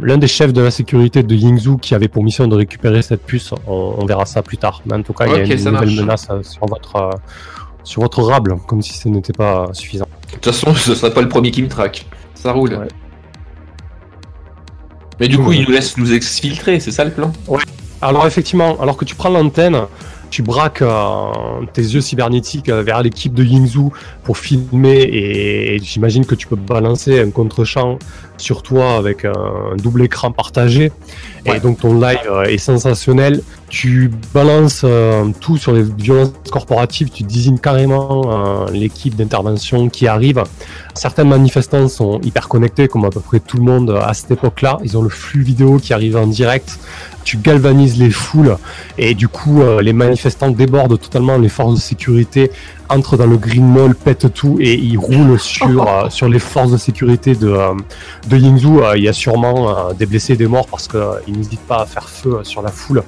l'un 0.00 0.16
des 0.16 0.26
chefs 0.28 0.52
de 0.52 0.62
la 0.62 0.70
sécurité 0.70 1.22
de 1.22 1.34
Yingzhou 1.34 1.76
qui 1.76 1.94
avait 1.94 2.08
pour 2.08 2.24
mission 2.24 2.46
de 2.46 2.54
récupérer 2.56 3.02
cette 3.02 3.22
puce. 3.22 3.52
On, 3.66 3.96
on 3.98 4.06
verra 4.06 4.24
ça 4.24 4.42
plus 4.42 4.56
tard. 4.56 4.80
Mais 4.86 4.94
en 4.94 5.02
tout 5.02 5.12
cas, 5.12 5.26
il 5.26 5.32
y 5.32 5.34
a 5.34 5.38
une 5.44 5.50
nouvelle 5.64 5.72
marche. 5.72 5.96
menace 5.96 6.26
euh, 6.30 6.42
sur 6.42 6.66
votre 6.66 6.96
euh, 6.96 7.10
sur 7.82 8.00
votre 8.00 8.22
rable, 8.22 8.56
comme 8.66 8.80
si 8.80 8.94
ce 8.94 9.08
n'était 9.10 9.34
pas 9.34 9.66
suffisant. 9.72 10.08
De 10.28 10.34
toute 10.36 10.44
façon, 10.46 10.74
ce 10.74 10.94
serait 10.94 11.12
pas 11.12 11.20
le 11.20 11.28
premier 11.28 11.50
qui 11.50 11.62
me 11.62 11.68
traque. 11.68 12.06
Ça 12.34 12.52
roule. 12.52 12.72
Ouais. 12.74 12.88
Mais 15.20 15.28
du 15.28 15.38
coup, 15.38 15.50
Ouais. 15.50 15.56
il 15.58 15.64
nous 15.66 15.70
laisse 15.72 15.96
nous 15.96 16.12
exfiltrer, 16.12 16.80
c'est 16.80 16.90
ça 16.90 17.04
le 17.04 17.10
plan? 17.10 17.32
Alors 18.02 18.26
effectivement, 18.26 18.80
alors 18.80 18.96
que 18.96 19.04
tu 19.04 19.14
prends 19.14 19.28
l'antenne, 19.30 19.76
tu 20.30 20.42
braques 20.42 20.82
euh, 20.82 21.30
tes 21.72 21.82
yeux 21.82 22.00
cybernétiques 22.00 22.68
euh, 22.68 22.82
vers 22.82 23.02
l'équipe 23.02 23.34
de 23.34 23.44
Yingzhou 23.44 23.92
pour 24.22 24.38
filmer 24.38 25.00
et, 25.02 25.74
et 25.74 25.78
j'imagine 25.78 26.26
que 26.26 26.34
tu 26.34 26.46
peux 26.46 26.56
balancer 26.56 27.20
un 27.20 27.30
contre-champ 27.30 27.98
sur 28.36 28.62
toi 28.62 28.96
avec 28.96 29.24
un 29.24 29.76
double 29.76 30.02
écran 30.02 30.32
partagé. 30.32 30.90
Ouais. 31.46 31.56
Et 31.56 31.60
donc 31.60 31.80
ton 31.80 31.94
live 32.00 32.18
euh, 32.26 32.44
est 32.44 32.58
sensationnel. 32.58 33.42
Tu 33.68 34.10
balances 34.32 34.82
euh, 34.84 35.30
tout 35.40 35.56
sur 35.56 35.72
les 35.72 35.82
violences 35.82 36.32
corporatives, 36.50 37.10
tu 37.10 37.22
désignes 37.24 37.58
carrément 37.58 38.22
euh, 38.66 38.70
l'équipe 38.72 39.16
d'intervention 39.16 39.88
qui 39.88 40.06
arrive. 40.06 40.42
Certains 40.94 41.24
manifestants 41.24 41.88
sont 41.88 42.20
hyper 42.20 42.48
connectés, 42.48 42.86
comme 42.86 43.04
à 43.04 43.10
peu 43.10 43.20
près 43.20 43.40
tout 43.40 43.56
le 43.56 43.64
monde 43.64 43.90
euh, 43.90 44.00
à 44.00 44.14
cette 44.14 44.30
époque-là. 44.30 44.78
Ils 44.84 44.96
ont 44.96 45.02
le 45.02 45.08
flux 45.08 45.42
vidéo 45.42 45.78
qui 45.78 45.92
arrive 45.92 46.16
en 46.16 46.26
direct. 46.26 46.78
Tu 47.24 47.38
galvanises 47.38 47.96
les 47.98 48.10
foules 48.10 48.56
et 48.98 49.14
du 49.14 49.28
coup, 49.28 49.62
euh, 49.62 49.80
les 49.80 49.92
manifestants 49.94 50.50
débordent 50.50 51.00
totalement 51.00 51.38
les 51.38 51.48
forces 51.48 51.74
de 51.74 51.80
sécurité, 51.80 52.50
entrent 52.90 53.16
dans 53.16 53.26
le 53.26 53.38
Green 53.38 53.66
Mall, 53.66 53.94
pètent 53.94 54.32
tout 54.34 54.58
et 54.60 54.74
ils 54.74 54.98
roulent 54.98 55.40
sur, 55.40 55.88
euh, 55.88 56.10
sur 56.10 56.28
les 56.28 56.38
forces 56.38 56.72
de 56.72 56.76
sécurité 56.76 57.34
de, 57.34 57.48
euh, 57.48 57.72
de 58.28 58.36
Yingzhou. 58.36 58.80
Euh, 58.80 58.96
Il 58.98 59.02
y 59.04 59.08
a 59.08 59.12
sûrement 59.14 59.68
euh, 59.88 59.92
des 59.94 60.06
blessés 60.06 60.34
et 60.34 60.36
des 60.36 60.46
morts 60.46 60.66
parce 60.68 60.86
qu'ils 60.86 61.34
n'hésitent 61.36 61.60
pas 61.66 61.82
à 61.82 61.86
faire 61.86 62.08
feu 62.08 62.36
euh, 62.40 62.44
sur 62.44 62.60
la 62.62 62.70
foule 62.70 63.02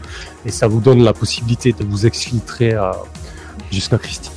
et 0.47 0.51
ça 0.51 0.67
vous 0.67 0.81
donne 0.81 1.03
la 1.05 1.13
possibilité 1.13 1.73
de 1.73 1.85
vous 1.85 2.07
exfiltrer 2.07 2.73
euh, 2.75 2.91
jusqu'à 3.71 3.99
Christie. 3.99 4.31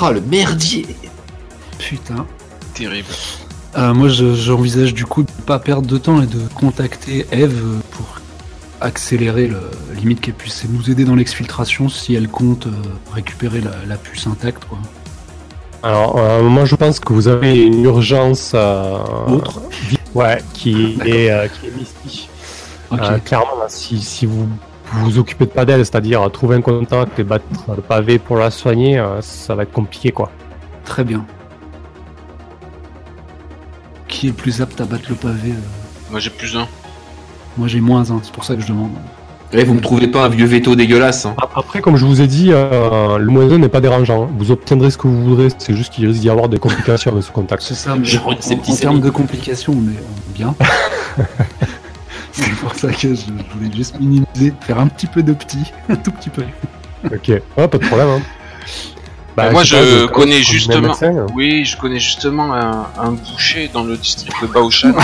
Ah, 0.00 0.12
le 0.12 0.20
merdier 0.20 0.86
Putain. 1.78 2.24
Terrible. 2.74 3.08
Euh, 3.76 3.92
moi, 3.94 4.08
je- 4.08 4.34
j'envisage 4.34 4.94
du 4.94 5.04
coup 5.04 5.22
de 5.22 5.30
pas 5.46 5.58
perdre 5.58 5.86
de 5.88 5.98
temps 5.98 6.22
et 6.22 6.26
de 6.26 6.40
contacter 6.54 7.26
Eve 7.32 7.62
pour 7.90 8.17
accélérer 8.80 9.46
le 9.48 9.60
limite 9.96 10.20
qu'elle 10.20 10.34
puisse 10.34 10.64
nous 10.68 10.90
aider 10.90 11.04
dans 11.04 11.14
l'exfiltration 11.14 11.88
si 11.88 12.14
elle 12.14 12.28
compte 12.28 12.66
euh, 12.66 12.72
récupérer 13.12 13.60
la, 13.60 13.72
la 13.86 13.96
puce 13.96 14.26
intacte. 14.26 14.64
Quoi. 14.64 14.78
Alors, 15.82 16.18
euh, 16.18 16.42
moi 16.42 16.64
je 16.64 16.74
pense 16.74 16.98
que 16.98 17.12
vous 17.12 17.28
avez 17.28 17.62
une 17.62 17.84
urgence 17.84 18.52
euh, 18.54 18.98
Autre 19.28 19.62
ouais, 20.14 20.38
qui 20.52 20.98
est, 21.04 21.30
euh, 21.30 21.46
qui 21.48 21.66
est 21.66 21.76
mystique. 21.76 22.28
Euh, 22.92 23.18
clairement, 23.18 23.68
si, 23.68 24.00
si 24.00 24.26
vous 24.26 24.48
vous 24.92 25.18
occupez 25.18 25.46
pas 25.46 25.64
d'elle, 25.64 25.84
c'est-à-dire 25.84 26.28
trouver 26.32 26.56
un 26.56 26.62
contact 26.62 27.18
et 27.18 27.24
battre 27.24 27.44
le 27.76 27.82
pavé 27.82 28.18
pour 28.18 28.36
la 28.36 28.50
soigner, 28.50 28.98
euh, 28.98 29.20
ça 29.20 29.54
va 29.54 29.64
être 29.64 29.72
compliqué 29.72 30.10
quoi. 30.10 30.30
Très 30.84 31.04
bien. 31.04 31.24
Qui 34.08 34.28
est 34.28 34.30
le 34.30 34.36
plus 34.36 34.62
apte 34.62 34.80
à 34.80 34.84
battre 34.84 35.10
le 35.10 35.16
pavé 35.16 35.50
euh 35.50 36.10
Moi 36.10 36.18
j'ai 36.18 36.30
plus 36.30 36.56
un. 36.56 36.66
Moi 37.58 37.68
j'ai 37.68 37.80
moins 37.80 38.10
un, 38.10 38.20
c'est 38.22 38.32
pour 38.32 38.44
ça 38.44 38.54
que 38.54 38.62
je 38.62 38.68
demande. 38.68 38.90
Eh, 39.52 39.64
vous 39.64 39.72
me 39.74 39.80
trouvez 39.80 40.08
pas 40.08 40.26
un 40.26 40.28
vieux 40.28 40.44
veto 40.46 40.74
dégueulasse 40.76 41.24
hein. 41.26 41.34
A- 41.40 41.48
Après, 41.60 41.80
comme 41.80 41.96
je 41.96 42.04
vous 42.04 42.20
ai 42.20 42.26
dit, 42.26 42.50
euh, 42.52 43.16
le 43.18 43.26
moins 43.30 43.50
1 43.50 43.56
n'est 43.58 43.68
pas 43.70 43.80
dérangeant. 43.80 44.24
hein. 44.24 44.28
Vous 44.38 44.50
obtiendrez 44.50 44.90
ce 44.90 44.98
que 44.98 45.08
vous 45.08 45.22
voudrez, 45.24 45.48
c'est 45.56 45.74
juste 45.74 45.92
qu'il 45.94 46.06
risque 46.06 46.20
d'y 46.20 46.28
avoir 46.28 46.48
des 46.50 46.58
complications 46.58 47.10
avec 47.12 47.24
ce 47.24 47.30
contact. 47.32 47.62
C'est 47.62 47.74
ça, 47.74 47.96
mais 47.96 48.04
Genre 48.04 48.26
en, 48.28 48.32
en 48.72 48.76
termes 48.76 49.00
de 49.00 49.08
complications, 49.10 49.72
on 49.72 49.90
est 49.90 49.96
on 49.96 50.30
est 50.30 50.34
bien. 50.34 50.54
c'est 52.32 52.50
pour 52.56 52.74
ça 52.74 52.88
que 52.92 52.98
je, 53.00 53.14
je 53.14 53.24
voulais 53.58 53.74
juste 53.74 53.98
minimiser, 53.98 54.52
faire 54.60 54.78
un 54.78 54.86
petit 54.86 55.06
peu 55.06 55.22
de 55.22 55.32
petit, 55.32 55.72
un 55.88 55.96
tout 55.96 56.12
petit 56.12 56.30
peu. 56.30 56.42
Ok, 57.06 57.28
ouais, 57.28 57.42
pas 57.56 57.66
de 57.78 57.78
problème. 57.86 58.08
Hein. 58.08 58.20
Mais 59.36 59.50
moi, 59.52 59.62
je 59.62 60.06
pas, 60.06 60.12
connais 60.12 60.42
justement- 60.42 60.88
médecin, 60.88 61.16
hein. 61.16 61.26
Oui, 61.34 61.64
je 61.64 61.76
connais 61.76 62.00
justement 62.00 62.52
un, 62.54 62.86
un 63.00 63.12
boucher 63.12 63.70
dans 63.72 63.84
le 63.84 63.96
district 63.96 64.34
de 64.42 64.46
Baoshan. 64.48 64.92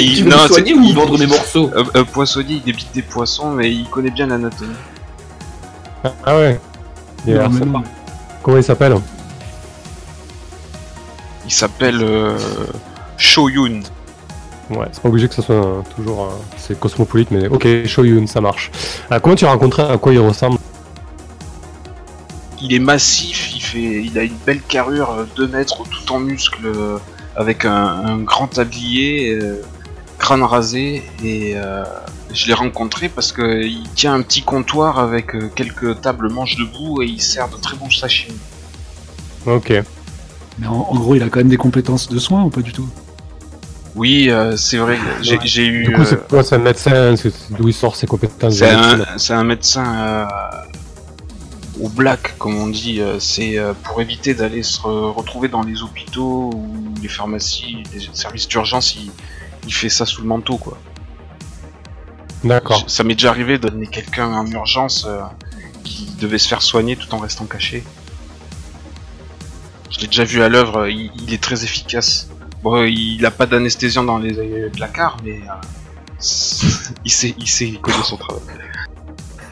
Tu 0.00 0.06
il, 0.18 0.24
veux 0.24 0.30
non, 0.30 0.42
me 0.42 0.48
soigner 0.48 0.72
c'est- 0.72 0.78
ou 0.78 0.88
me 0.88 0.92
vendre 0.94 1.18
mes 1.18 1.26
morceaux 1.26 1.70
un, 1.76 2.00
un 2.00 2.04
poissonnier, 2.04 2.56
il 2.56 2.62
débite 2.62 2.92
des 2.94 3.02
poissons, 3.02 3.50
mais 3.52 3.70
il 3.72 3.86
connaît 3.88 4.10
bien 4.10 4.26
l'anatomie. 4.26 4.74
Ah 6.24 6.36
ouais. 6.36 6.60
Non, 7.26 7.48
mais 7.48 7.60
non, 7.66 7.72
pas- 7.80 7.88
Comment 8.42 8.56
il 8.58 8.62
s'appelle 8.62 8.94
Il 11.44 11.52
s'appelle 11.52 12.00
euh, 12.02 12.36
Shoyun. 13.16 13.80
Ouais, 14.70 14.86
c'est 14.92 15.00
pas 15.02 15.08
obligé 15.08 15.28
que 15.28 15.34
ce 15.34 15.42
soit 15.42 15.54
euh, 15.64 15.80
toujours. 15.94 16.24
euh, 16.24 16.28
c'est 16.56 16.78
cosmopolite, 16.78 17.30
mais 17.30 17.46
ok, 17.48 17.86
Shoyun, 17.86 18.26
ça 18.26 18.40
marche. 18.40 18.70
Euh, 19.12 19.18
comment 19.20 19.36
tu 19.36 19.44
as 19.44 19.50
rencontré 19.50 19.82
à 19.82 19.96
quoi 19.96 20.12
il 20.12 20.18
ressemble 20.18 20.58
Il 22.60 22.72
est 22.74 22.78
massif, 22.80 23.54
il 23.54 23.60
fait, 23.60 24.02
il 24.04 24.18
a 24.18 24.22
une 24.24 24.36
belle 24.44 24.60
carrure, 24.62 25.26
2 25.36 25.46
mètres, 25.48 25.82
tout 25.88 26.12
en 26.12 26.18
muscles, 26.18 26.66
euh, 26.66 26.98
avec 27.36 27.64
un, 27.64 27.72
un 27.74 28.18
grand 28.18 28.48
tablier, 28.48 29.30
euh, 29.40 29.62
crâne 30.26 30.42
rasé, 30.42 30.84
et 31.22 31.52
euh, 31.54 31.84
je 32.38 32.42
l'ai 32.48 32.54
rencontré 32.64 33.08
parce 33.16 33.30
que 33.36 33.46
il 33.62 33.84
tient 34.00 34.14
un 34.18 34.22
petit 34.22 34.42
comptoir 34.42 34.98
avec 34.98 35.26
euh, 35.34 35.48
quelques 35.58 36.00
tables 36.00 36.28
manches 36.36 36.56
debout 36.56 37.00
et 37.02 37.06
il 37.16 37.22
sert 37.32 37.48
de 37.48 37.58
très 37.66 37.76
bons 37.80 37.90
sashimi. 38.02 38.36
Ok. 39.46 39.70
Mais 40.58 40.66
en, 40.66 40.80
en 40.92 40.96
gros, 41.02 41.14
il 41.14 41.22
a 41.22 41.28
quand 41.28 41.38
même 41.44 41.48
des 41.56 41.62
compétences 41.66 42.08
de 42.08 42.18
soins 42.18 42.42
ou 42.42 42.50
pas 42.50 42.62
du 42.62 42.72
tout? 42.72 42.88
Oui, 43.94 44.28
euh, 44.28 44.56
c'est 44.56 44.78
vrai, 44.84 44.98
j'ai 45.22 45.66
eu. 45.66 45.84
Du 45.84 45.92
coup, 45.92 46.04
c'est 46.04 46.20
quoi 46.28 46.42
C'est 46.42 46.56
un 46.56 46.64
médecin 46.70 47.14
c'est- 47.16 47.52
D'où 47.56 47.68
il 47.68 47.74
sort 47.82 47.94
ses 47.94 48.06
compétences 48.08 48.54
C'est 48.56 48.70
un, 48.70 48.98
c'est 49.16 49.32
un 49.42 49.44
médecin 49.44 49.86
euh, 49.86 50.26
au 51.80 51.88
black, 51.88 52.36
comme 52.38 52.56
on 52.64 52.68
dit. 52.68 53.00
C'est 53.20 53.56
euh, 53.58 53.72
pour 53.84 54.00
éviter 54.06 54.34
d'aller 54.34 54.62
se 54.64 54.78
re- 54.80 55.12
retrouver 55.20 55.48
dans 55.48 55.62
les 55.62 55.82
hôpitaux 55.84 56.50
ou 56.54 56.66
les 57.00 57.08
pharmacies, 57.08 57.84
les 57.94 58.00
services 58.12 58.48
d'urgence. 58.48 58.96
Il, 58.96 59.10
il 59.66 59.72
fait 59.74 59.88
ça 59.88 60.06
sous 60.06 60.22
le 60.22 60.28
manteau, 60.28 60.56
quoi. 60.56 60.78
D'accord. 62.44 62.84
Ça 62.88 63.02
m'est 63.04 63.14
déjà 63.14 63.30
arrivé 63.30 63.58
de 63.58 63.68
donner 63.68 63.86
quelqu'un 63.86 64.28
en 64.32 64.46
urgence 64.50 65.04
euh, 65.08 65.20
qui 65.84 66.06
devait 66.20 66.38
se 66.38 66.48
faire 66.48 66.62
soigner 66.62 66.96
tout 66.96 67.12
en 67.14 67.18
restant 67.18 67.46
caché. 67.46 67.82
Je 69.90 70.00
l'ai 70.00 70.06
déjà 70.06 70.24
vu 70.24 70.42
à 70.42 70.48
l'œuvre. 70.48 70.86
Il, 70.88 71.10
il 71.26 71.32
est 71.32 71.42
très 71.42 71.64
efficace. 71.64 72.28
Bon, 72.62 72.84
il 72.84 73.24
a 73.24 73.30
pas 73.30 73.46
d'anesthésiant 73.46 74.04
dans 74.04 74.18
les 74.18 74.38
euh, 74.38 74.70
placards, 74.70 75.16
mais 75.24 75.40
euh, 75.40 75.52
c'est- 76.18 76.92
il 77.04 77.10
sait, 77.10 77.34
il 77.38 77.48
sait, 77.48 77.68
il 77.68 77.80
connaît 77.80 78.02
son 78.02 78.16
travail. 78.16 78.42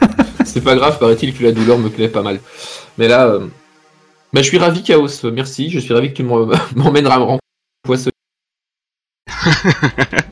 C'est 0.45 0.61
pas 0.61 0.75
grave, 0.75 0.99
paraît-il 0.99 1.33
que 1.33 1.43
la 1.43 1.51
douleur 1.51 1.77
me 1.77 1.89
plaît 1.89 2.07
pas 2.07 2.21
mal. 2.21 2.39
Mais 2.97 3.07
là, 3.07 3.25
euh, 3.27 3.47
bah, 4.31 4.41
je 4.41 4.47
suis 4.47 4.57
ravi, 4.57 4.83
Chaos. 4.83 5.07
Merci, 5.33 5.69
je 5.69 5.79
suis 5.79 5.93
ravi 5.93 6.09
que 6.11 6.17
tu 6.17 6.23
m'emmènes 6.75 7.07
à 7.07 7.17
rencontrer. 7.17 8.11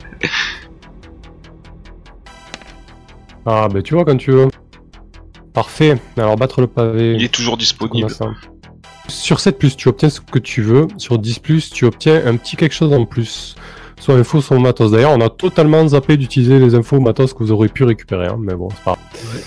Ah, 3.46 3.68
bah 3.72 3.82
tu 3.82 3.94
vois, 3.94 4.04
quand 4.04 4.16
tu 4.16 4.30
veux. 4.32 4.48
Parfait. 5.52 5.98
Alors, 6.16 6.36
battre 6.36 6.60
le 6.60 6.66
pavé. 6.66 7.14
Il 7.14 7.22
est 7.24 7.28
toujours 7.32 7.56
disponible. 7.56 8.08
Sur 9.08 9.38
7, 9.38 9.58
tu 9.76 9.88
obtiens 9.88 10.08
ce 10.08 10.20
que 10.20 10.38
tu 10.38 10.62
veux. 10.62 10.88
Sur 10.96 11.18
10, 11.18 11.70
tu 11.70 11.84
obtiens 11.84 12.22
un 12.26 12.36
petit 12.36 12.56
quelque 12.56 12.72
chose 12.74 12.92
en 12.92 13.04
plus. 13.04 13.54
Soit 14.00 14.14
info, 14.16 14.40
soit 14.40 14.58
matos. 14.58 14.90
D'ailleurs, 14.92 15.12
on 15.12 15.20
a 15.20 15.28
totalement 15.28 15.86
zappé 15.86 16.16
d'utiliser 16.16 16.58
les 16.58 16.74
infos 16.74 16.98
matos 17.00 17.32
que 17.34 17.38
vous 17.44 17.52
aurez 17.52 17.68
pu 17.68 17.84
récupérer. 17.84 18.26
hein, 18.26 18.38
mais 18.40 18.54
bon, 18.54 18.68
c'est 18.70 18.82
pas 18.82 18.92
grave. 18.92 19.42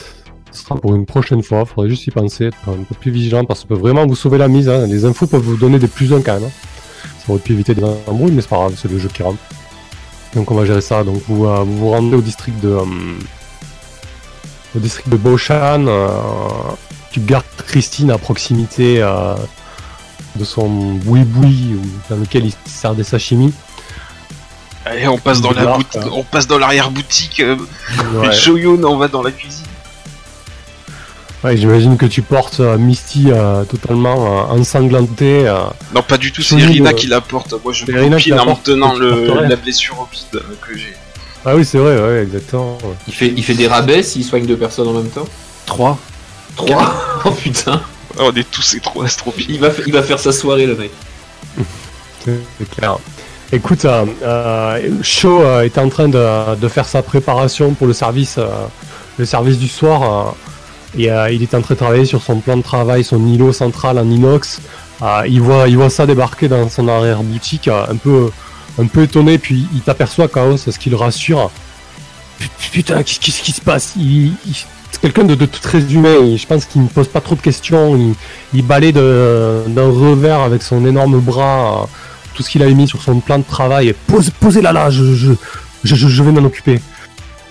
Ce 0.52 0.64
sera 0.64 0.76
pour 0.76 0.96
une 0.96 1.06
prochaine 1.06 1.42
fois. 1.44 1.66
Faudrait 1.66 1.90
juste 1.90 2.06
y 2.08 2.12
penser, 2.12 2.46
être 2.46 2.58
un 2.70 2.84
peu 2.84 2.96
plus 3.00 3.12
vigilant 3.12 3.44
parce 3.46 3.62
que 3.64 3.68
ça 3.68 3.68
peut 3.76 3.80
vraiment 3.82 4.06
vous 4.06 4.16
sauver 4.16 4.38
la 4.38 4.48
mise. 4.48 4.70
hein. 4.70 4.86
Les 4.88 5.06
infos 5.06 5.26
peuvent 5.28 5.42
vous 5.42 5.58
donner 5.58 5.80
des 5.80 5.88
plus 5.88 6.14
1 6.14 6.22
quand 6.22 6.36
même. 6.36 6.44
hein. 6.46 6.52
Pu 7.44 7.54
éviter 7.54 7.76
des 7.76 7.84
embrouilles, 7.84 8.32
mais 8.32 8.42
c'est 8.42 8.48
pas 8.50 8.56
grave, 8.58 8.74
c'est 8.82 8.90
le 8.90 8.98
jeu 9.00 9.10
qui 9.10 9.22
rentre. 9.22 9.38
Donc 10.36 10.50
on 10.52 10.56
va 10.56 10.66
gérer 10.66 10.82
ça. 10.82 11.04
Donc 11.04 11.22
vous 11.28 11.46
euh, 11.46 11.64
vous, 11.64 11.78
vous 11.78 11.90
rendez 11.90 12.16
au 12.16 12.22
district 12.22 12.60
de. 12.62 12.70
euh, 12.70 12.84
au 14.76 14.80
district 14.80 15.10
de 15.10 15.18
Boshan. 15.18 15.86
euh, 15.88 16.08
tu 17.12 17.20
gardes 17.20 17.46
Christine 17.68 18.12
à 18.12 18.18
proximité 18.18 19.02
euh, 19.02 19.36
de 20.36 20.44
son 20.46 20.68
boui-boui 20.94 21.76
ou 21.76 21.82
dans 22.10 22.18
lequel 22.20 22.46
il 22.46 22.54
sert 22.66 22.96
des 22.96 23.04
sashimi. 23.04 23.54
Allez, 24.86 25.08
on 25.08 25.18
passe 25.18 25.42
dans 25.42 25.52
la 25.52 25.66
boutique, 25.66 26.02
on 26.14 26.24
passe 26.24 26.48
dans 26.48 26.58
l'arrière 26.58 26.92
boutique. 26.92 27.42
Ouais. 28.14 28.32
Shoyun, 28.34 28.82
on 28.84 28.98
va 28.98 29.08
dans 29.10 29.22
la 29.22 29.32
cuisine. 29.32 29.66
Ouais, 31.44 31.56
J'imagine 31.56 31.98
que 31.98 32.06
tu 32.08 32.24
portes 32.24 32.60
euh, 32.60 32.78
Misty 32.78 33.26
euh, 33.32 33.64
totalement 33.64 34.50
euh, 34.50 34.60
ensanglantée. 34.60 35.48
euh, 35.48 35.66
Non, 35.94 36.02
pas 36.02 36.18
du 36.18 36.32
tout. 36.32 36.42
C'est 36.42 36.56
Irina 36.56 36.94
qui 36.94 37.08
la 37.08 37.22
porte. 37.22 37.54
Moi, 37.64 37.74
je 37.74 37.86
la 38.32 38.44
en 38.44 38.56
tenant 38.56 38.96
le, 38.96 39.48
la 39.48 39.56
blessure 39.56 40.00
au 40.00 40.08
bide 40.12 40.42
que 40.62 40.76
j'ai. 40.78 40.94
Ah 41.46 41.56
oui, 41.56 41.64
c'est 41.64 41.78
vrai, 41.78 41.98
ouais, 42.02 42.24
exactement. 42.24 42.78
ouais. 42.84 42.96
Il 43.08 43.14
fait, 43.14 43.34
il 43.38 43.44
fait 43.44 43.54
des 43.54 43.68
rabais 43.68 44.04
s'il 44.04 44.24
soigne 44.26 44.46
deux 44.46 44.58
personnes 44.58 44.88
en 44.88 44.94
même 44.94 45.10
temps? 45.10 45.26
3. 45.68 45.98
Trois? 46.56 46.94
Oh 47.26 47.32
putain 47.32 47.82
Oh, 48.20 48.32
on 48.34 48.36
est 48.36 48.50
tous 48.50 48.74
et 48.74 48.80
trois, 48.80 49.08
c'est 49.08 49.18
trop 49.18 49.32
pire. 49.32 49.46
il 49.50 49.60
va, 49.60 49.70
il 49.86 49.94
va 49.94 50.02
faire 50.02 50.18
sa 50.20 50.32
soirée, 50.32 50.66
le 50.66 50.76
mec. 50.76 50.92
C'est 52.26 52.70
clair. 52.76 52.98
Écoute, 53.52 53.86
euh, 53.86 54.06
euh, 54.24 54.90
Shaw 55.04 55.42
euh, 55.42 55.62
était 55.62 55.80
en 55.80 55.90
train 55.90 56.10
de, 56.10 56.56
de 56.56 56.68
faire 56.68 56.86
sa 56.88 57.02
préparation 57.02 57.74
pour 57.76 57.86
le 57.88 57.94
service, 57.94 58.38
euh, 58.40 58.48
le 59.18 59.26
service 59.26 59.58
du 59.58 59.68
soir. 59.68 60.36
Et 60.98 61.12
euh, 61.12 61.32
il 61.32 61.44
est 61.44 61.54
en 61.54 61.62
train 61.62 61.76
de 61.76 61.80
travailler 61.80 62.06
sur 62.06 62.24
son 62.24 62.40
plan 62.40 62.58
de 62.58 62.64
travail, 62.64 63.04
son 63.04 63.26
îlot 63.28 63.54
central 63.54 64.00
en 64.00 64.10
inox. 64.10 64.60
Euh, 65.04 65.22
il, 65.28 65.42
voit, 65.42 65.90
ça 65.90 66.08
débarquer 66.08 66.48
dans 66.48 66.68
son 66.70 66.88
arrière-boutique, 66.88 67.68
euh, 67.68 67.86
un 68.80 68.86
peu, 68.88 69.04
étonné, 69.04 69.38
puis 69.38 69.68
il 69.74 69.82
t'aperçoit 69.82 70.28
Chaos, 70.28 70.58
ce 70.58 70.72
qui 70.72 70.90
le 70.90 70.96
rassure. 70.96 71.52
Putain, 72.72 73.04
qu'est-ce 73.04 73.42
qui 73.42 73.52
se 73.52 73.62
passe? 73.62 73.96
C'est 74.92 75.02
quelqu'un 75.02 75.24
de, 75.24 75.36
de 75.36 75.46
très 75.46 75.80
humain, 75.80 76.36
je 76.36 76.46
pense 76.48 76.66
qu'il 76.66 76.82
ne 76.82 76.88
pose 76.88 77.08
pas 77.08 77.22
trop 77.22 77.36
de 77.36 77.42
questions. 77.42 77.96
Il, 77.96 78.16
il 78.54 78.66
balaye 78.66 78.94
d'un 78.94 79.90
revers 79.92 80.40
avec 80.42 80.64
son 80.64 80.86
énorme 80.86 81.20
bras. 81.20 81.88
tout 82.34 82.42
ce 82.42 82.50
qu'il 82.50 82.64
avait 82.64 82.74
mis 82.74 82.88
sur 82.88 83.02
son 83.02 83.20
plan 83.20 83.38
de 83.38 83.44
travail. 83.44 83.90
Et 83.90 83.94
pose, 83.94 84.32
posez-la 84.32 84.72
là, 84.72 84.90
je, 84.90 85.14
je, 85.14 85.34
je, 85.84 86.24
vais 86.24 86.32
m'en 86.32 86.46
occuper. 86.46 86.80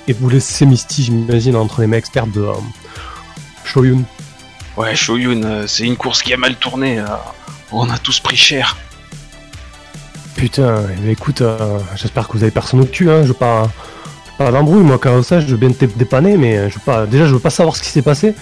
Et 0.09 0.13
vous 0.13 0.29
laissez 0.29 0.67
Misty, 0.67 1.05
j'imagine, 1.05 1.57
entre 1.57 1.81
les 1.81 1.87
mains 1.87 1.99
experts 1.99 2.27
de 2.29 2.45
Shoyun. 3.67 4.03
Ouais, 4.77 4.95
Shoyun, 4.95 5.43
euh, 5.43 5.67
c'est 5.67 5.85
une 5.85 5.97
course 5.97 6.23
qui 6.23 6.33
a 6.33 6.37
mal 6.37 6.55
tourné. 6.57 6.99
euh, 6.99 7.05
on 7.73 7.91
a 7.91 7.99
tous 7.99 8.21
pris 8.21 8.37
cher. 8.37 8.77
Putain, 10.37 10.83
eh 10.93 11.01
ben, 11.01 11.11
écoute, 11.11 11.41
euh, 11.41 11.79
j'espère 11.97 12.29
que 12.29 12.35
vous 12.35 12.43
avez 12.43 12.53
personne 12.53 12.81
au 12.81 12.85
cul, 12.85 13.11
hein. 13.11 13.23
Je 13.23 13.29
veux 13.29 13.35
pas, 13.35 13.71
pas 14.39 14.53
d'embrouille, 14.53 14.83
moi, 14.83 14.99
quand 14.99 15.23
ça, 15.23 15.41
je 15.41 15.47
veux 15.47 15.57
bien 15.57 15.73
te 15.73 15.85
dépanner, 15.87 16.37
mais 16.37 16.71
je 16.71 16.75
veux 16.75 16.85
pas, 16.85 17.07
déjà, 17.07 17.27
je 17.27 17.35
veux 17.35 17.41
pas 17.41 17.51
savoir 17.51 17.75
ce 17.77 17.83
qui 17.83 17.89
s'est 17.89 18.03
passé. 18.03 18.35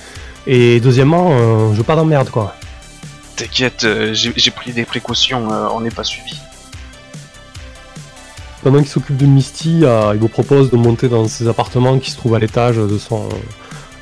Et 0.46 0.80
deuxièmement, 0.80 1.30
euh, 1.30 1.72
je 1.72 1.78
veux 1.78 1.84
pas 1.84 1.96
d'emmerde, 1.96 2.30
quoi. 2.30 2.56
T'inquiète, 3.36 3.84
euh, 3.84 4.12
j'ai 4.12 4.50
pris 4.50 4.72
des 4.72 4.84
précautions, 4.84 5.48
on 5.74 5.80
n'est 5.80 5.90
pas 5.90 6.04
suivi. 6.04 6.36
Pendant 8.62 8.78
qu'il 8.78 8.88
s'occupe 8.88 9.16
de 9.16 9.26
Misty, 9.26 9.80
il 9.82 10.18
vous 10.18 10.28
propose 10.28 10.70
de 10.70 10.76
monter 10.76 11.08
dans 11.08 11.26
ses 11.28 11.48
appartements 11.48 11.98
qui 11.98 12.10
se 12.10 12.16
trouvent 12.16 12.34
à 12.34 12.38
l'étage 12.38 12.76
de 12.76 12.98
son 12.98 13.28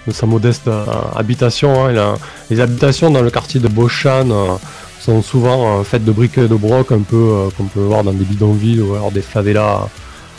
de 0.07 0.13
sa 0.13 0.27
modeste 0.27 0.69
euh, 0.69 0.85
habitation. 1.15 1.87
hein. 1.87 2.15
Les 2.51 2.61
habitations 2.61 3.11
dans 3.11 3.23
le 3.23 3.31
quartier 3.31 3.61
de 3.61 3.69
Boshan 3.69 4.31
euh, 4.31 4.57
sont 5.01 5.23
souvent 5.23 5.81
euh, 5.81 5.83
faites 5.85 6.05
de 6.05 6.13
briques 6.13 6.39
et 6.39 6.49
de 6.49 6.55
broc, 6.55 6.93
un 6.93 7.01
peu 7.01 7.49
qu'on 7.57 7.65
peut 7.65 7.81
voir 7.81 8.05
dans 8.05 8.13
des 8.13 8.25
bidonvilles 8.25 8.81
ou 8.81 8.95
alors 8.95 9.13
des 9.13 9.23
favelas 9.23 9.89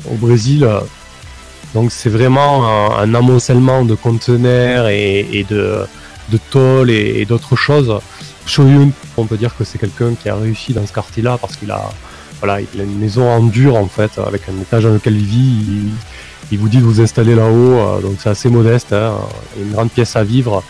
au 0.09 0.15
Brésil. 0.15 0.67
Donc 1.73 1.91
c'est 1.91 2.09
vraiment 2.09 2.97
un, 2.99 3.13
amoncellement 3.15 3.83
de 3.83 3.95
conteneurs 3.95 4.87
et, 4.89 5.45
de, 5.49 5.85
de 6.29 6.39
tôles 6.51 6.91
et, 6.91 7.25
d'autres 7.25 7.55
choses. 7.55 7.99
Shoyun, 8.45 8.89
on 9.17 9.25
peut 9.25 9.37
dire 9.37 9.55
que 9.57 9.63
c'est 9.63 9.79
quelqu'un 9.79 10.13
qui 10.21 10.29
a 10.29 10.35
réussi 10.35 10.73
dans 10.73 10.85
ce 10.85 10.93
quartier-là 10.93 11.37
parce 11.39 11.55
qu'il 11.55 11.71
a 11.71 11.89
voilà, 12.39 12.59
il 12.59 12.81
a 12.81 12.83
une 12.83 12.99
maison 12.99 13.25
en 13.25 13.41
dur 13.41 13.77
en 13.77 13.87
fait, 13.87 14.11
avec 14.17 14.41
un 14.49 14.61
étage 14.61 14.83
dans 14.83 14.91
lequel 14.91 15.15
il 15.15 15.25
vit. 15.25 15.91
Il 16.51 16.59
vous 16.59 16.69
dit 16.69 16.77
de 16.77 16.83
vous 16.83 17.01
installer 17.01 17.35
là-haut, 17.35 17.77
euh, 17.79 18.01
donc 18.01 18.17
c'est 18.19 18.29
assez 18.29 18.49
modeste. 18.49 18.93
Hein, 18.93 19.13
il 19.55 19.61
y 19.61 19.63
a 19.63 19.67
une 19.67 19.73
grande 19.73 19.91
pièce 19.91 20.15
à 20.15 20.23
vivre. 20.23 20.63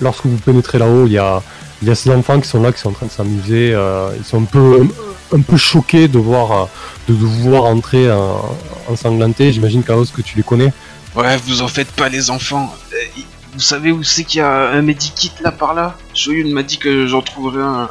Lorsque 0.00 0.26
vous 0.26 0.36
pénétrez 0.38 0.78
là-haut, 0.78 1.06
il 1.06 1.12
y 1.12 1.18
a, 1.18 1.42
il 1.82 1.88
y 1.88 1.90
a 1.90 1.94
ces 1.94 2.10
enfants 2.10 2.40
qui 2.40 2.48
sont 2.48 2.62
là, 2.62 2.72
qui 2.72 2.80
sont 2.80 2.88
en 2.88 2.92
train 2.92 3.06
de 3.06 3.12
s'amuser. 3.12 3.72
euh, 3.74 4.10
ils 4.18 4.24
sont 4.24 4.42
un 4.42 4.46
peu, 4.46 4.82
un, 5.32 5.36
un 5.36 5.40
peu 5.40 5.56
choqués 5.56 6.08
de 6.08 6.18
voir, 6.18 6.68
de, 7.08 7.14
de 7.14 7.18
vous 7.18 7.50
voir 7.50 7.64
entrer 7.64 8.10
ensanglanté. 8.88 9.52
J'imagine 9.52 9.82
Chaos 9.82 10.06
que 10.06 10.22
tu 10.22 10.36
les 10.36 10.42
connais. 10.42 10.72
Ouais, 11.14 11.36
vous 11.46 11.62
en 11.62 11.68
faites 11.68 11.92
pas, 11.92 12.08
les 12.08 12.30
enfants. 12.30 12.74
Euh, 12.92 12.96
vous 13.52 13.60
savez 13.60 13.92
où 13.92 14.02
c'est 14.02 14.24
qu'il 14.24 14.38
y 14.38 14.42
a 14.42 14.70
un 14.70 14.82
medikit 14.82 15.30
là 15.40 15.52
par 15.52 15.74
là? 15.74 15.96
Shoyun 16.12 16.52
m'a 16.52 16.64
dit 16.64 16.78
que 16.78 17.06
j'en 17.06 17.22
trouverais 17.22 17.62
un 17.62 17.88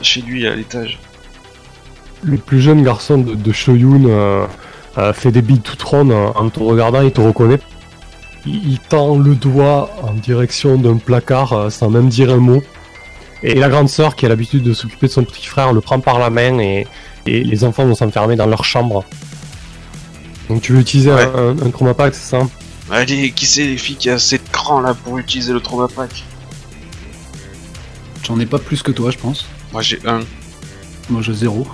chez 0.00 0.22
lui 0.22 0.46
à 0.46 0.54
l'étage. 0.54 0.98
Le 2.22 2.38
plus 2.38 2.62
jeune 2.62 2.82
garçon 2.82 3.18
de, 3.18 3.34
de 3.34 3.52
Shoyun 3.52 4.06
euh, 4.06 4.46
euh, 4.98 5.12
fait 5.12 5.30
des 5.32 5.42
billes 5.42 5.60
toutes 5.60 5.82
rondes 5.82 6.12
en, 6.12 6.30
en 6.36 6.48
te 6.50 6.60
regardant, 6.60 7.00
il 7.02 7.12
te 7.12 7.20
reconnaît. 7.20 7.60
Il, 8.46 8.72
il 8.72 8.78
tend 8.78 9.18
le 9.18 9.34
doigt 9.34 9.90
en 10.02 10.12
direction 10.14 10.76
d'un 10.76 10.96
placard 10.96 11.52
euh, 11.52 11.70
sans 11.70 11.88
même 11.90 12.08
dire 12.08 12.30
un 12.32 12.38
mot. 12.38 12.62
Et 13.42 13.54
la 13.54 13.68
grande 13.68 13.88
sœur, 13.88 14.16
qui 14.16 14.26
a 14.26 14.28
l'habitude 14.28 14.64
de 14.64 14.72
s'occuper 14.74 15.06
de 15.06 15.12
son 15.12 15.22
petit 15.22 15.46
frère, 15.46 15.72
le 15.72 15.80
prend 15.80 16.00
par 16.00 16.18
la 16.18 16.28
main 16.28 16.58
et, 16.58 16.86
et 17.26 17.44
les 17.44 17.62
enfants 17.64 17.84
vont 17.86 17.94
s'enfermer 17.94 18.34
dans 18.34 18.46
leur 18.46 18.64
chambre. 18.64 19.04
Donc 20.48 20.62
tu 20.62 20.72
veux 20.72 20.80
utiliser 20.80 21.12
Ouais. 21.12 21.22
un, 21.34 21.50
un, 21.50 21.62
un 21.66 21.70
chroma 21.70 21.94
pack, 21.94 22.14
c'est 22.14 22.36
ça? 22.36 22.46
Allez, 22.90 23.30
qui 23.32 23.46
c'est 23.46 23.64
les 23.64 23.76
filles 23.76 23.96
qui 23.96 24.10
a 24.10 24.14
assez 24.14 24.38
de 24.38 24.48
cran 24.50 24.80
là 24.80 24.94
pour 24.94 25.18
utiliser 25.18 25.52
le 25.52 25.60
trauma 25.60 25.86
pack? 25.94 26.24
J'en 28.24 28.40
ai 28.40 28.46
pas 28.46 28.58
plus 28.58 28.82
que 28.82 28.90
toi, 28.90 29.10
je 29.10 29.18
pense. 29.18 29.46
Moi 29.72 29.82
j'ai 29.82 30.00
un. 30.06 30.20
Moi, 31.10 31.22
j'ai 31.22 31.32
zéro. 31.34 31.66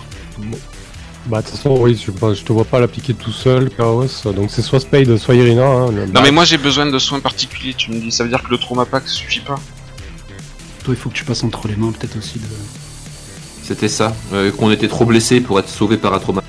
Bah 1.27 1.41
de 1.41 1.47
toute 1.47 1.57
façon, 1.57 1.77
oui, 1.81 1.97
je, 1.97 2.35
je 2.35 2.43
te 2.43 2.53
vois 2.53 2.65
pas 2.67 2.79
l'appliquer 2.81 3.15
tout 3.15 3.33
seul, 3.33 3.71
Chaos. 3.71 4.07
Donc 4.27 4.51
c'est 4.51 4.61
soit 4.61 4.81
Spade, 4.81 5.17
soit 5.17 5.35
Irina. 5.35 5.65
hein, 5.67 5.91
le- 5.91 6.07
Non 6.07 6.21
mais 6.23 6.31
moi 6.31 6.45
j'ai 6.45 6.59
besoin 6.59 6.85
de 6.87 6.99
soins 6.99 7.21
particuliers, 7.21 7.73
tu 7.75 7.91
me 7.93 7.99
dis, 8.01 8.13
ça 8.13 8.25
veut 8.25 8.29
dire 8.31 8.43
que 8.43 8.51
le 8.51 8.59
trauma 8.59 8.85
pack 8.85 9.09
suffit 9.09 9.41
pas 9.41 9.59
Toi, 10.85 10.93
il 10.95 10.97
faut 11.01 11.09
que 11.09 11.15
tu 11.15 11.25
passes 11.25 11.43
entre 11.43 11.67
les 11.67 11.77
mains, 11.77 11.93
peut-être 11.93 12.19
aussi. 12.19 12.39
De... 12.39 12.45
C'était 13.63 13.89
ça, 13.89 14.15
euh, 14.35 14.53
qu'on 14.53 14.71
était 14.71 14.89
trop 14.89 15.07
blessé 15.07 15.41
pour 15.41 15.59
être 15.59 15.69
sauvé 15.71 15.97
par 15.97 16.13
un 16.13 16.19
trauma. 16.19 16.43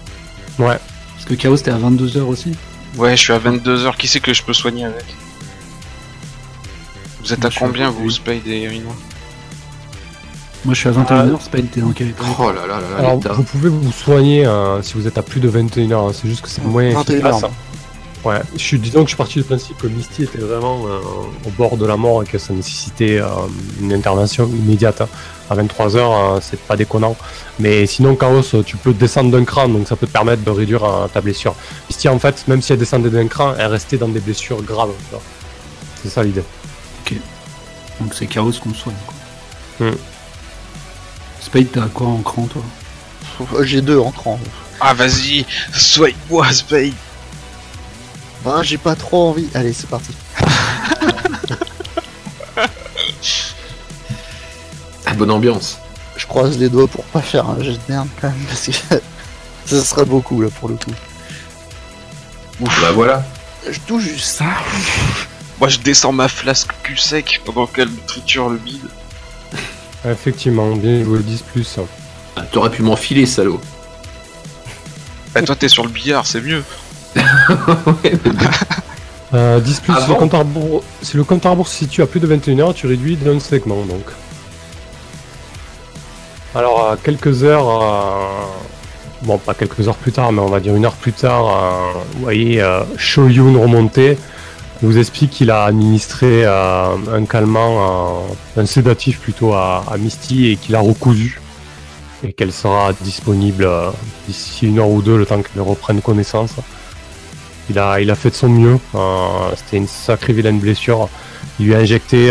Ouais. 0.60 0.78
Parce 1.14 1.26
que 1.26 1.36
Chaos, 1.36 1.56
t'es 1.58 1.72
à 1.72 1.78
22h 1.78 2.20
aussi. 2.24 2.52
Ouais, 2.98 3.16
je 3.16 3.22
suis 3.22 3.32
à 3.34 3.40
22h, 3.40 3.96
qui 3.96 4.10
c'est 4.10 4.20
que 4.20 4.34
je 4.34 4.44
peux 4.44 4.54
soigner 4.54 4.84
avec? 4.84 5.06
Vous 7.22 7.32
êtes 7.34 7.40
Moi, 7.40 7.48
à 7.48 7.50
je 7.50 7.56
suis 7.56 7.64
à 7.64 7.68
combien 7.68 7.90
vous, 7.90 8.10
28. 8.10 8.12
Spade 8.12 8.48
et 8.48 8.60
Irina? 8.64 8.90
Moi, 10.66 10.74
je 10.74 10.80
suis 10.80 10.90
à 10.90 10.92
21h. 10.94 11.42
Spade, 11.42 11.70
t'es 11.72 11.80
dans 11.82 11.92
quel 11.92 12.10
état 12.10 12.24
Oh 12.40 12.52
là 12.52 12.62
là 12.68 12.80
là 12.80 12.90
là, 12.90 12.98
Alors, 12.98 13.20
vous 13.36 13.44
pouvez 13.44 13.70
vous 13.70 13.92
soigner 13.92 14.46
euh, 14.48 14.82
si 14.82 14.96
vous 14.96 15.08
êtes 15.08 15.18
à 15.18 15.22
plus 15.22 15.40
de 15.40 15.48
21 15.48 15.92
heures, 15.92 16.04
hein, 16.08 16.12
c'est 16.14 16.28
juste 16.28 16.42
que 16.42 16.50
c'est 16.50 16.64
moins 16.64 16.90
21 16.92 17.14
efficace. 17.14 17.44
heures. 17.44 17.52
Ouais, 18.24 18.42
je 18.54 18.60
suis, 18.60 18.80
disons 18.80 19.02
que 19.02 19.06
je 19.06 19.10
suis 19.10 19.18
parti 19.18 19.36
du 19.36 19.44
principe 19.44 19.78
que 19.78 19.86
Misty 19.86 20.24
était 20.24 20.40
vraiment 20.40 20.80
euh, 20.88 20.98
au 21.46 21.50
bord 21.52 21.78
de 21.78 21.86
la 21.86 21.96
mort 21.96 22.24
et 22.24 22.26
que 22.26 22.40
ça 22.40 22.54
nécessitait 22.54 23.20
euh, 23.20 23.28
une 23.80 23.94
intervention 23.94 24.48
immédiate. 24.48 25.02
hein. 25.02 25.08
À 25.48 25.54
23 25.54 25.96
heures, 25.96 26.12
euh, 26.34 26.40
c'est 26.42 26.60
pas 26.60 26.76
déconnant. 26.76 27.16
Mais 27.60 27.86
sinon, 27.86 28.16
Chaos, 28.16 28.42
tu 28.66 28.78
peux 28.78 28.94
descendre 28.94 29.30
d'un 29.30 29.46
cran, 29.46 29.68
donc 29.68 29.88
ça 29.88 29.96
peut 29.96 30.08
te 30.08 30.12
permettre 30.12 30.44
de 30.44 30.50
réduire 30.50 30.84
euh, 30.84 31.08
ta 31.08 31.22
blessure. 31.22 31.54
Misty, 31.88 32.10
en 32.10 32.18
fait, 32.18 32.48
même 32.48 32.64
si 32.64 32.74
elle 32.74 32.80
descendait 32.80 33.12
d'un 33.12 33.28
cran, 33.28 33.54
elle 33.60 33.68
restait 33.68 33.98
dans 33.98 34.08
des 34.10 34.20
blessures 34.22 34.64
graves. 34.64 34.90
C'est 36.02 36.10
ça 36.10 36.24
l'idée. 36.24 36.44
Donc, 38.02 38.16
c'est 38.16 38.26
Chaos 38.26 38.52
qu'on 38.62 38.74
soigne. 38.74 38.96
Quoi. 39.06 39.88
Hmm. 39.92 39.96
Spade, 41.46 41.72
t'es 41.72 41.80
à 41.80 41.86
quoi 41.94 42.08
en 42.08 42.24
cran, 42.24 42.48
toi 42.48 42.64
J'ai 43.62 43.82
deux 43.82 44.00
en 44.00 44.10
cran. 44.10 44.40
Ah 44.82 44.96
vas-y, 44.96 45.46
soigne-moi 45.72 46.52
Spade 46.52 46.94
Ah, 48.44 48.64
j'ai 48.64 48.80
pas 48.80 48.96
trop 48.96 49.30
envie. 49.30 49.48
Allez, 49.54 49.72
c'est 49.72 49.88
parti. 49.88 50.10
Ah, 55.06 55.14
bonne 55.16 55.30
ambiance. 55.30 55.78
Je 56.18 56.26
croise 56.26 56.58
les 56.58 56.68
doigts 56.68 56.88
pour 56.88 57.04
pas 57.06 57.22
faire 57.22 57.48
un 57.48 57.62
jet 57.62 57.74
de 57.74 57.80
merde 57.90 58.08
quand 58.20 58.30
même, 58.30 58.46
parce 58.48 58.66
que 58.66 58.72
ça 59.68 59.86
serait 59.86 60.06
beaucoup 60.06 60.42
là 60.42 60.50
pour 60.60 60.70
le 60.70 60.76
coup. 60.78 60.94
Bah 62.60 62.92
voilà. 62.92 63.24
Je 63.70 63.80
touche 63.82 64.04
juste 64.04 64.38
ça. 64.38 64.46
Moi 65.60 65.70
je 65.70 65.78
descends 65.78 66.12
ma 66.12 66.28
flasque 66.28 66.72
cul 66.82 66.98
sec 66.98 67.42
pendant 67.46 67.68
qu'elle 67.68 67.90
me 67.90 68.00
triture 68.08 68.50
le 68.50 68.58
bide. 68.58 68.82
Effectivement, 70.10 70.76
bien 70.76 71.04
joué 71.04 71.20
10 71.20 71.42
plus. 71.42 71.80
Ah, 72.36 72.42
T'aurais 72.52 72.70
pu 72.70 72.84
m'enfiler, 72.84 73.26
salaud. 73.26 73.60
Bah 75.34 75.42
toi 75.42 75.56
t'es 75.56 75.68
sur 75.68 75.84
le 75.84 75.90
billard, 75.90 76.26
c'est 76.26 76.42
mieux. 76.42 76.64
Euh, 79.34 79.60
10 79.60 79.80
plus, 79.82 79.94
si, 79.94 80.08
le 80.08 80.16
compte 80.16 80.34
à 80.34 80.38
rebours, 80.38 80.84
si 81.02 81.18
le 81.18 81.26
compte 81.26 81.46
à 81.46 81.50
rebours 81.50 81.68
se 81.68 81.76
situe 81.76 82.02
à 82.02 82.06
plus 82.06 82.22
de 82.22 82.28
21 82.28 82.60
heures, 82.60 82.74
tu 82.74 82.88
réduis 82.88 83.18
d'un 83.18 83.40
segment 83.40 83.84
donc. 83.84 84.06
Alors, 86.54 86.92
à 86.92 86.96
quelques 86.96 87.44
heures, 87.44 87.68
euh, 87.68 88.46
bon, 89.24 89.38
pas 89.38 89.54
quelques 89.54 89.86
heures 89.90 89.98
plus 89.98 90.14
tard, 90.14 90.32
mais 90.32 90.40
on 90.40 90.48
va 90.48 90.62
dire 90.62 90.74
une 90.74 90.86
heure 90.86 90.94
plus 90.94 91.12
tard, 91.12 91.48
euh, 91.48 92.00
vous 92.14 92.22
voyez 92.22 92.62
euh, 92.62 92.84
Shoyun 92.98 93.60
remonter. 93.60 94.18
Il 94.82 94.90
vous 94.90 94.98
explique 94.98 95.32
qu'il 95.32 95.52
a 95.52 95.64
administré 95.64 96.46
euh, 96.46 96.96
un 97.12 97.26
calmant, 97.26 98.26
euh, 98.58 98.62
un 98.62 98.66
sédatif 98.66 99.20
plutôt 99.20 99.54
à, 99.54 99.84
Misty 99.98 100.48
et 100.52 100.56
qu'il 100.58 100.76
a 100.76 100.82
recousu. 100.82 101.40
Et 102.24 102.34
qu'elle 102.34 102.52
sera 102.52 102.92
disponible 103.02 103.64
euh, 103.66 103.90
d'ici 104.28 104.68
une 104.68 104.80
heure 104.80 104.90
ou 104.90 105.02
deux, 105.02 105.18
le 105.18 105.26
temps 105.26 105.42
qu'elle 105.42 105.62
reprenne 105.62 106.02
connaissance. 106.02 106.52
Il 107.70 107.80
a, 107.80 108.00
il 108.02 108.12
a 108.12 108.16
fait 108.16 108.30
de 108.30 108.36
son 108.36 108.50
mieux. 108.50 108.78
C'était 109.56 109.78
une 109.78 109.88
sacrée 109.88 110.34
vilaine 110.34 110.60
blessure. 110.60 111.10
Il 111.60 111.66
lui 111.68 111.74
a 111.74 111.80
injecté 111.80 112.28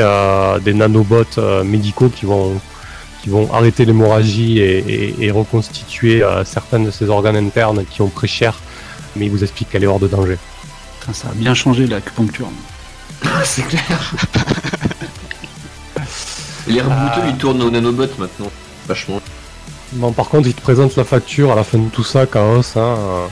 des 0.64 0.74
nanobots 0.74 1.24
médicaux 1.64 2.08
qui 2.08 2.24
vont, 2.24 2.52
qui 3.20 3.30
vont 3.30 3.52
arrêter 3.52 3.84
l'hémorragie 3.84 4.60
et, 4.60 5.24
et- 5.24 5.30
reconstituer 5.32 6.22
certains 6.44 6.78
de 6.78 6.92
ses 6.92 7.08
organes 7.08 7.36
internes 7.36 7.84
qui 7.90 8.00
ont 8.00 8.08
pris 8.08 8.28
cher 8.28 8.60
mais 9.16 9.26
il 9.26 9.30
vous 9.30 9.42
explique 9.42 9.70
qu'elle 9.70 9.82
est 9.84 9.88
hors 9.88 9.98
de 10.00 10.08
danger. 10.08 10.38
Putain, 11.04 11.12
ça 11.12 11.28
a 11.28 11.32
bien 11.34 11.54
changé 11.54 11.86
l'acupuncture. 11.86 12.48
c'est 13.44 13.62
clair. 13.66 14.14
Les 16.66 16.80
rebouteux, 16.80 17.28
ils 17.28 17.36
tournent 17.36 17.62
aux 17.62 17.70
nanobots 17.70 18.06
maintenant. 18.18 18.50
Vachement. 18.88 19.20
Bon, 19.92 20.12
par 20.12 20.28
contre, 20.28 20.48
il 20.48 20.54
te 20.54 20.60
présente 20.62 20.96
la 20.96 21.04
facture 21.04 21.52
à 21.52 21.54
la 21.54 21.62
fin 21.64 21.78
de 21.78 21.88
tout 21.88 22.04
ça, 22.04 22.26
Chaos, 22.26 22.60
hein, 22.76 22.78
euh, 22.78 23.26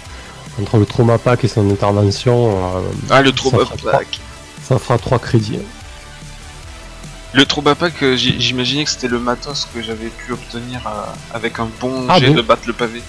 entre 0.61 0.77
le 0.77 0.85
trauma 0.87 1.17
pack 1.19 1.45
et 1.45 1.49
son 1.49 1.69
intervention. 1.71 2.77
euh, 2.77 2.81
Ah, 3.11 3.23
le 3.23 3.33
fera 3.33 3.75
Pack. 3.91 4.21
Ça 4.63 4.79
fera 4.79 4.99
3 4.99 5.19
crédits. 5.19 5.59
Le 7.35 7.47
Troba 7.47 7.75
Pack, 7.75 7.95
euh, 8.03 8.15
j'imaginais 8.17 8.85
que 8.85 8.91
c'était 8.91 9.09
le 9.09 9.19
matos 9.19 9.67
que 9.75 9.83
j'avais 9.83 10.09
pu 10.09 10.33
obtenir 10.33 10.81
avec 11.33 11.59
un 11.59 11.69
bon 11.81 12.05
Ah 12.09 12.19
jet 12.21 12.29
bon 12.29 12.35
de 12.35 12.43
battre 12.43 12.65
le 12.67 12.75
pavé. 12.75 13.03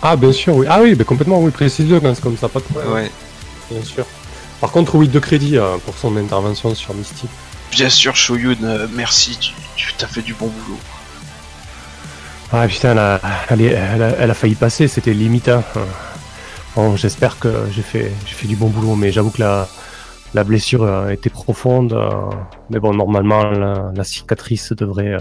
Ah, 0.00 0.14
bien 0.14 0.32
sûr, 0.32 0.54
oui. 0.56 0.66
Ah 0.70 0.78
oui, 0.80 0.94
mais 0.96 1.04
complètement, 1.04 1.40
oui, 1.40 1.50
précise-le 1.50 1.98
quand 1.98 2.14
c'est 2.14 2.22
comme 2.22 2.38
ça, 2.38 2.48
pas 2.48 2.60
de 2.60 2.64
problème. 2.64 2.92
Ouais. 2.92 3.10
Bien 3.72 3.82
sûr. 3.84 4.06
Par 4.60 4.70
contre, 4.70 4.94
oui, 4.94 5.08
de 5.08 5.18
crédits 5.18 5.58
euh, 5.58 5.76
pour 5.84 5.96
son 5.96 6.16
intervention 6.16 6.74
sur 6.74 6.94
Mystique. 6.94 7.30
Bien 7.72 7.88
sûr, 7.88 8.14
Shoyun, 8.14 8.56
euh, 8.62 8.86
merci, 8.94 9.36
tu, 9.38 9.52
tu 9.76 9.94
t'as 9.98 10.06
fait 10.06 10.22
du 10.22 10.34
bon 10.34 10.46
boulot. 10.48 10.78
Ah 12.52 12.68
putain, 12.68 12.92
elle 12.92 12.98
a, 12.98 13.20
elle, 13.48 13.60
est- 13.62 13.66
elle 13.94 14.02
a, 14.02 14.08
elle 14.18 14.30
a 14.30 14.34
failli 14.34 14.54
passer, 14.54 14.86
c'était 14.88 15.14
limite. 15.14 15.48
hein. 15.48 15.64
Bon, 16.76 16.96
j'espère 16.96 17.38
que 17.38 17.66
j'ai 17.70 17.82
fait, 17.82 18.12
j'ai 18.26 18.34
fait 18.34 18.46
du 18.46 18.56
bon 18.56 18.68
boulot, 18.68 18.94
mais 18.94 19.10
j'avoue 19.10 19.30
que 19.30 19.40
la, 19.40 19.68
la 20.34 20.44
blessure 20.44 20.82
euh, 20.82 21.08
était 21.08 21.30
profonde. 21.30 21.94
euh, 21.94 22.10
mais 22.70 22.78
bon, 22.78 22.92
normalement, 22.94 23.42
la, 23.44 23.90
la 23.94 24.04
cicatrice 24.04 24.72
devrait, 24.72 25.14
euh, 25.14 25.18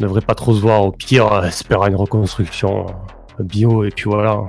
devrait 0.00 0.20
pas 0.20 0.34
trop 0.34 0.54
se 0.54 0.60
voir. 0.60 0.82
Au 0.82 0.90
pire, 0.92 1.32
euh, 1.32 1.42
espérer 1.44 1.88
une 1.88 1.96
reconstruction 1.96 2.86
euh, 2.88 3.42
bio, 3.44 3.84
et 3.84 3.90
puis 3.90 4.04
voilà. 4.10 4.40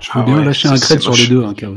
Je 0.00 0.12
veux 0.12 0.20
Ah 0.20 0.22
bien 0.22 0.38
ouais, 0.38 0.44
lâcher 0.44 0.68
un 0.68 0.76
crête 0.76 1.00
sur 1.00 1.14
les 1.14 1.26
deux, 1.26 1.44
hein, 1.44 1.54
Chaos. 1.54 1.76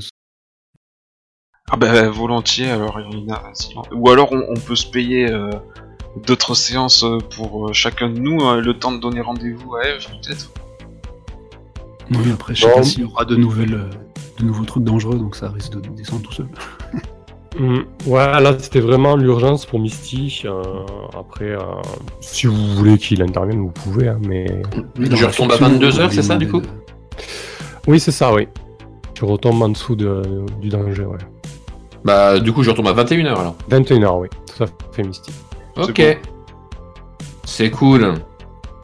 Ah 1.72 1.78
bah 1.78 2.10
volontiers, 2.10 2.70
alors 2.70 3.00
Irina, 3.00 3.36
vas-y. 3.44 3.74
Ou 3.96 4.10
alors 4.10 4.32
on, 4.34 4.44
on 4.50 4.56
peut 4.60 4.76
se 4.76 4.86
payer 4.88 5.32
euh, 5.32 5.50
d'autres 6.28 6.54
séances 6.54 7.04
euh, 7.04 7.18
pour 7.36 7.70
euh, 7.70 7.74
chacun 7.74 8.10
de 8.10 8.20
nous, 8.20 8.42
euh, 8.42 8.60
le 8.62 8.74
temps 8.78 8.92
de 8.92 8.98
donner 9.00 9.22
rendez-vous 9.22 9.76
à 9.76 9.88
Eve 9.88 10.06
peut-être. 10.22 10.52
Oui, 12.12 12.32
après, 12.34 12.54
je 12.54 12.66
sais 12.66 12.74
pas 12.74 12.84
s'il 12.84 13.02
y 13.02 13.06
aura 13.06 13.24
de 13.24 13.38
nouvelles, 13.38 13.74
euh, 13.74 13.90
de 14.38 14.44
nouveaux 14.44 14.66
trucs 14.66 14.84
dangereux, 14.84 15.18
donc 15.18 15.36
ça 15.36 15.50
risque 15.50 15.80
de 15.80 15.90
descendre 15.92 16.24
tout 16.24 16.34
seul. 16.34 16.48
Hum, 17.58 17.86
Ouais, 18.06 18.26
là 18.42 18.58
c'était 18.60 18.82
vraiment 18.82 19.16
l'urgence 19.16 19.66
pour 19.66 19.80
Misty. 19.80 20.42
euh, 20.46 20.62
après, 21.18 21.52
euh, 21.52 21.60
si 22.20 22.48
vous 22.48 22.76
voulez 22.76 22.98
qu'il 22.98 23.22
intervienne, 23.24 23.60
vous 23.62 23.72
pouvez, 23.72 24.10
hein, 24.10 24.20
mais 24.28 24.46
Je 24.98 25.26
retombe 25.26 25.52
à 25.52 25.56
fiction, 25.56 25.70
22 25.70 26.00
heures, 26.02 26.10
on 26.10 26.14
c'est 26.14 26.22
ça, 26.22 26.36
du 26.36 26.50
coup? 26.50 26.62
Oui, 27.88 28.00
c'est 28.00 28.12
ça, 28.12 28.34
oui. 28.34 28.48
Tu 29.14 29.26
retombes 29.26 29.62
en 29.62 29.70
dessous 29.70 29.96
de, 29.96 30.46
du 30.60 30.70
danger, 30.70 31.06
ouais. 31.06 31.18
Bah, 32.04 32.40
du 32.40 32.52
coup, 32.52 32.64
je 32.64 32.72
retombe 32.72 32.88
à 32.88 32.94
21h 32.94 33.28
alors. 33.38 33.56
21h, 33.70 34.20
oui, 34.20 34.28
tout 34.56 34.64
à 34.64 34.68
fait 34.92 35.04
Misty. 35.04 35.32
Ok. 35.78 36.20
C'est 37.44 37.70
cool. 37.70 38.16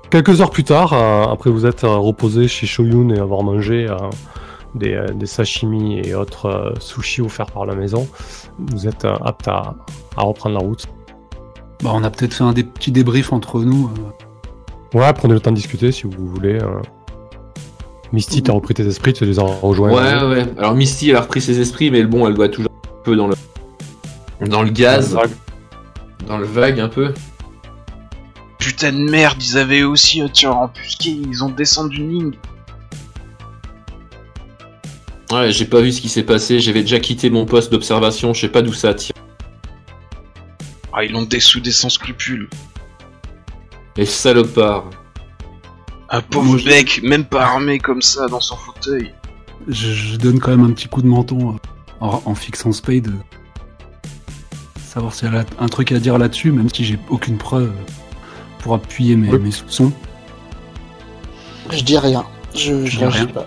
Quelques 0.09 0.39
heures 0.41 0.51
plus 0.51 0.63
tard, 0.63 0.93
euh, 0.93 1.25
après 1.25 1.49
vous 1.49 1.65
êtes 1.65 1.83
euh, 1.83 1.95
reposé 1.97 2.47
chez 2.47 2.65
Shoyun 2.67 3.09
et 3.09 3.19
avoir 3.19 3.43
mangé 3.43 3.87
euh, 3.89 3.95
des, 4.75 4.93
euh, 4.93 5.07
des 5.07 5.25
sashimi 5.25 5.99
et 5.99 6.13
autres 6.15 6.45
euh, 6.45 6.73
sushis 6.79 7.21
offerts 7.21 7.51
par 7.51 7.65
la 7.65 7.75
maison, 7.75 8.07
vous 8.57 8.87
êtes 8.87 9.03
euh, 9.05 9.15
apte 9.25 9.47
à, 9.47 9.75
à 10.15 10.21
reprendre 10.21 10.55
la 10.57 10.61
route. 10.61 10.85
Bah, 11.83 11.91
on 11.93 12.03
a 12.03 12.09
peut-être 12.09 12.33
fait 12.35 12.43
un 12.43 12.53
des 12.53 12.63
petits 12.63 12.91
débriefs 12.91 13.33
entre 13.33 13.59
nous. 13.61 13.89
euh, 14.95 14.97
Ouais, 14.99 15.11
prenez 15.13 15.33
le 15.33 15.39
temps 15.41 15.51
de 15.51 15.55
discuter 15.57 15.91
si 15.91 16.03
vous 16.03 16.27
voulez. 16.27 16.57
Misty, 18.13 18.43
t'as 18.43 18.53
repris 18.53 18.73
tes 18.73 18.85
esprits, 18.85 19.13
tu 19.13 19.25
les 19.25 19.39
as 19.39 19.43
rejoints. 19.43 19.91
Ouais, 19.91 20.35
ouais. 20.35 20.45
Alors 20.57 20.75
Misty, 20.75 21.09
elle 21.09 21.17
a 21.17 21.21
repris 21.21 21.41
ses 21.41 21.59
esprits, 21.59 21.91
mais 21.91 22.03
bon, 22.03 22.27
elle 22.27 22.33
doit 22.33 22.49
toujours 22.49 22.71
un 22.71 23.03
peu 23.03 23.15
dans 23.15 23.27
le 23.27 23.35
dans 24.45 24.61
le 24.61 24.69
gaz, 24.69 25.17
dans 26.27 26.37
le 26.37 26.45
vague 26.45 26.79
un 26.79 26.89
peu. 26.89 27.13
Putain 28.59 28.91
de 28.91 29.09
merde, 29.09 29.41
ils 29.41 29.57
avaient 29.57 29.83
aussi 29.83 30.21
un 30.21 30.29
tir 30.29 30.55
embusqué, 30.55 31.09
ils 31.09 31.43
ont 31.43 31.49
descendu 31.49 31.97
une 31.97 32.09
ligne. 32.09 32.31
Ouais, 35.31 35.51
j'ai 35.51 35.65
pas 35.65 35.81
vu 35.81 35.91
ce 35.91 35.99
qui 35.99 36.07
s'est 36.07 36.23
passé. 36.23 36.59
J'avais 36.59 36.81
déjà 36.81 36.99
quitté 36.99 37.29
mon 37.29 37.45
poste 37.45 37.71
d'observation. 37.71 38.33
Je 38.33 38.41
sais 38.41 38.49
pas 38.49 38.61
d'où 38.61 38.73
ça 38.73 38.93
tire. 38.93 39.15
Ah, 40.93 41.03
ils 41.03 41.11
l'ont 41.11 41.23
dessoudé 41.23 41.71
sans 41.71 41.89
scrupule. 41.89 42.49
Les 43.97 44.05
salopards. 44.05 44.89
Un 46.09 46.21
pauvre 46.21 46.45
Moi, 46.45 46.57
je- 46.57 46.65
mec, 46.69 47.01
même 47.03 47.25
pas 47.25 47.43
armé 47.45 47.79
comme 47.79 48.01
ça 48.01 48.27
dans 48.27 48.39
son 48.39 48.55
fauteuil. 48.55 49.13
je, 49.67 49.91
je 49.91 50.15
donne 50.17 50.39
quand 50.39 50.51
même 50.51 50.63
un 50.63 50.71
petit 50.71 50.87
coup 50.87 51.01
de 51.01 51.07
menton 51.07 51.51
euh, 51.51 51.57
en, 51.99 52.21
en 52.25 52.35
fixant 52.35 52.71
Spade. 52.71 53.11
savoir 54.77 55.13
s'il 55.13 55.31
y 55.31 55.35
a 55.35 55.45
un 55.59 55.67
truc 55.67 55.91
à 55.91 55.99
dire 55.99 56.17
là-dessus, 56.17 56.51
même 56.51 56.69
si 56.69 56.85
j'ai 56.85 56.97
aucune 57.09 57.37
preuve 57.37 57.71
pour 58.59 58.73
appuyer 58.73 59.15
mes, 59.15 59.29
Oui. 59.31 59.39
mes 59.39 59.51
soupçons. 59.51 59.91
Je 61.71 61.83
dis 61.83 61.97
rien. 61.97 62.23
Je, 62.55 62.85
je 62.85 62.97
dis 62.97 63.05
rien. 63.05 63.25
pas. 63.27 63.45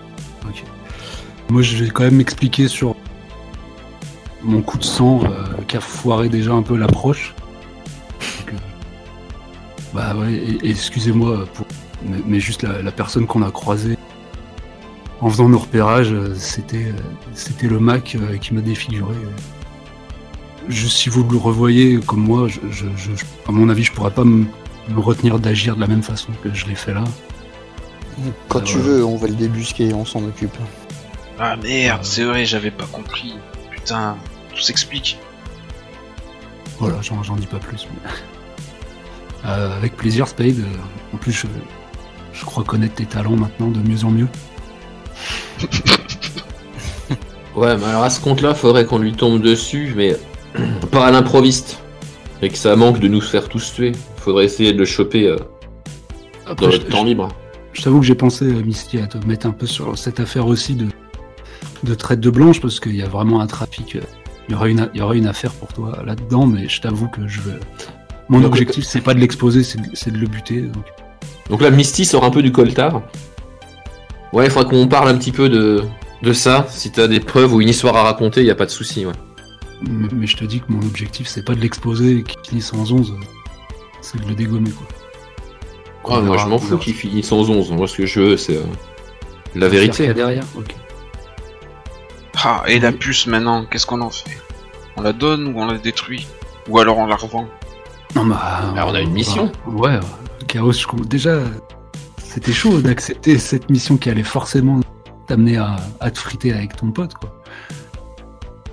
Moi, 1.49 1.63
je 1.63 1.83
vais 1.83 1.89
quand 1.89 2.03
même 2.03 2.15
m'expliquer 2.15 2.67
sur 2.69 2.95
mon 4.43 4.61
coup 4.61 4.77
de 4.77 4.85
sang 4.85 5.21
euh, 5.25 5.61
qui 5.67 5.75
a 5.75 5.81
foiré 5.81 6.29
déjà 6.29 6.53
un 6.53 6.61
peu 6.61 6.77
l'approche. 6.77 7.33
Euh, 8.47 8.51
Bah 9.93 10.15
ouais, 10.15 10.41
excusez-moi 10.63 11.45
pour. 11.53 11.65
Mais, 12.05 12.17
mais 12.25 12.39
juste 12.39 12.63
la, 12.63 12.81
la 12.81 12.91
personne 12.91 13.27
qu'on 13.27 13.41
a 13.43 13.51
croisée 13.51 13.97
en 15.21 15.29
faisant 15.29 15.47
nos 15.49 15.59
repérages, 15.59 16.11
euh, 16.11 16.33
c'était 16.35 16.85
euh, 16.87 16.93
c'était 17.35 17.67
le 17.67 17.79
Mac 17.79 18.15
euh, 18.19 18.37
qui 18.37 18.53
m'a 18.53 18.61
défiguré. 18.61 19.13
Juste 20.67 20.97
si 20.97 21.09
vous 21.09 21.23
le 21.29 21.37
revoyez 21.37 21.99
comme 21.99 22.21
moi, 22.21 22.47
je, 22.47 22.59
je- 22.71 22.85
je- 22.95 23.15
je- 23.15 23.25
à 23.47 23.51
mon 23.51 23.69
avis, 23.69 23.83
je 23.83 23.91
pourrais 23.91 24.11
pas 24.11 24.23
me 24.23 24.45
me 24.89 24.99
retenir 24.99 25.37
d'agir 25.39 25.75
de 25.75 25.81
la 25.81 25.87
même 25.87 26.01
façon 26.01 26.29
que 26.43 26.51
je 26.53 26.65
l'ai 26.65 26.75
fait 26.75 26.93
là. 26.93 27.03
Quand 28.49 28.59
Ah, 28.59 28.63
tu 28.63 28.77
veux, 28.79 29.05
on 29.05 29.15
va 29.15 29.27
le 29.27 29.35
débusquer 29.35 29.89
et 29.89 29.93
on 29.93 30.05
s'en 30.05 30.23
occupe. 30.25 30.55
Ah 31.39 31.55
merde, 31.55 32.03
c'est 32.03 32.23
vrai, 32.23 32.45
j'avais 32.45 32.71
pas 32.71 32.85
compris. 32.91 33.35
Putain, 33.69 34.17
tout 34.53 34.61
s'explique. 34.61 35.17
Voilà, 36.79 36.97
j'en 37.01 37.21
j'en 37.23 37.35
dis 37.35 37.45
pas 37.47 37.59
plus. 37.59 37.87
mais- 37.89 38.09
Euh, 39.45 39.75
avec 39.77 39.95
plaisir, 39.97 40.27
Spade. 40.27 40.63
En 41.13 41.17
plus, 41.17 41.31
je, 41.31 41.47
je 42.33 42.45
crois 42.45 42.63
connaître 42.63 42.95
tes 42.95 43.05
talents 43.05 43.35
maintenant 43.35 43.67
de 43.69 43.79
mieux 43.87 44.03
en 44.05 44.11
mieux. 44.11 44.27
Ouais, 47.55 47.75
mais 47.77 47.83
alors 47.83 48.03
à 48.03 48.09
ce 48.09 48.21
compte-là, 48.21 48.53
faudrait 48.55 48.85
qu'on 48.85 48.97
lui 48.97 49.11
tombe 49.11 49.41
dessus, 49.41 49.93
mais 49.97 50.15
pas 50.89 51.05
à 51.07 51.11
l'improviste. 51.11 51.79
Et 52.41 52.47
que 52.49 52.57
ça 52.57 52.75
manque 52.77 52.99
de 52.99 53.07
nous 53.09 53.19
faire 53.21 53.49
tous 53.49 53.73
tuer. 53.73 53.91
Faudrait 54.17 54.45
essayer 54.45 54.71
de 54.73 54.77
le 54.79 54.85
choper 54.85 55.27
euh, 55.27 55.35
dans 56.45 56.51
Après, 56.53 56.67
le 56.71 56.79
temps 56.79 57.03
libre. 57.03 57.27
je- 57.73 57.81
t'avoue 57.81 57.99
que 57.99 58.05
j'ai 58.05 58.15
pensé, 58.15 58.45
euh, 58.45 58.63
Misty, 58.63 58.99
à 58.99 59.07
te 59.07 59.17
mettre 59.27 59.47
un 59.47 59.51
peu 59.51 59.65
sur 59.67 59.97
cette 59.97 60.19
affaire 60.21 60.47
aussi 60.47 60.75
de, 60.75 60.87
de 61.83 61.93
traite 61.93 62.21
de 62.21 62.29
blanche, 62.29 62.61
parce 62.61 62.79
qu'il 62.79 62.95
y 62.95 63.01
a 63.03 63.07
vraiment 63.09 63.41
un 63.41 63.47
trafic. 63.47 63.97
euh, 63.97 64.01
Il 64.47 64.53
y 64.53 64.55
aura 64.55 64.69
une, 64.69 64.89
il 64.93 64.99
y 64.99 65.03
aura 65.03 65.15
une 65.15 65.27
affaire 65.27 65.51
pour 65.51 65.73
toi 65.73 66.01
là-dedans, 66.05 66.47
mais 66.47 66.69
je 66.69 66.79
t'avoue 66.81 67.09
que 67.09 67.27
je 67.27 67.41
veux. 67.41 67.59
Mon 68.29 68.43
objectif, 68.45 68.85
c'est 68.85 69.01
pas 69.01 69.13
de 69.13 69.19
l'exposer, 69.19 69.61
c'est 69.63 70.11
de, 70.11 70.17
le 70.17 70.27
buter. 70.27 70.61
Donc. 70.61 70.85
Donc 71.51 71.61
là, 71.61 71.69
Misty 71.69 72.05
sort 72.05 72.23
un 72.23 72.31
peu 72.31 72.41
du 72.41 72.51
coltard. 72.53 73.01
Ouais, 74.31 74.45
il 74.45 74.51
faudra 74.51 74.69
qu'on 74.69 74.87
parle 74.87 75.09
un 75.09 75.17
petit 75.17 75.33
peu 75.33 75.49
de, 75.49 75.83
de 76.23 76.31
ça. 76.33 76.65
Si 76.69 76.91
t'as 76.91 77.07
des 77.09 77.19
preuves 77.19 77.53
ou 77.53 77.59
une 77.61 77.67
histoire 77.67 77.95
à 77.97 78.03
raconter, 78.03 78.43
y 78.45 78.49
a 78.49 78.55
pas 78.55 78.65
de 78.65 78.71
souci. 78.71 79.05
Ouais. 79.05 79.11
Mais, 79.81 80.07
mais 80.13 80.27
je 80.27 80.37
te 80.37 80.45
dis 80.45 80.61
que 80.61 80.65
mon 80.69 80.79
objectif, 80.79 81.27
c'est 81.27 81.43
pas 81.43 81.53
de 81.53 81.59
l'exposer 81.59 82.19
et 82.19 82.23
qu'il 82.23 82.39
finisse 82.47 82.73
en 82.73 82.77
11, 82.79 83.11
euh, 83.11 83.23
c'est 84.01 84.21
de 84.23 84.29
le 84.29 84.33
dégommer, 84.33 84.71
quoi. 84.71 86.15
Ouais, 86.17 86.21
moi, 86.23 86.37
je 86.37 86.47
m'en 86.47 86.57
fous 86.57 86.77
qu'il 86.77 86.93
finisse 86.93 87.31
en 87.33 87.39
11. 87.39 87.71
Moi, 87.73 87.85
ce 87.87 87.97
que 87.97 88.05
je 88.05 88.21
veux, 88.21 88.37
c'est 88.37 88.55
euh, 88.55 88.63
la 89.53 89.67
vérité. 89.67 90.07
a 90.07 90.13
derrière. 90.13 90.45
Ok. 90.55 90.73
Ah, 92.43 92.63
et 92.65 92.79
la 92.79 92.93
puce 92.93 93.27
maintenant, 93.27 93.65
qu'est-ce 93.69 93.85
qu'on 93.85 93.99
en 94.01 94.09
fait? 94.09 94.37
On 94.95 95.01
la 95.01 95.11
donne 95.11 95.47
ou 95.53 95.59
on 95.59 95.65
la 95.65 95.77
détruit? 95.77 96.27
Ou 96.69 96.79
alors 96.79 96.97
on 96.97 97.05
la 97.07 97.17
revend? 97.17 97.45
Non, 98.15 98.25
bah, 98.25 98.71
Bah, 98.73 98.85
on 98.87 98.95
a 98.95 99.01
une 99.01 99.11
mission. 99.11 99.51
Ouais, 99.67 99.89
ouais. 99.91 99.99
Chaos, 100.47 100.71
je 100.73 100.85
déjà, 101.05 101.39
c'était 102.17 102.53
chaud 102.53 102.79
d'accepter 102.81 103.37
cette 103.37 103.69
mission 103.69 103.97
qui 103.97 104.09
allait 104.09 104.23
forcément 104.23 104.79
t'amener 105.27 105.57
à, 105.57 105.75
à 105.99 106.11
te 106.11 106.19
friter 106.19 106.53
avec 106.53 106.75
ton 106.75 106.91
pote, 106.91 107.13
quoi. 107.13 107.35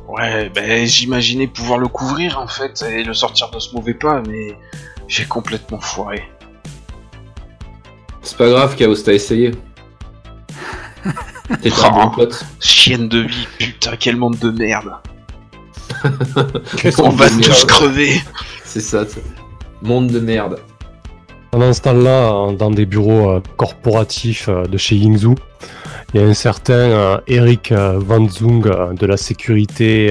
Ouais, 0.09 0.49
ben 0.55 0.87
j'imaginais 0.87 1.47
pouvoir 1.47 1.79
le 1.79 1.87
couvrir 1.89 2.39
en 2.39 2.47
fait 2.49 2.83
et 2.91 3.05
le 3.05 3.13
sortir 3.13 3.51
de 3.51 3.59
ce 3.59 3.75
mauvais 3.75 3.93
pas, 3.95 4.23
mais 4.27 4.57
j'ai 5.07 5.27
complètement 5.27 5.81
foiré. 5.81 6.23
C'est 8.23 8.37
pas 8.39 8.49
grave, 8.49 8.75
Chaos, 8.77 8.95
t'as 8.97 9.13
essayé. 9.13 9.51
T'es 11.63 11.71
très 11.71 11.91
bon 11.91 12.11
pote. 12.11 12.45
Chienne 12.61 13.09
de 13.09 13.21
vie, 13.21 13.49
putain, 13.59 13.97
quel 13.99 14.17
monde 14.17 14.39
de 14.39 14.51
merde. 14.51 14.93
On 16.99 17.11
va 17.11 17.29
tous 17.31 17.65
crever. 17.67 18.21
C'est 18.65 18.81
ça. 18.81 19.05
c'est- 19.07 19.23
Monde 19.83 20.09
de 20.09 20.21
merde. 20.21 20.61
Pendant 21.51 21.73
ce 21.73 21.81
temps-là, 21.81 22.33
euh, 22.33 22.53
dans 22.53 22.71
des 22.71 22.85
bureaux 22.85 23.31
euh, 23.31 23.41
corporatifs 23.57 24.49
euh, 24.49 24.67
de 24.67 24.77
chez 24.77 24.97
Yingzhou, 24.97 25.35
il 26.13 26.21
y 26.21 26.25
a 26.25 26.27
un 26.27 26.35
certain 26.35 27.21
Eric 27.27 27.71
Van 27.71 28.27
Zung 28.31 28.63
de 28.95 29.07
la 29.07 29.19
sécurité 29.19 30.11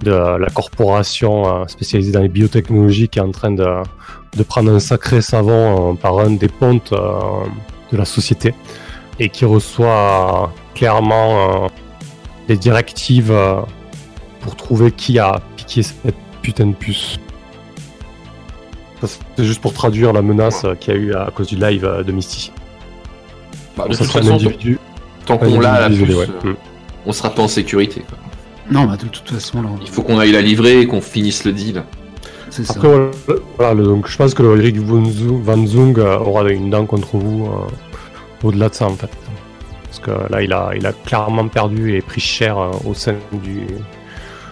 de 0.00 0.10
la 0.10 0.48
corporation 0.48 1.68
spécialisée 1.68 2.12
dans 2.12 2.22
les 2.22 2.30
biotechnologies 2.30 3.10
qui 3.10 3.18
est 3.18 3.22
en 3.22 3.30
train 3.30 3.50
de, 3.50 3.66
de 4.38 4.42
prendre 4.42 4.72
un 4.72 4.80
sacré 4.80 5.20
savon 5.20 5.96
par 5.96 6.18
un 6.20 6.30
des 6.30 6.48
pontes 6.48 6.94
de 6.94 7.96
la 7.96 8.06
société 8.06 8.54
et 9.20 9.28
qui 9.28 9.44
reçoit 9.44 10.50
clairement 10.74 11.68
des 12.48 12.56
directives 12.56 13.36
pour 14.40 14.56
trouver 14.56 14.92
qui 14.92 15.18
a 15.18 15.40
piqué 15.58 15.82
cette 15.82 16.16
putain 16.40 16.68
de 16.68 16.74
puce. 16.74 17.18
C'est 19.06 19.44
juste 19.44 19.60
pour 19.60 19.72
traduire 19.72 20.12
la 20.12 20.22
menace 20.22 20.64
qu'il 20.80 20.94
y 20.94 20.96
a 20.96 21.00
eu 21.00 21.14
à 21.14 21.30
cause 21.34 21.46
du 21.48 21.56
live 21.56 21.84
euh, 21.84 22.02
de 22.02 22.12
Misty. 22.12 22.52
Bah, 23.76 23.86
de 23.88 23.92
Ça 23.94 23.98
toute 24.04 24.08
serait 24.12 24.20
un 24.20 24.22
façon, 24.22 24.34
individu. 24.34 24.78
tant 25.26 25.38
qu'on 25.38 25.60
l'a, 25.60 25.88
ouais. 25.88 25.94
euh, 26.44 26.50
Mm. 26.52 26.56
on 27.06 27.12
sera 27.12 27.30
pas 27.30 27.42
en 27.42 27.48
sécurité. 27.48 28.02
quoi. 28.08 28.18
Non, 28.70 28.84
bah 28.84 28.96
de 28.96 29.06
toute 29.06 29.28
façon, 29.30 29.62
là, 29.62 29.68
Il 29.82 29.88
faut 29.88 30.02
qu'on 30.02 30.18
aille 30.18 30.32
la 30.32 30.40
livrer 30.42 30.80
et 30.80 30.86
qu'on 30.86 31.00
finisse 31.00 31.44
le 31.44 31.52
deal. 31.52 31.84
c'est 32.50 32.64
ça. 32.64 32.80
Voilà, 33.58 33.74
le- 33.74 33.84
donc, 33.84 34.08
je 34.08 34.16
pense 34.16 34.34
que 34.34 34.42
le 34.42 34.58
Eric 34.58 34.78
Van 34.78 35.04
Zung, 35.04 35.42
Van 35.42 35.66
Zung, 35.66 35.98
euh, 35.98 36.18
aura 36.18 36.48
une 36.50 36.70
dent 36.70 36.84
contre 36.86 37.16
vous 37.16 37.46
euh, 37.46 38.46
au-delà 38.46 38.68
de 38.70 38.74
ça, 38.74 38.86
en 38.86 38.94
fait. 38.96 39.10
Parce 39.84 40.00
que 40.00 40.32
là, 40.32 40.42
il 40.42 40.52
a, 40.52 40.70
il 40.76 40.84
a 40.86 40.92
clairement 40.92 41.46
perdu 41.48 41.94
et 41.96 42.00
pris 42.00 42.20
cher 42.20 42.58
euh, 42.58 42.70
au 42.84 42.94
sein 42.94 43.14
du. 43.32 43.66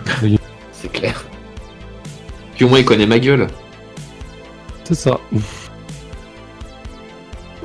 C'est 0.73 0.93
clair. 0.93 1.25
Puis 2.55 2.65
au 2.65 2.69
moins 2.69 2.79
il 2.79 2.85
connaît 2.85 3.07
ma 3.07 3.19
gueule. 3.19 3.47
C'est 4.85 4.95
ça. 4.95 5.19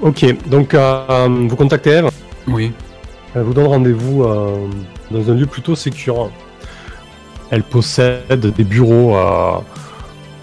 Ok, 0.02 0.26
donc 0.48 0.74
euh, 0.74 1.28
vous 1.50 1.56
contactez 1.58 1.90
Eve, 1.90 2.10
Oui. 2.48 2.72
elle 3.36 3.42
vous 3.42 3.54
donne 3.54 3.68
rendez-vous 3.68 4.24
euh, 4.24 4.68
dans 5.12 5.30
un 5.30 5.36
lieu 5.36 5.46
plutôt 5.46 5.76
sécure. 5.76 6.32
Elle 7.52 7.64
possède 7.64 8.54
des 8.56 8.64
bureaux 8.64 9.18
euh, 9.18 9.58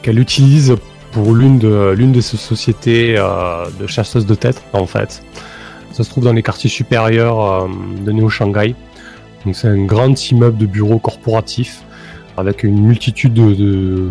qu'elle 0.03 0.18
utilise 0.18 0.77
pour 1.12 1.35
l'une 1.35 1.59
de 1.59 1.95
l'une 1.97 2.12
de 2.12 2.20
ces 2.20 2.37
sociétés 2.37 3.14
de 3.14 3.87
chasseuses 3.87 4.27
de 4.27 4.35
tête 4.35 4.62
en 4.74 4.87
fait. 4.87 5.22
Ça 5.93 6.05
se 6.05 6.11
trouve 6.11 6.24
dans 6.24 6.35
les 6.35 6.43
quartiers 6.43 6.68
supérieurs 6.68 7.66
de 8.05 8.12
Néo 8.12 8.29
Shanghai. 8.29 8.74
Donc 9.47 9.57
c'est 9.57 9.68
un 9.68 9.83
grand 9.87 10.31
immeuble 10.31 10.59
de 10.59 10.66
bureaux 10.66 10.99
corporatifs 10.99 11.83
avec 12.37 12.64
une 12.64 12.83
multitude 12.83 13.33
de, 13.33 13.55
de, 13.55 14.09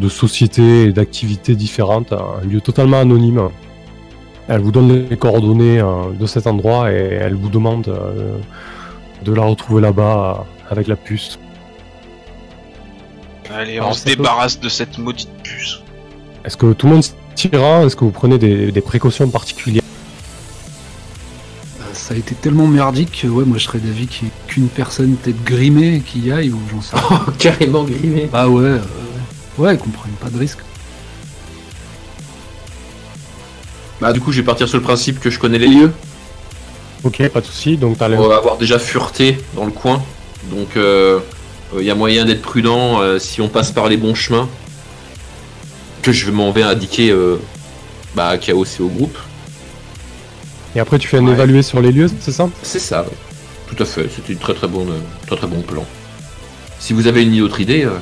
de 0.00 0.08
sociétés 0.08 0.84
et 0.84 0.92
d'activités 0.92 1.54
différentes, 1.54 2.12
un 2.12 2.44
lieu 2.46 2.60
totalement 2.60 2.98
anonyme. 3.00 3.48
Elle 4.48 4.60
vous 4.62 4.72
donne 4.72 5.06
les 5.08 5.16
coordonnées 5.16 5.78
euh, 5.80 6.10
de 6.18 6.26
cet 6.26 6.46
endroit 6.46 6.90
et 6.90 6.94
elle 6.96 7.34
vous 7.34 7.48
demande 7.50 7.86
euh, 7.88 8.36
de 9.24 9.32
la 9.32 9.42
retrouver 9.42 9.80
là-bas 9.82 10.44
euh, 10.68 10.72
avec 10.72 10.88
la 10.88 10.96
puce. 10.96 11.38
Allez, 13.54 13.76
Alors, 13.78 13.90
on 13.90 13.92
se 13.92 14.04
peut- 14.04 14.10
débarrasse 14.10 14.58
de 14.58 14.68
cette 14.68 14.98
maudite 14.98 15.30
puce. 15.42 15.80
Est-ce 16.44 16.56
que 16.56 16.72
tout 16.72 16.86
le 16.86 16.94
monde 16.94 17.04
s'ira 17.36 17.84
Est-ce 17.84 17.94
que 17.96 18.04
vous 18.04 18.10
prenez 18.10 18.38
des, 18.38 18.72
des 18.72 18.80
précautions 18.80 19.28
particulières? 19.28 19.82
Ça 21.92 22.14
a 22.14 22.16
été 22.16 22.34
tellement 22.34 22.66
merdique 22.66 23.20
que 23.22 23.28
ouais, 23.28 23.44
moi 23.44 23.58
je 23.58 23.64
serais 23.64 23.78
d'avis 23.78 24.06
qu'il 24.06 24.26
y 24.26 24.30
ait 24.30 24.32
qu'une 24.48 24.68
personne 24.68 25.14
peut-être 25.16 25.44
grimée 25.44 26.02
qui 26.04 26.20
y 26.20 26.32
aille 26.32 26.50
ou 26.50 26.58
j'en 26.72 26.80
sais 26.80 26.96
rien. 26.96 27.24
Carrément 27.38 27.84
grimé. 27.84 28.28
Bah 28.32 28.48
ouais, 28.48 28.62
euh, 28.64 28.78
ouais, 29.60 29.76
qu'on 29.76 29.90
prenne 29.90 30.12
pas 30.12 30.30
de 30.30 30.38
risque. 30.38 30.58
Bah 34.00 34.12
du 34.12 34.20
coup 34.20 34.32
je 34.32 34.38
vais 34.40 34.46
partir 34.46 34.66
sur 34.68 34.78
le 34.78 34.82
principe 34.82 35.20
que 35.20 35.30
je 35.30 35.38
connais 35.38 35.58
les 35.58 35.68
lieux. 35.68 35.92
Ok, 37.04 37.26
pas 37.28 37.40
de 37.40 37.46
souci. 37.46 37.76
Donc 37.76 37.98
t'as 37.98 38.08
On 38.10 38.28
va 38.28 38.36
avoir 38.36 38.56
déjà 38.56 38.78
fureté 38.78 39.38
dans 39.54 39.64
le 39.64 39.70
coin. 39.70 40.02
Donc 40.44 40.68
il 40.74 40.80
euh, 40.80 41.18
euh, 41.76 41.82
y 41.82 41.90
a 41.90 41.94
moyen 41.94 42.24
d'être 42.24 42.42
prudent 42.42 43.00
euh, 43.00 43.18
si 43.18 43.40
on 43.40 43.48
passe 43.48 43.72
par 43.72 43.88
les 43.88 43.96
bons 43.96 44.14
chemins. 44.14 44.48
Que 46.02 46.12
je 46.12 46.30
m'en 46.30 46.50
vais 46.50 46.62
indiquer 46.62 47.10
euh, 47.10 47.36
bah, 48.14 48.28
à 48.28 48.38
Chaos 48.38 48.64
et 48.64 48.82
au 48.82 48.88
groupe. 48.88 49.18
Et 50.74 50.80
après 50.80 50.98
tu 50.98 51.06
fais 51.08 51.18
un 51.18 51.26
Ouais. 51.26 51.32
évalué 51.32 51.62
sur 51.62 51.80
les 51.82 51.92
lieux, 51.92 52.08
c'est 52.20 52.32
ça? 52.32 52.48
C'est 52.62 52.78
ça, 52.78 53.02
ouais. 53.02 53.08
tout 53.74 53.82
à 53.82 53.84
fait. 53.86 54.08
C'était 54.14 54.32
une 54.32 54.38
très 54.38 54.54
très 54.54 54.68
bonne, 54.68 54.92
très 55.26 55.36
très 55.36 55.46
bon 55.46 55.60
plan. 55.60 55.84
Si 56.78 56.94
vous 56.94 57.06
avez 57.06 57.22
une 57.22 57.38
autre 57.42 57.60
idée, 57.60 57.84
euh, 57.84 57.98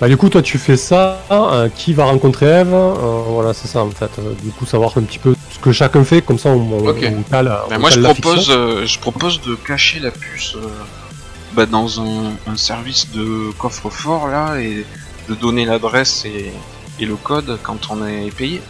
Bah 0.00 0.06
du 0.08 0.16
coup 0.16 0.28
toi 0.28 0.42
tu 0.42 0.58
fais 0.58 0.76
ça. 0.76 1.20
euh, 1.30 1.68
qui 1.68 1.92
va 1.92 2.04
rencontrer 2.04 2.46
Eve 2.46 2.72
Euh, 2.72 3.22
Voilà, 3.28 3.52
c'est 3.52 3.66
ça 3.68 3.82
en 3.82 3.90
fait. 3.90 4.10
Euh, 4.18 4.32
du 4.42 4.50
coup 4.50 4.64
savoir 4.66 4.96
un 4.96 5.02
petit 5.02 5.18
peu 5.18 5.34
ce 5.50 5.58
que 5.58 5.72
chacun 5.72 6.04
fait, 6.04 6.22
comme 6.22 6.38
ça 6.38 6.50
on, 6.50 6.60
on, 6.72 6.86
Ok. 6.88 7.04
on 7.04 7.22
cale, 7.22 7.58
on 7.66 7.70
Ben, 7.70 7.78
moi, 7.78 7.90
je 7.90 8.00
cale 8.00 8.14
propose, 8.14 8.50
euh, 8.50 8.86
je 8.86 8.98
propose 9.00 9.40
de 9.40 9.54
cacher 9.56 9.98
la 9.98 10.10
puce 10.12 10.54
euh, 10.56 10.68
bah, 11.54 11.66
dans 11.66 12.00
un, 12.00 12.32
un 12.46 12.56
service 12.56 13.10
de 13.10 13.50
coffre-fort 13.58 14.28
là 14.28 14.58
et 14.60 14.84
de 15.28 15.34
donner 15.34 15.64
l'adresse 15.66 16.24
et, 16.24 16.52
et 17.00 17.04
le 17.06 17.16
code 17.16 17.58
quand 17.62 17.90
on 17.90 18.06
est 18.06 18.30
payé. 18.34 18.62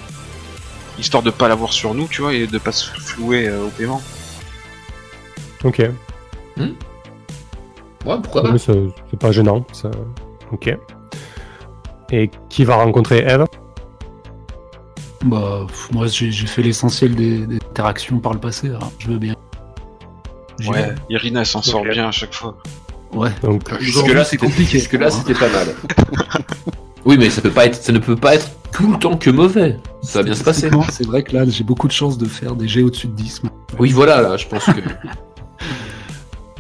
Histoire 0.99 1.23
de 1.23 1.31
pas 1.31 1.47
l'avoir 1.47 1.73
sur 1.73 1.95
nous, 1.95 2.09
tu 2.09 2.23
vois, 2.23 2.33
et 2.35 2.47
de 2.49 2.59
pas 2.59 2.73
se 2.73 2.89
flouer 2.91 3.47
euh, 3.49 3.67
au 3.67 3.69
paiement. 3.69 4.03
Ok. 5.63 5.79
ouais, 6.59 8.17
pourquoi 8.23 8.43
pas 8.43 8.59
c'est 8.59 9.19
pas 9.21 9.31
gênant. 9.31 9.65
ça- 9.73 9.91
Ok. 10.51 10.75
Et 12.11 12.31
qui 12.49 12.65
va 12.65 12.77
rencontrer 12.77 13.19
Eve? 13.19 13.45
Bah, 15.25 15.65
pff, 15.67 15.91
moi 15.93 16.07
j'ai 16.07 16.31
fait 16.31 16.63
l'essentiel 16.63 17.15
des, 17.15 17.47
des 17.47 17.57
interactions 17.57 18.19
par 18.21 18.33
le 18.33 18.39
passé, 18.39 18.69
alors 18.69 18.93
je 18.99 19.09
veux 19.09 19.19
bien. 19.19 19.35
Ouais, 20.67 20.89
vais. 20.89 20.95
Irina 21.11 21.45
s'en 21.45 21.63
sort 21.63 21.83
bien 21.83 22.09
à 22.09 22.13
chaque 22.13 22.35
fois. 22.35 22.57
Ouais. 23.13 23.31
Donc 23.43 23.63
Jusque 23.81 24.09
là, 24.09 24.25
c'est 24.25 24.37
compliqué. 24.37 24.79
Jusque 24.79 24.95
là, 24.95 25.11
c'était 25.11 25.35
pas 25.35 25.49
mal. 25.49 25.69
oui, 27.05 27.17
mais 27.19 27.31
ça 27.31 27.41
peut 27.41 27.51
pas 27.51 27.67
être, 27.67 27.77
ça 27.77 27.93
ne 27.93 27.99
peut 27.99 28.17
pas 28.17 28.35
être 28.35 28.49
tout 28.73 28.93
le 28.93 28.99
temps 28.99 29.17
que 29.17 29.31
mauvais. 29.31 29.77
Ça 30.03 30.21
va 30.21 30.25
bien 30.25 30.35
se 30.35 30.45
passer. 30.45 30.71
C'est 30.91 31.07
vrai 31.07 31.23
que 31.23 31.35
là 31.35 31.45
j'ai 31.47 31.65
beaucoup 31.65 31.89
de 31.89 31.93
chances 31.93 32.19
de 32.19 32.27
faire 32.27 32.55
des 32.55 32.69
jets 32.69 32.83
au-dessus 32.83 33.09
de 33.09 33.13
10. 33.13 33.45
moi. 33.45 33.53
Oui, 33.79 33.91
voilà, 33.91 34.21
là, 34.21 34.37
je 34.37 34.47
pense 34.47 34.65
que. 34.65 34.81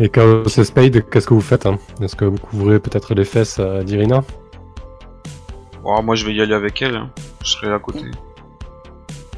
Et 0.00 0.08
Chaos 0.08 0.44
et 0.44 0.64
Spade, 0.64 1.04
qu'est-ce 1.10 1.26
que 1.26 1.34
vous 1.34 1.40
faites 1.40 1.66
hein? 1.66 1.76
Est-ce 2.00 2.14
que 2.14 2.24
vous 2.24 2.38
couvrez 2.38 2.78
peut-être 2.78 3.14
les 3.14 3.24
fesses 3.24 3.56
euh, 3.58 3.82
d'Irina? 3.82 4.22
Oh, 5.84 6.02
moi, 6.02 6.14
je 6.14 6.26
vais 6.26 6.34
y 6.34 6.40
aller 6.42 6.54
avec 6.54 6.80
elle. 6.82 6.96
hein. 6.96 7.10
Je 7.42 7.50
serai 7.50 7.68
là 7.68 7.76
à 7.76 7.78
côté. 7.78 8.04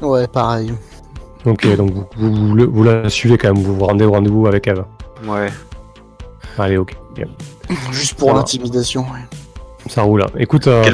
Ouais, 0.01 0.27
pareil. 0.27 0.73
Ok, 1.45 1.75
donc 1.75 1.91
vous, 1.91 2.05
vous, 2.17 2.33
vous 2.49 2.55
le- 2.55 2.65
vous 2.65 2.83
la 2.83 3.09
suivez 3.09 3.37
quand 3.37 3.53
même, 3.53 3.63
vous 3.63 3.75
vous 3.75 3.85
rendez 3.85 4.05
au 4.05 4.11
rendez-vous 4.11 4.47
avec 4.47 4.67
Eve. 4.67 4.83
Ouais. 5.27 5.47
Allez, 6.57 6.77
ok. 6.77 6.95
bien. 7.15 7.27
Juste 7.91 8.15
pour 8.15 8.33
l'intimidation. 8.33 9.01
ouais. 9.01 9.37
Ça 9.87 10.03
roule. 10.03 10.25
Écoute, 10.37 10.67
euh, 10.67 10.83
Qu'elle 10.83 10.93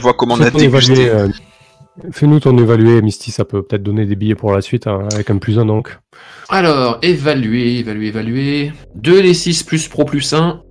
dégusté. 0.95 1.09
euh, 1.09 1.27
fais-nous 2.11 2.39
ton 2.39 2.57
évalué, 2.57 3.01
Misty, 3.01 3.31
ça 3.31 3.43
peut 3.45 3.61
peut-être 3.63 3.83
donner 3.83 4.05
des 4.05 4.15
billets 4.15 4.35
pour 4.35 4.51
la 4.53 4.61
suite, 4.61 4.87
hein, 4.87 5.07
avec 5.13 5.29
un 5.29 5.37
plus 5.37 5.59
un 5.59 5.65
donc. 5.65 5.97
Alors, 6.49 6.97
évaluer, 7.01 7.79
évaluer, 7.79 8.07
évaluer. 8.07 8.71
2 8.95 9.21
les 9.21 9.33
6 9.33 9.63
plus 9.63 9.87
pro 9.89 10.05
plus 10.05 10.33
1. 10.33 10.61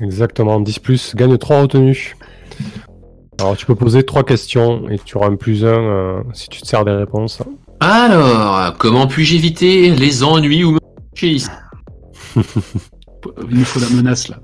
Exactement, 0.00 0.60
10 0.60 0.78
plus, 0.78 1.14
gagne 1.16 1.36
3 1.38 1.62
retenues. 1.62 2.14
Alors 3.40 3.56
tu 3.56 3.66
peux 3.66 3.74
poser 3.74 4.04
3 4.04 4.24
questions 4.24 4.88
et 4.88 4.98
tu 4.98 5.16
auras 5.16 5.28
un 5.28 5.36
plus 5.36 5.64
1 5.64 6.22
si 6.32 6.48
tu 6.48 6.62
te 6.62 6.66
sers 6.66 6.84
des 6.84 6.92
réponses. 6.92 7.42
Alors, 7.80 8.76
comment 8.78 9.06
puis-je 9.06 9.36
éviter 9.36 9.90
les 9.90 10.22
ennuis 10.22 10.64
ou 10.64 10.72
me 10.72 10.78
cacher 11.12 11.30
ici? 11.32 11.48
Il 12.36 13.58
nous 13.58 13.64
faut 13.64 13.80
la 13.80 13.90
menace 13.90 14.28
là. 14.28 14.40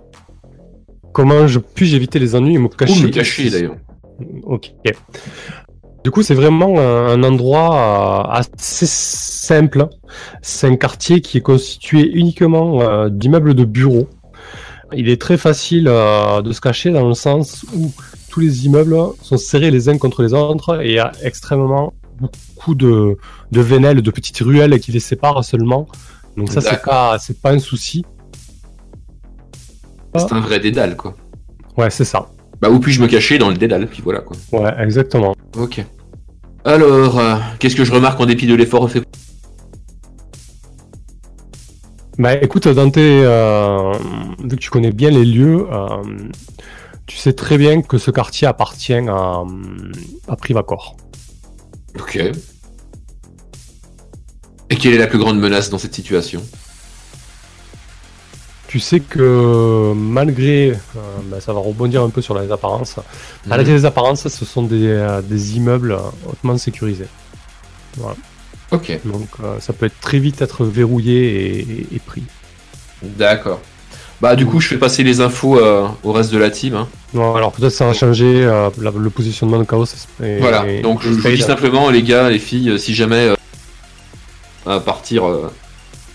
Comment 1.12 1.46
je 1.46 1.58
puis 1.58 1.94
éviter 1.94 2.18
les 2.18 2.34
ennuis 2.34 2.54
et 2.54 2.58
me 2.58 2.68
cacher 2.68 3.00
Ou 3.00 3.06
me 3.06 3.08
cacher 3.08 3.50
d'ailleurs. 3.50 3.76
Ok. 4.44 4.72
Du 6.04 6.10
coup, 6.10 6.22
c'est 6.22 6.34
vraiment 6.34 6.78
un, 6.78 7.08
un 7.08 7.22
endroit 7.24 7.74
euh, 7.74 8.40
assez 8.40 8.86
simple. 8.86 9.88
C'est 10.40 10.66
un 10.66 10.76
quartier 10.76 11.20
qui 11.20 11.38
est 11.38 11.42
constitué 11.42 12.10
uniquement 12.10 12.80
euh, 12.80 13.08
d'immeubles 13.10 13.54
de 13.54 13.64
bureaux. 13.64 14.08
Il 14.92 15.08
est 15.08 15.20
très 15.20 15.36
facile 15.36 15.88
euh, 15.88 16.42
de 16.42 16.52
se 16.52 16.60
cacher 16.60 16.90
dans 16.90 17.06
le 17.06 17.14
sens 17.14 17.64
où 17.74 17.92
tous 18.30 18.40
les 18.40 18.64
immeubles 18.66 18.96
sont 19.22 19.36
serrés 19.36 19.70
les 19.70 19.88
uns 19.88 19.98
contre 19.98 20.22
les 20.22 20.32
autres 20.32 20.80
et 20.82 20.90
il 20.90 20.94
y 20.94 20.98
a 20.98 21.12
extrêmement 21.22 21.92
beaucoup 22.18 22.74
de, 22.74 23.16
de 23.50 23.60
vénelles, 23.60 24.02
de 24.02 24.10
petites 24.10 24.38
ruelles 24.38 24.78
qui 24.80 24.92
les 24.92 25.00
séparent 25.00 25.44
seulement. 25.44 25.88
Donc 26.36 26.50
ça, 26.50 26.60
c'est 26.60 26.82
pas, 26.82 27.18
c'est 27.18 27.40
pas 27.40 27.52
un 27.52 27.58
souci. 27.58 28.04
C'est 30.16 30.32
un 30.32 30.40
vrai 30.40 30.60
dédale, 30.60 30.96
quoi. 30.96 31.14
Ouais, 31.76 31.90
c'est 31.90 32.04
ça. 32.04 32.30
Bah, 32.60 32.70
où 32.70 32.78
puis-je 32.78 33.02
me 33.02 33.08
cacher 33.08 33.38
dans 33.38 33.48
le 33.48 33.56
dédale, 33.56 33.86
puis 33.86 34.02
voilà, 34.02 34.20
quoi. 34.20 34.36
Ouais, 34.52 34.72
exactement. 34.78 35.34
Ok. 35.56 35.84
Alors, 36.64 37.18
euh, 37.18 37.36
qu'est-ce 37.58 37.74
que 37.74 37.84
je 37.84 37.92
remarque 37.92 38.20
en 38.20 38.26
dépit 38.26 38.46
de 38.46 38.54
l'effort 38.54 38.88
fait? 38.90 39.02
Bah 42.18 42.34
écoute, 42.34 42.68
Dante, 42.68 42.98
euh, 42.98 43.94
vu 44.40 44.48
que 44.50 44.54
tu 44.56 44.68
connais 44.68 44.92
bien 44.92 45.10
les 45.10 45.24
lieux, 45.24 45.66
euh, 45.72 46.02
tu 47.10 47.16
sais 47.16 47.32
très 47.32 47.58
bien 47.58 47.82
que 47.82 47.98
ce 47.98 48.12
quartier 48.12 48.46
appartient 48.46 48.94
à, 48.94 49.42
à 50.28 50.36
Privacor. 50.36 50.96
Ok. 51.98 52.16
Et 54.70 54.76
quelle 54.76 54.94
est 54.94 54.98
la 54.98 55.08
plus 55.08 55.18
grande 55.18 55.40
menace 55.40 55.70
dans 55.70 55.78
cette 55.78 55.92
situation? 55.94 56.40
Tu 58.68 58.78
sais 58.78 59.00
que 59.00 59.92
malgré, 59.96 60.70
euh, 60.70 60.76
bah, 61.24 61.40
ça 61.40 61.52
va 61.52 61.58
rebondir 61.58 62.02
un 62.04 62.10
peu 62.10 62.22
sur 62.22 62.38
les 62.38 62.52
apparences, 62.52 62.94
malgré 63.44 63.72
les 63.72 63.84
apparences, 63.84 64.28
ce 64.28 64.44
sont 64.44 64.62
des, 64.62 64.86
euh, 64.86 65.20
des 65.20 65.56
immeubles 65.56 65.98
hautement 66.28 66.56
sécurisés. 66.58 67.08
Voilà. 67.96 68.16
Ok, 68.70 69.00
Donc 69.04 69.26
euh, 69.42 69.58
ça 69.58 69.72
peut 69.72 69.86
être 69.86 69.98
très 70.00 70.20
vite 70.20 70.40
être 70.42 70.64
verrouillé 70.64 71.24
et, 71.24 71.58
et- 71.58 71.86
et 71.96 71.98
pris. 71.98 72.22
d'accord. 73.02 73.60
Bah 74.20 74.36
du 74.36 74.44
coup, 74.44 74.60
je 74.60 74.68
fais 74.68 74.76
passer 74.78 75.02
les 75.02 75.20
infos 75.22 75.56
euh, 75.58 75.88
au 76.04 76.12
reste 76.12 76.30
de 76.30 76.36
la 76.38 76.50
team. 76.50 76.74
hein. 76.74 76.88
Non, 77.14 77.34
alors 77.34 77.52
peut-être 77.52 77.72
ça 77.72 77.86
va 77.86 77.94
changer 77.94 78.44
euh, 78.44 78.68
la- 78.80 78.90
le 78.90 79.10
positionnement 79.10 79.58
de 79.58 79.64
Chaos. 79.64 79.86
Et, 80.22 80.38
Voilà, 80.38 80.66
et- 80.70 80.82
donc 80.82 81.00
je, 81.02 81.08
dis 81.10 81.40
simplement, 81.42 81.88
les 81.90 82.02
gars, 82.02 82.28
les 82.28 82.38
filles, 82.38 82.78
si 82.78 82.94
jamais 82.94 83.28
euh, 83.30 83.34
à 84.66 84.78
partir 84.80 85.26
euh, 85.26 85.50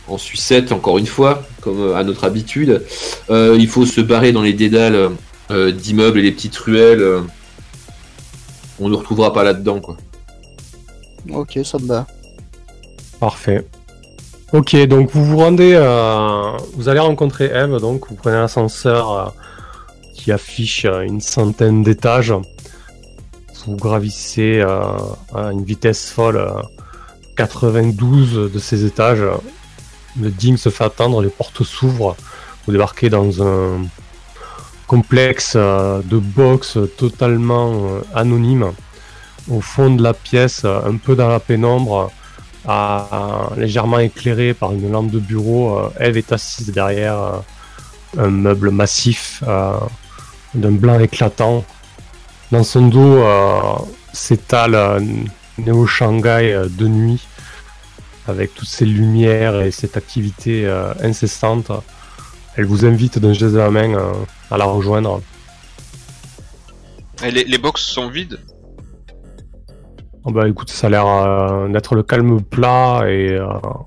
en 0.07 0.19
sucette, 0.19 0.71
encore 0.71 0.99
une 0.99 1.07
fois, 1.07 1.41
comme 1.61 1.79
euh, 1.81 1.95
à 1.95 2.03
notre 2.03 2.25
habitude, 2.25 2.83
euh, 3.31 3.55
il 3.57 3.67
faut 3.67 3.87
se 3.87 4.01
barrer 4.01 4.31
dans 4.31 4.43
les 4.43 4.53
dédales 4.53 5.09
euh, 5.49 5.71
d'immeubles 5.71 6.19
et 6.19 6.21
les 6.21 6.31
petites 6.31 6.55
ruelles. 6.57 7.01
euh, 7.01 7.21
on 8.79 8.87
ne 8.89 8.95
retrouvera 8.95 9.33
pas 9.33 9.43
là-dedans, 9.43 9.79
quoi. 9.79 9.97
Ok, 11.33 11.57
ça 11.63 11.79
me 11.79 11.87
va. 11.87 12.05
Parfait. 13.19 13.65
Ok, 14.55 14.73
donc 14.85 15.09
vous 15.11 15.25
vous 15.25 15.37
rendez, 15.39 15.73
euh, 15.73 16.57
vous 16.75 16.87
allez 16.87 17.01
rencontrer 17.01 17.47
Eve, 17.47 17.81
donc 17.81 18.07
vous 18.07 18.15
prenez 18.15 18.37
l'ascenseur 18.37 19.11
euh, 19.11 19.25
qui 20.13 20.31
affiche 20.31 20.85
euh, 20.85 21.01
une 21.01 21.19
centaine 21.19 21.83
d'étages. 21.83 22.33
Vous 23.67 23.75
gravissez 23.75 24.61
euh, 24.61 24.79
à 25.33 25.51
une 25.51 25.65
vitesse 25.65 26.09
folle, 26.09 26.37
euh, 26.37 26.61
92 27.35 28.49
de 28.49 28.59
ces 28.59 28.85
étages. 28.85 29.25
Le 30.17 30.29
ding 30.29 30.55
se 30.55 30.69
fait 30.69 30.85
attendre, 30.85 31.21
les 31.21 31.27
portes 31.27 31.65
s'ouvrent. 31.65 32.15
Vous 32.65 32.71
débarquez 32.71 33.09
dans 33.09 33.43
un 33.43 33.85
complexe 34.87 35.57
de 35.57 36.17
box 36.17 36.77
totalement 36.97 37.89
anonyme. 38.13 38.71
Au 39.51 39.59
fond 39.59 39.93
de 39.93 40.01
la 40.01 40.13
pièce, 40.13 40.63
un 40.63 40.95
peu 40.95 41.17
dans 41.17 41.27
la 41.27 41.41
pénombre, 41.41 42.09
légèrement 43.57 43.99
éclairé 43.99 44.53
par 44.53 44.73
une 44.73 44.91
lampe 44.91 45.11
de 45.11 45.19
bureau. 45.19 45.77
euh, 45.79 45.89
Eve 45.99 46.17
est 46.17 46.31
assise 46.31 46.71
derrière 46.71 47.19
euh, 47.19 47.39
un 48.17 48.29
meuble 48.29 48.71
massif 48.71 49.43
euh, 49.47 49.77
d'un 50.53 50.71
blanc 50.71 50.99
éclatant. 50.99 51.63
Dans 52.51 52.63
son 52.63 52.87
dos 52.87 53.23
s'étale 54.13 55.03
Neo 55.57 55.85
Shanghai 55.87 56.67
de 56.69 56.87
nuit, 56.87 57.27
avec 58.27 58.53
toutes 58.53 58.69
ces 58.69 58.85
lumières 58.85 59.61
et 59.61 59.71
cette 59.71 59.97
activité 59.97 60.65
incessante. 61.01 61.71
Elle 62.55 62.65
vous 62.65 62.85
invite 62.85 63.17
d'un 63.17 63.33
geste 63.33 63.53
de 63.53 63.57
la 63.57 63.71
main 63.71 63.97
à 64.51 64.57
la 64.57 64.65
rejoindre. 64.65 65.21
Les, 67.23 67.43
les 67.43 67.57
box 67.57 67.81
sont 67.81 68.09
vides? 68.09 68.39
Oh 70.25 70.31
bah 70.31 70.47
écoute, 70.47 70.69
ça 70.71 70.87
a 70.87 70.89
l'air 70.89 71.07
euh, 71.07 71.67
d'être 71.69 71.93
le 71.95 72.01
calme 72.03 72.41
plat 72.41 73.03
et 73.07 73.29
euh, 73.31 73.45
en 73.47 73.85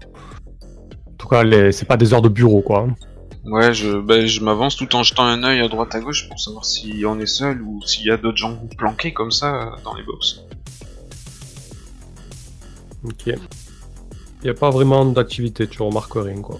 tout 1.18 1.28
cas, 1.28 1.43
les- 1.43 1.72
c'est 1.72 1.84
pas 1.86 1.97
des 1.97 2.14
heures 2.14 2.22
de 2.22 2.28
bureau 2.28 2.62
quoi. 2.62 2.86
Ouais, 3.45 3.72
je, 3.72 3.99
bah, 3.99 4.24
je 4.26 4.41
m'avance 4.41 4.76
tout 4.76 4.95
en 4.95 5.03
jetant 5.03 5.24
un 5.24 5.43
œil 5.43 5.61
à 5.61 5.68
droite 5.68 5.95
à 5.95 6.01
gauche 6.01 6.28
pour 6.28 6.39
savoir 6.39 6.64
si 6.64 7.03
on 7.07 7.18
est 7.18 7.26
seul 7.26 7.62
ou 7.62 7.80
s'il 7.84 8.07
y 8.07 8.11
a 8.11 8.16
d'autres 8.16 8.36
gens 8.36 8.57
planqués 8.76 9.12
comme 9.12 9.30
ça 9.30 9.55
euh, 9.55 9.70
dans 9.84 9.95
les 9.95 10.03
box. 10.05 10.43
Ok. 13.05 13.32
Il 14.45 14.51
a 14.51 14.55
pas 14.55 14.70
vraiment 14.70 15.05
d'activité, 15.07 15.66
tu 15.66 15.82
remarques 15.82 16.14
rien 16.14 16.41
quoi. 16.41 16.59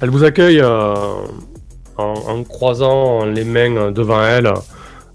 Elle 0.00 0.10
vous 0.10 0.22
accueille 0.24 0.60
euh, 0.60 0.94
en, 1.96 2.14
en 2.14 2.44
croisant 2.44 3.24
les 3.24 3.44
mains 3.44 3.90
devant 3.92 4.22
elle, 4.22 4.52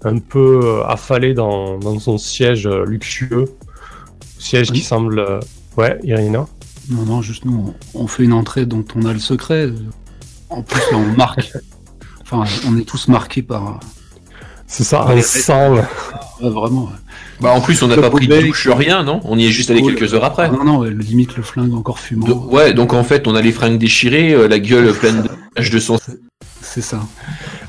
un 0.04 0.18
peu 0.18 0.60
euh, 0.64 0.84
affalée 0.86 1.34
dans, 1.34 1.78
dans 1.78 1.98
son 1.98 2.18
siège 2.18 2.66
euh, 2.66 2.84
luxueux. 2.84 3.46
Siège 4.38 4.70
qui 4.72 4.80
semble. 4.80 5.18
euh, 5.18 5.40
Ouais, 5.76 5.98
Irina. 6.02 6.46
Non, 6.90 7.02
non, 7.04 7.22
juste 7.22 7.44
nous, 7.44 7.72
on 7.94 8.06
fait 8.08 8.24
une 8.24 8.32
entrée 8.32 8.66
dont 8.66 8.84
on 8.96 9.04
a 9.04 9.12
le 9.12 9.18
secret. 9.20 9.70
En 10.50 10.62
plus, 10.62 10.80
là, 10.92 10.98
on 10.98 11.16
marque. 11.16 11.52
Enfin, 12.30 12.44
on 12.68 12.76
est 12.76 12.82
tous 12.84 13.08
marqués 13.08 13.40
par. 13.40 13.80
C'est 14.66 14.84
ça, 14.84 15.06
un 15.08 15.22
sang. 15.22 15.76
Ouais, 15.76 15.82
vraiment. 16.50 16.84
ouais. 16.84 16.90
Bah 17.40 17.52
en 17.52 17.62
plus, 17.62 17.82
on 17.82 17.88
n'a 17.88 17.96
pas 17.96 18.10
pris 18.10 18.26
de 18.28 18.40
douche, 18.42 18.68
rien, 18.68 19.02
non? 19.02 19.20
On 19.24 19.38
y 19.38 19.46
est 19.46 19.50
juste 19.50 19.70
allé 19.70 19.80
Cool. 19.80 19.94
quelques 19.94 20.12
heures 20.12 20.24
après. 20.24 20.50
Non, 20.50 20.62
non, 20.62 20.78
ouais, 20.80 20.90
limite 20.90 21.36
le 21.38 21.42
flingue 21.42 21.72
encore 21.72 21.98
fumant. 21.98 22.26
Ouais, 22.50 22.74
donc 22.74 22.92
en 22.92 23.02
fait, 23.02 23.26
on 23.26 23.34
a 23.34 23.40
les 23.40 23.52
fringues 23.52 23.78
déchirées, 23.78 24.34
euh, 24.34 24.46
la 24.46 24.58
gueule 24.58 24.92
pleine 24.92 25.22
de 25.22 25.62
de 25.70 25.78
sang. 25.78 25.96
C'est 26.60 26.82
ça. 26.82 27.00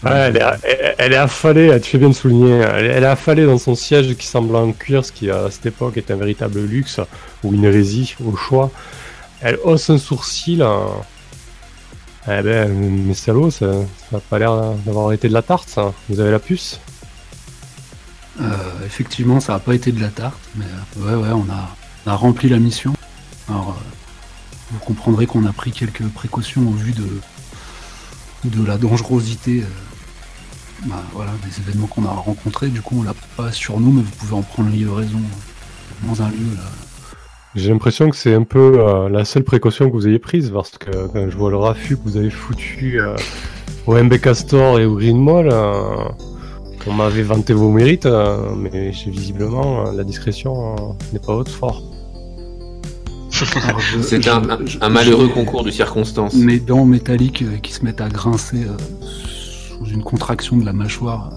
Ouais, 0.04 0.12
elle, 0.12 0.38
est, 0.38 0.42
elle- 0.64 0.96
elle 0.98 1.14
est 1.14 1.18
affalée, 1.18 1.80
tu 1.82 1.90
fais 1.92 1.98
bien 1.98 2.10
de 2.10 2.14
souligner, 2.16 2.52
elle, 2.60 2.86
est 3.04 3.06
affalée 3.06 3.46
dans 3.46 3.58
son 3.58 3.76
siège 3.76 4.16
qui 4.16 4.28
semble 4.28 4.56
en 4.56 4.72
cuir, 4.72 5.04
ce 5.04 5.12
qui 5.12 5.30
à 5.30 5.50
cette 5.52 5.66
époque 5.66 5.98
est 5.98 6.10
un 6.12 6.16
véritable 6.16 6.62
luxe, 6.62 7.00
ou 7.44 7.54
une 7.54 7.66
hérésie, 7.66 8.16
au 8.26 8.36
choix. 8.36 8.72
Elle 9.42 9.58
hausse 9.64 9.90
un 9.90 9.98
sourcil. 9.98 10.62
euh, 10.62 10.86
Eh 12.28 12.42
ben, 12.42 12.70
mes 12.72 13.14
salauds, 13.14 13.52
ça 13.52 13.74
ça 14.10 14.18
a 14.18 14.20
pas 14.20 14.40
l'air 14.40 14.54
d'avoir 14.86 15.12
été 15.14 15.28
de 15.28 15.34
la 15.34 15.42
tarte, 15.42 15.68
ça. 15.70 15.94
Vous 16.10 16.20
avez 16.20 16.32
la 16.32 16.40
puce? 16.40 16.80
Euh, 18.42 18.46
effectivement, 18.86 19.40
ça 19.42 19.54
n'a 19.54 19.60
pas 19.60 19.74
été 19.76 19.92
de 19.92 20.00
la 20.00 20.10
tarte, 20.10 20.40
mais 20.56 20.66
euh, 20.66 21.18
ouais, 21.18 21.24
ouais, 21.28 21.34
on 21.34 21.52
a, 21.52 21.76
on 22.06 22.12
a 22.12 22.16
rempli 22.16 22.48
la 22.50 22.60
mission. 22.60 22.94
Alors, 23.50 23.70
euh, 23.78 23.84
vous 24.72 24.80
comprendrez 24.80 25.26
qu'on 25.26 25.46
a 25.46 25.52
pris 25.52 25.72
quelques 25.72 26.08
précautions 26.08 26.62
au 26.62 26.72
vu 26.72 26.94
de, 26.94 27.20
de 28.50 28.66
la 28.66 28.78
dangerosité 28.78 29.62
euh, 29.64 29.66
bah, 30.86 31.04
voilà, 31.14 31.32
des 31.46 31.60
événements 31.62 31.88
qu'on 31.88 32.06
a 32.06 32.10
rencontrés. 32.12 32.68
Du 32.70 32.82
coup, 32.82 32.98
on 33.00 33.04
l'a 33.04 33.14
pas 33.38 33.52
sur 33.52 33.80
nous, 33.80 33.92
mais 33.92 34.02
vous 34.02 34.12
pouvez 34.20 34.34
en 34.34 34.42
prendre 34.42 34.70
livraison 34.70 35.20
dans 36.08 36.22
un 36.22 36.30
lieu. 36.30 36.56
Là. 36.56 36.64
J'ai 37.56 37.70
l'impression 37.72 38.10
que 38.10 38.16
c'est 38.16 38.34
un 38.34 38.44
peu 38.44 38.80
euh, 38.80 39.10
la 39.10 39.26
seule 39.26 39.44
précaution 39.44 39.90
que 39.90 39.94
vous 39.96 40.08
ayez 40.08 40.20
prise, 40.20 40.52
parce 40.52 40.72
que 40.78 41.08
quand 41.08 41.30
je 41.30 41.36
vois 41.38 41.50
le 41.50 41.58
raffut 41.58 41.98
que 41.98 42.04
vous 42.04 42.18
avez 42.18 42.30
foutu 42.30 43.00
euh, 43.02 43.16
au 43.88 43.96
MB 44.02 44.18
Castor 44.20 44.80
et 44.80 44.86
au 44.86 44.96
Green 44.96 45.18
Mall, 45.22 45.50
euh, 45.52 45.96
on 46.88 46.94
m'avait 46.94 47.24
vanté 47.24 47.54
vos 47.54 47.72
mérites, 47.72 48.06
euh, 48.06 48.54
mais 48.56 48.94
j'ai 48.94 49.10
visiblement 49.12 49.88
euh, 49.88 49.92
la 49.94 50.04
discrétion 50.04 50.76
euh, 50.76 50.80
n'est 51.12 51.20
pas 51.20 51.34
haute 51.36 51.50
fort. 51.50 51.84
C'est 54.02 54.28
un, 54.28 54.42
un- 54.82 54.90
malheureux 54.90 55.30
concours 55.30 55.64
de 55.64 55.72
circonstances. 55.72 56.34
Mes 56.36 56.60
dents 56.60 56.86
métalliques 56.86 57.42
euh, 57.44 57.58
qui 57.62 57.72
se 57.74 57.84
mettent 57.86 58.02
à 58.02 58.10
grincer 58.10 58.64
euh, 58.66 58.76
sous 59.80 59.86
une 59.92 60.04
contraction 60.04 60.58
de 60.58 60.66
la 60.66 60.74
mâchoire. 60.74 61.32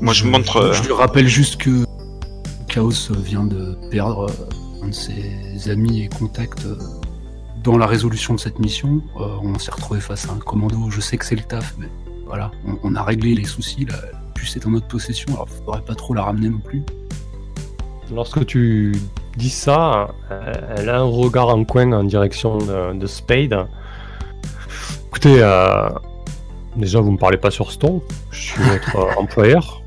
Moi 0.00 0.12
je 0.12 0.26
montre. 0.26 0.56
euh, 0.58 0.72
Je 0.72 0.82
lui 0.84 0.92
rappelle 0.92 1.26
juste 1.26 1.56
que 1.56 1.84
Chaos 2.68 2.92
vient 3.16 3.44
de 3.44 3.76
perdre 3.90 4.26
euh, 4.28 4.84
un 4.84 4.88
de 4.88 4.94
ses 4.94 5.70
amis 5.70 6.02
et 6.02 6.08
contacts 6.08 6.66
euh, 6.66 6.76
dans 7.64 7.78
la 7.78 7.86
résolution 7.86 8.34
de 8.34 8.40
cette 8.40 8.58
mission. 8.58 9.00
Euh, 9.20 9.26
on 9.42 9.58
s'est 9.58 9.70
retrouvé 9.72 10.00
face 10.00 10.28
à 10.28 10.32
un 10.32 10.38
commando. 10.38 10.90
Je 10.90 11.00
sais 11.00 11.16
que 11.16 11.24
c'est 11.24 11.34
le 11.36 11.42
taf, 11.42 11.74
mais 11.78 11.88
voilà, 12.26 12.50
on, 12.66 12.78
on 12.84 12.94
a 12.94 13.02
réglé 13.02 13.34
les 13.34 13.44
soucis. 13.44 13.86
La 13.86 13.96
puce 14.34 14.56
est 14.56 14.66
en 14.66 14.70
notre 14.70 14.86
possession, 14.88 15.32
alors 15.34 15.48
faudrait 15.48 15.82
pas 15.82 15.94
trop 15.94 16.14
la 16.14 16.22
ramener 16.24 16.48
non 16.48 16.58
plus. 16.58 16.82
Lorsque 18.12 18.46
tu 18.46 18.96
dis 19.36 19.50
ça, 19.50 20.08
euh, 20.30 20.52
elle 20.76 20.88
a 20.88 21.00
un 21.00 21.02
regard 21.04 21.48
en 21.48 21.64
coin 21.64 21.92
en 21.92 22.04
direction 22.04 22.58
de, 22.58 22.96
de 22.96 23.06
Spade. 23.06 23.66
Écoutez, 25.08 25.42
euh, 25.42 25.88
déjà 26.78 27.00
vous 27.00 27.12
me 27.12 27.18
parlez 27.18 27.36
pas 27.36 27.50
sur 27.50 27.70
ce 27.70 27.78
ton, 27.78 28.02
je 28.30 28.40
suis 28.40 28.62
votre 28.62 28.96
euh, 28.96 29.12
employeur. 29.16 29.82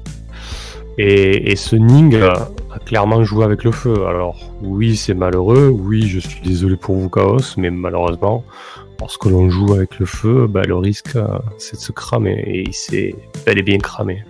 Et, 0.97 1.55
ce 1.55 1.75
Ning 1.75 2.15
a 2.15 2.49
clairement 2.85 3.23
joué 3.23 3.43
avec 3.43 3.63
le 3.63 3.71
feu. 3.71 4.05
Alors 4.07 4.37
oui, 4.61 4.95
c'est 4.95 5.13
malheureux, 5.13 5.69
oui, 5.69 6.07
je 6.07 6.19
suis 6.19 6.41
désolé 6.41 6.75
pour 6.75 6.95
vous 6.95 7.09
Chaos, 7.09 7.55
mais 7.57 7.71
malheureusement, 7.71 8.43
lorsque 8.99 9.25
l'on 9.25 9.49
joue 9.49 9.73
avec 9.73 9.97
le 9.99 10.05
feu, 10.05 10.47
bah, 10.47 10.61
le 10.63 10.75
risque 10.75 11.15
euh, 11.15 11.39
c'est 11.57 11.77
de 11.77 11.81
se 11.81 11.91
cramer. 11.91 12.43
Et 12.45 12.61
il 12.67 12.73
s'est 12.73 13.15
bel 13.45 13.57
et 13.57 13.63
bien 13.63 13.79
cramé. 13.79 14.23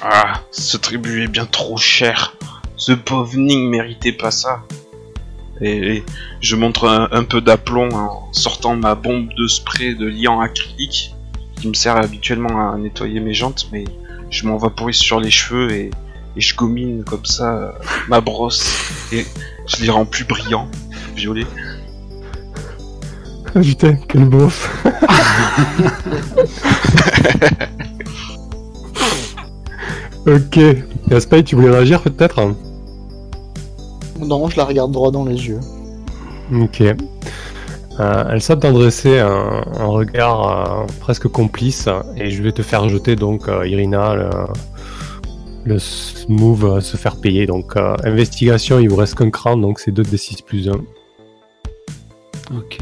Ah, 0.00 0.40
ce 0.50 0.76
tribut 0.76 1.24
est 1.24 1.28
bien 1.28 1.46
trop 1.46 1.76
cher. 1.76 2.36
Ce 2.76 2.92
pauvre 2.92 3.36
Ning 3.36 3.68
méritait 3.68 4.12
pas 4.12 4.30
ça. 4.30 4.62
Et, 5.60 5.96
et 5.96 6.04
je 6.40 6.56
montre 6.56 6.88
un, 6.88 7.08
un 7.12 7.24
peu 7.24 7.40
d'aplomb 7.40 7.88
en 7.92 8.32
sortant 8.32 8.76
ma 8.76 8.94
bombe 8.94 9.28
de 9.36 9.46
spray 9.46 9.94
de 9.94 10.06
liant 10.06 10.40
acrylique 10.40 11.14
qui 11.60 11.68
me 11.68 11.74
sert 11.74 11.96
habituellement 11.96 12.72
à 12.72 12.76
nettoyer 12.76 13.20
mes 13.20 13.34
jantes, 13.34 13.68
mais 13.72 13.84
je 14.30 14.46
m'en 14.46 14.56
vaporise 14.56 14.96
sur 14.96 15.20
les 15.20 15.30
cheveux 15.30 15.70
et, 15.70 15.90
et 16.36 16.40
je 16.40 16.56
gomine 16.56 17.04
comme 17.04 17.24
ça 17.24 17.54
euh, 17.54 17.70
ma 18.08 18.20
brosse 18.20 18.66
et 19.12 19.24
je 19.66 19.82
les 19.82 19.90
rends 19.90 20.04
plus 20.04 20.24
brillants, 20.24 20.68
violets. 21.14 21.46
Ah 23.54 23.60
putain, 23.60 23.94
quel 24.08 24.24
beauf 24.24 24.68
Ok. 30.26 30.58
Spade, 31.20 31.44
tu 31.44 31.54
voulais 31.54 31.70
réagir 31.70 32.00
peut-être? 32.02 32.54
Non, 34.18 34.48
je 34.48 34.56
la 34.56 34.64
regarde 34.64 34.92
droit 34.92 35.10
dans 35.10 35.24
les 35.24 35.34
yeux. 35.48 35.60
Ok. 36.52 36.80
Euh, 38.00 38.24
elle 38.30 38.42
semble 38.42 38.60
t'adresser 38.60 39.18
un, 39.20 39.62
un 39.78 39.86
regard 39.86 40.48
euh, 40.82 40.86
presque 41.00 41.28
complice 41.28 41.88
et 42.16 42.30
je 42.30 42.42
vais 42.42 42.50
te 42.52 42.62
faire 42.62 42.88
jeter 42.88 43.14
donc 43.14 43.48
euh, 43.48 43.66
Irina 43.68 44.14
le, 44.16 44.30
le 45.64 45.78
move 46.28 46.64
euh, 46.64 46.80
se 46.80 46.96
faire 46.96 47.16
payer. 47.20 47.46
Donc 47.46 47.76
euh, 47.76 47.94
investigation, 48.04 48.80
il 48.80 48.88
vous 48.90 48.96
reste 48.96 49.14
qu'un 49.14 49.30
cran 49.30 49.56
donc 49.56 49.78
c'est 49.78 49.92
2d6 49.92 50.42
plus 50.44 50.68
1. 50.68 50.72
Ok. 52.56 52.78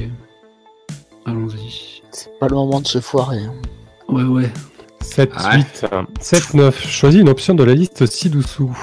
Allons-y. 1.26 2.03
C'est 2.11 2.39
pas 2.39 2.49
le 2.49 2.57
moment 2.57 2.80
de 2.80 2.87
se 2.87 3.01
foirer. 3.01 3.39
hein. 3.45 3.53
Ouais, 4.09 4.24
ouais. 4.24 4.51
7, 5.01 5.30
Ouais. 5.35 5.57
8, 5.59 5.87
7, 6.20 6.55
9. 6.55 6.87
Choisis 6.89 7.20
une 7.20 7.28
option 7.28 7.55
de 7.55 7.64
la 7.64 7.74
liste 7.74 8.07
ci-dessous. 8.07 8.76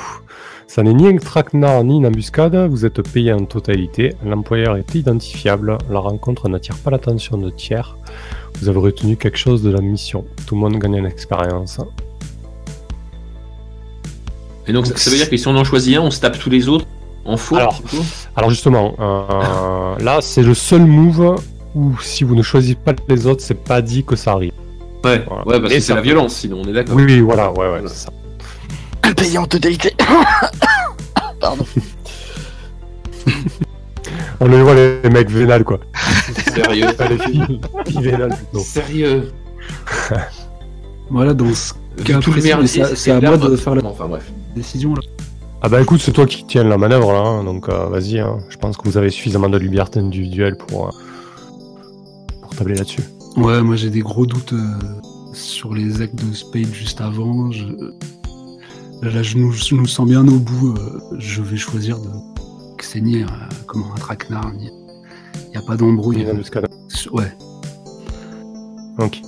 Ça 0.69 0.83
n'est 0.83 0.93
ni 0.93 1.07
un 1.07 1.17
traquenard 1.17 1.83
ni 1.83 1.97
une 1.97 2.05
embuscade, 2.05 2.55
vous 2.69 2.85
êtes 2.85 3.01
payé 3.01 3.33
en 3.33 3.43
totalité, 3.45 4.13
l'employeur 4.23 4.77
est 4.77 4.93
identifiable, 4.93 5.79
la 5.89 5.97
rencontre 5.97 6.47
n'attire 6.47 6.75
pas 6.75 6.91
l'attention 6.91 7.39
de 7.39 7.49
tiers, 7.49 7.97
vous 8.61 8.69
avez 8.69 8.77
retenu 8.77 9.17
quelque 9.17 9.39
chose 9.39 9.63
de 9.63 9.71
la 9.71 9.81
mission, 9.81 10.25
tout 10.45 10.53
le 10.53 10.61
monde 10.61 10.75
gagne 10.77 11.01
en 11.01 11.05
expérience. 11.05 11.79
Et 14.67 14.71
donc, 14.71 14.85
ça, 14.85 14.95
ça 14.95 15.09
veut 15.09 15.17
dire 15.17 15.27
que 15.27 15.37
si 15.37 15.47
on 15.47 15.57
en 15.57 15.63
choisit 15.63 15.97
un, 15.97 16.01
on 16.01 16.11
se 16.11 16.19
tape 16.19 16.37
tous 16.37 16.51
les 16.51 16.69
autres 16.69 16.85
en 17.25 17.35
faux 17.35 17.57
Alors, 18.35 18.51
justement, 18.51 18.93
euh, 18.99 19.97
là 20.03 20.19
c'est 20.21 20.43
le 20.43 20.53
seul 20.53 20.85
move 20.85 21.41
où 21.73 21.99
si 21.99 22.23
vous 22.23 22.35
ne 22.35 22.43
choisissez 22.43 22.75
pas 22.75 22.93
les 23.07 23.25
autres, 23.25 23.41
c'est 23.41 23.63
pas 23.63 23.81
dit 23.81 24.03
que 24.03 24.15
ça 24.15 24.33
arrive. 24.33 24.51
Ouais, 25.03 25.25
Voilà. 25.27 25.47
ouais 25.47 25.59
parce 25.61 25.73
Et 25.73 25.77
que 25.77 25.81
c'est 25.81 25.95
la 25.95 26.01
violence, 26.01 26.35
sinon 26.35 26.61
on 26.63 26.69
est 26.69 26.73
d'accord. 26.73 26.95
Oui, 26.95 27.05
oui, 27.07 27.21
voilà, 27.21 27.51
ouais, 27.53 27.71
ouais, 27.71 27.81
c'est 27.87 28.05
ça. 28.05 28.11
Payé 29.15 29.37
en 29.37 29.45
totalité. 29.45 29.93
Pardon. 31.39 31.65
On 34.39 34.47
les 34.47 34.61
voit 34.61 34.73
les 34.73 35.09
mecs 35.09 35.29
vénales 35.29 35.63
quoi. 35.63 35.79
Sérieux. 36.53 36.87
Pas 36.97 37.07
les 37.09 37.17
filles, 37.19 37.61
filles 37.87 38.01
vénales 38.01 38.35
plutôt. 38.35 38.59
Sérieux. 38.63 39.31
Voilà, 41.11 41.33
dans 41.33 41.51
ce 41.55 41.73
Vu 41.97 42.03
cas 42.03 42.19
tout 42.19 42.29
le 42.29 42.33
précis, 42.33 42.49
mais 42.49 42.55
merdier, 42.55 42.83
c'est- 42.85 42.95
c'est 42.95 43.09
à 43.11 43.19
moi 43.19 43.35
de 43.35 43.55
faire 43.55 43.73
la 43.73 43.83
Enfin 43.83 44.07
bref. 44.07 44.31
décision 44.55 44.93
là. 44.93 45.01
Ah 45.63 45.67
bah 45.67 45.81
écoute, 45.81 45.99
c'est 46.03 46.11
toi 46.11 46.27
qui 46.27 46.45
tiens 46.45 46.63
la 46.63 46.77
manœuvre 46.77 47.11
là, 47.11 47.19
hein, 47.21 47.43
donc 47.43 47.67
euh, 47.67 47.87
vas-y, 47.87 48.19
hein. 48.19 48.37
je 48.47 48.57
pense 48.57 48.77
que 48.77 48.87
vous 48.87 48.95
avez 48.95 49.09
suffisamment 49.09 49.49
de 49.49 49.57
liberté 49.57 49.99
individuelle 49.99 50.55
pour, 50.55 50.87
euh, 50.87 50.91
pour 52.43 52.55
tabler 52.55 52.75
là-dessus. 52.75 53.01
Ouais, 53.37 53.59
moi 53.63 53.75
j'ai 53.75 53.89
des 53.89 54.01
gros 54.01 54.27
doutes 54.27 54.53
euh, 54.53 54.77
sur 55.33 55.73
les 55.73 55.99
actes 56.03 56.13
de 56.23 56.31
Spade 56.31 56.71
juste 56.71 57.01
avant. 57.01 57.49
Je... 57.51 57.63
Là, 59.01 59.23
je 59.23 59.37
nous, 59.37 59.51
je 59.51 59.75
nous 59.75 59.85
sens 59.87 60.07
bien 60.07 60.27
au 60.27 60.39
bout. 60.39 60.75
euh, 60.77 60.99
je 61.17 61.41
vais 61.41 61.57
choisir 61.57 61.99
de. 61.99 62.09
ni 62.99 63.21
un, 63.23 63.27
comment, 63.67 63.93
un 63.95 63.99
traquenard. 63.99 64.51
Il 64.59 65.49
n'y 65.51 65.57
a 65.57 65.61
pas 65.61 65.75
d'embrouille. 65.77 66.25
Ouais. 67.11 67.31
Ok. 68.97 69.21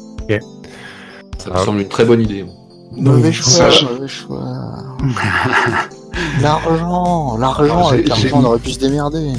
Ça 1.37 1.49
me 1.49 1.55
Ah. 1.55 1.65
semble 1.65 1.79
une 1.81 1.87
très 1.87 2.05
bonne 2.05 2.21
idée. 2.21 2.45
Mauvais 2.91 3.31
choix, 3.31 3.69
mauvais 3.93 4.07
choix. 4.07 4.43
L'argent, 6.41 7.37
l'argent, 7.37 7.83
Ah, 7.85 7.93
avec 7.93 8.03
j'ai- 8.03 8.09
l'argent 8.09 8.41
on 8.41 8.43
aurait 8.43 8.59
pu 8.59 8.71
se 8.71 8.79
démerder. 8.79 9.31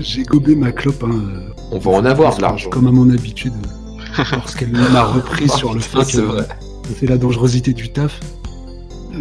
J'ai 0.00 0.22
gobé 0.24 0.54
ma 0.54 0.72
clope. 0.72 1.02
Hein, 1.04 1.10
euh, 1.12 1.40
On 1.72 1.78
va 1.78 1.90
en 1.92 2.04
avoir 2.04 2.36
de 2.36 2.42
l'argent. 2.42 2.68
Comme 2.70 2.86
à 2.86 2.92
mon 2.92 3.08
habitude. 3.10 3.54
euh, 4.18 4.22
Lorsqu'elle 4.32 4.72
m'a 4.72 5.04
repris 5.04 5.48
sur 5.58 5.72
le 5.74 5.80
fait 5.80 5.98
Ah, 6.00 6.04
c'est 6.04 6.18
que 6.18 6.22
vrai. 6.22 6.48
c'est 6.98 7.06
la 7.06 7.16
dangerosité 7.18 7.72
du 7.72 7.90
taf. 7.92 8.20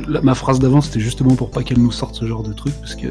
La- 0.08 0.22
ma 0.22 0.36
phrase 0.36 0.60
d'avant, 0.60 0.82
c'était 0.82 1.00
justement 1.00 1.36
pour 1.36 1.52
pas 1.52 1.64
qu'elle 1.64 1.80
nous 1.80 1.92
sorte 1.92 2.16
ce 2.16 2.26
genre 2.26 2.44
de 2.44 2.54
truc, 2.54 2.74
parce 2.80 2.96
que 2.96 3.08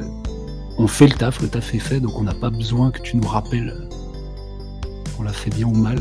on 0.78 0.86
fait 0.86 1.06
le 1.06 1.14
taf, 1.14 1.40
le 1.40 1.48
taf 1.48 1.74
est 1.74 1.78
fait, 1.78 2.00
donc 2.00 2.18
on 2.18 2.22
n'a 2.24 2.34
pas 2.34 2.50
besoin 2.50 2.90
que 2.90 3.00
tu 3.00 3.16
nous 3.16 3.26
rappelles 3.26 3.88
qu'on 5.16 5.22
l'a 5.22 5.32
fait 5.32 5.50
bien 5.50 5.66
ou 5.66 5.74
mal. 5.74 5.98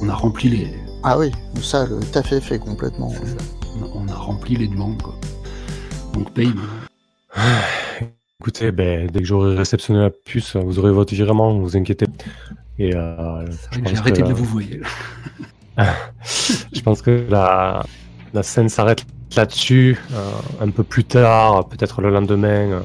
On 0.00 0.08
a 0.08 0.14
rempli 0.14 0.48
les, 0.48 0.74
Ah 1.02 1.18
oui, 1.18 1.30
ça, 1.62 1.86
le 1.86 2.00
taf 2.00 2.32
est 2.32 2.40
fait 2.40 2.58
complètement. 2.58 3.12
on 3.78 3.84
a, 3.84 3.88
on 3.94 4.08
a 4.08 4.14
rempli 4.14 4.56
les 4.56 4.66
demandes, 4.68 5.00
quoi. 5.02 5.14
Donc 6.14 6.32
paye. 6.32 6.52
Écoutez, 8.40 8.72
ben, 8.72 9.06
dès 9.12 9.20
que 9.20 9.26
j'aurai 9.26 9.54
réceptionné 9.54 10.00
la 10.00 10.08
puce, 10.10 10.56
vous 10.56 10.78
aurez 10.78 10.92
votre 10.92 11.12
virement, 11.14 11.58
vous 11.58 11.76
inquiétez. 11.76 12.06
Et 12.78 12.96
euh, 12.96 13.44
J'ai 13.84 13.98
arrêté 13.98 14.22
que, 14.22 14.28
de 14.28 14.32
vous 14.32 14.46
voyer. 14.46 14.80
je 16.72 16.80
pense 16.80 17.02
que 17.02 17.26
la, 17.28 17.84
la 18.32 18.42
scène 18.42 18.70
s'arrête 18.70 19.04
là-dessus. 19.36 19.98
Euh, 20.12 20.30
un 20.60 20.70
peu 20.70 20.82
plus 20.82 21.04
tard, 21.04 21.68
peut-être 21.68 22.00
le 22.00 22.10
lendemain, 22.10 22.48
euh, 22.48 22.80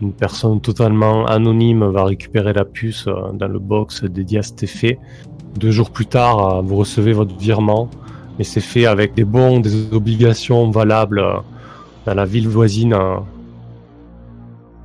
une 0.00 0.12
personne 0.12 0.60
totalement 0.60 1.26
anonyme 1.26 1.84
va 1.84 2.04
récupérer 2.04 2.52
la 2.52 2.64
puce 2.64 3.06
euh, 3.06 3.32
dans 3.32 3.48
le 3.48 3.58
box 3.58 4.04
dédié 4.04 4.38
à 4.38 4.42
cet 4.42 4.62
effet. 4.62 4.98
Deux 5.56 5.70
jours 5.70 5.90
plus 5.90 6.06
tard, 6.06 6.62
vous 6.62 6.76
recevez 6.76 7.12
votre 7.12 7.34
virement, 7.36 7.88
mais 8.38 8.44
c'est 8.44 8.60
fait 8.60 8.86
avec 8.86 9.14
des 9.14 9.24
bons, 9.24 9.60
des 9.60 9.92
obligations 9.92 10.70
valables 10.70 11.24
dans 12.04 12.14
la 12.14 12.26
ville 12.26 12.46
voisine, 12.46 12.94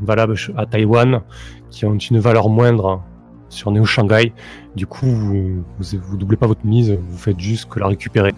valables 0.01 0.35
à 0.55 0.65
Taïwan, 0.65 1.21
qui 1.69 1.85
ont 1.85 1.93
une 1.93 2.19
valeur 2.19 2.47
moindre 2.47 3.03
sur 3.49 3.69
Neo 3.71 3.83
Shanghai. 3.83 4.31
Du 4.77 4.87
coup, 4.87 5.07
vous, 5.07 5.63
vous 5.77 6.17
doublez 6.17 6.37
pas 6.37 6.47
votre 6.47 6.65
mise, 6.65 6.97
vous 7.09 7.17
faites 7.17 7.39
juste 7.39 7.67
que 7.67 7.81
la 7.81 7.87
récupérer. 7.87 8.31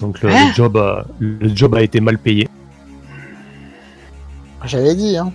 Donc 0.00 0.22
le, 0.22 0.30
Hein 0.30 0.48
le 0.48 0.54
job, 0.54 0.76
euh, 0.76 1.02
le 1.18 1.54
job 1.54 1.74
a 1.74 1.82
été 1.82 2.00
mal 2.00 2.18
payé. 2.18 2.48
J'avais 4.64 4.94
dit, 4.94 5.16
hein. 5.16 5.32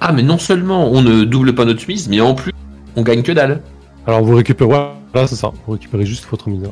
Ah, 0.00 0.12
mais 0.12 0.22
non 0.22 0.38
seulement 0.38 0.90
on 0.90 1.02
ne 1.02 1.24
double 1.24 1.54
pas 1.54 1.64
notre 1.64 1.86
mise, 1.88 2.08
mais 2.08 2.20
en 2.20 2.34
plus, 2.34 2.52
on 2.96 3.02
gagne 3.02 3.22
que 3.22 3.32
dalle. 3.32 3.62
Alors 4.06 4.22
vous 4.22 4.34
récupérez, 4.34 4.68
voilà, 4.68 5.26
c'est 5.26 5.36
ça, 5.36 5.52
vous 5.66 5.72
récupérez 5.72 6.04
juste 6.04 6.26
votre 6.30 6.48
mise. 6.48 6.62
ouais. 6.62 6.70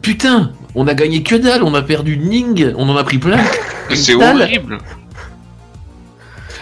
Putain, 0.00 0.52
on 0.74 0.86
a 0.86 0.94
gagné 0.94 1.22
que 1.22 1.34
dalle, 1.34 1.62
on 1.62 1.74
a 1.74 1.82
perdu 1.82 2.16
Ning, 2.18 2.72
on 2.76 2.88
en 2.88 2.96
a 2.96 3.04
pris 3.04 3.18
plein. 3.18 3.38
C'est 3.94 4.14
horrible. 4.14 4.78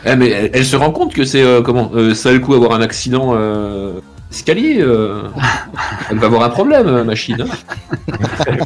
Eh, 0.05 0.17
mais 0.17 0.31
elle, 0.31 0.51
elle 0.53 0.65
se 0.65 0.77
rend 0.77 0.91
compte 0.91 1.15
que 1.15 1.25
c'est 1.25 1.43
euh, 1.43 1.63
comment 1.63 1.93
euh, 1.95 2.15
Ça 2.15 2.31
a 2.31 2.33
le 2.33 2.41
coup 2.41 2.55
avoir 2.55 2.73
un 2.73 2.81
accident 2.81 3.35
euh, 3.35 4.01
escalier. 4.33 4.79
euh. 4.81 5.23
elle 6.11 6.19
va 6.19 6.27
avoir 6.27 6.43
un 6.43 6.51
problème, 6.51 6.87
euh, 6.87 7.05
machine. 7.05 7.41
hein. 7.41 8.57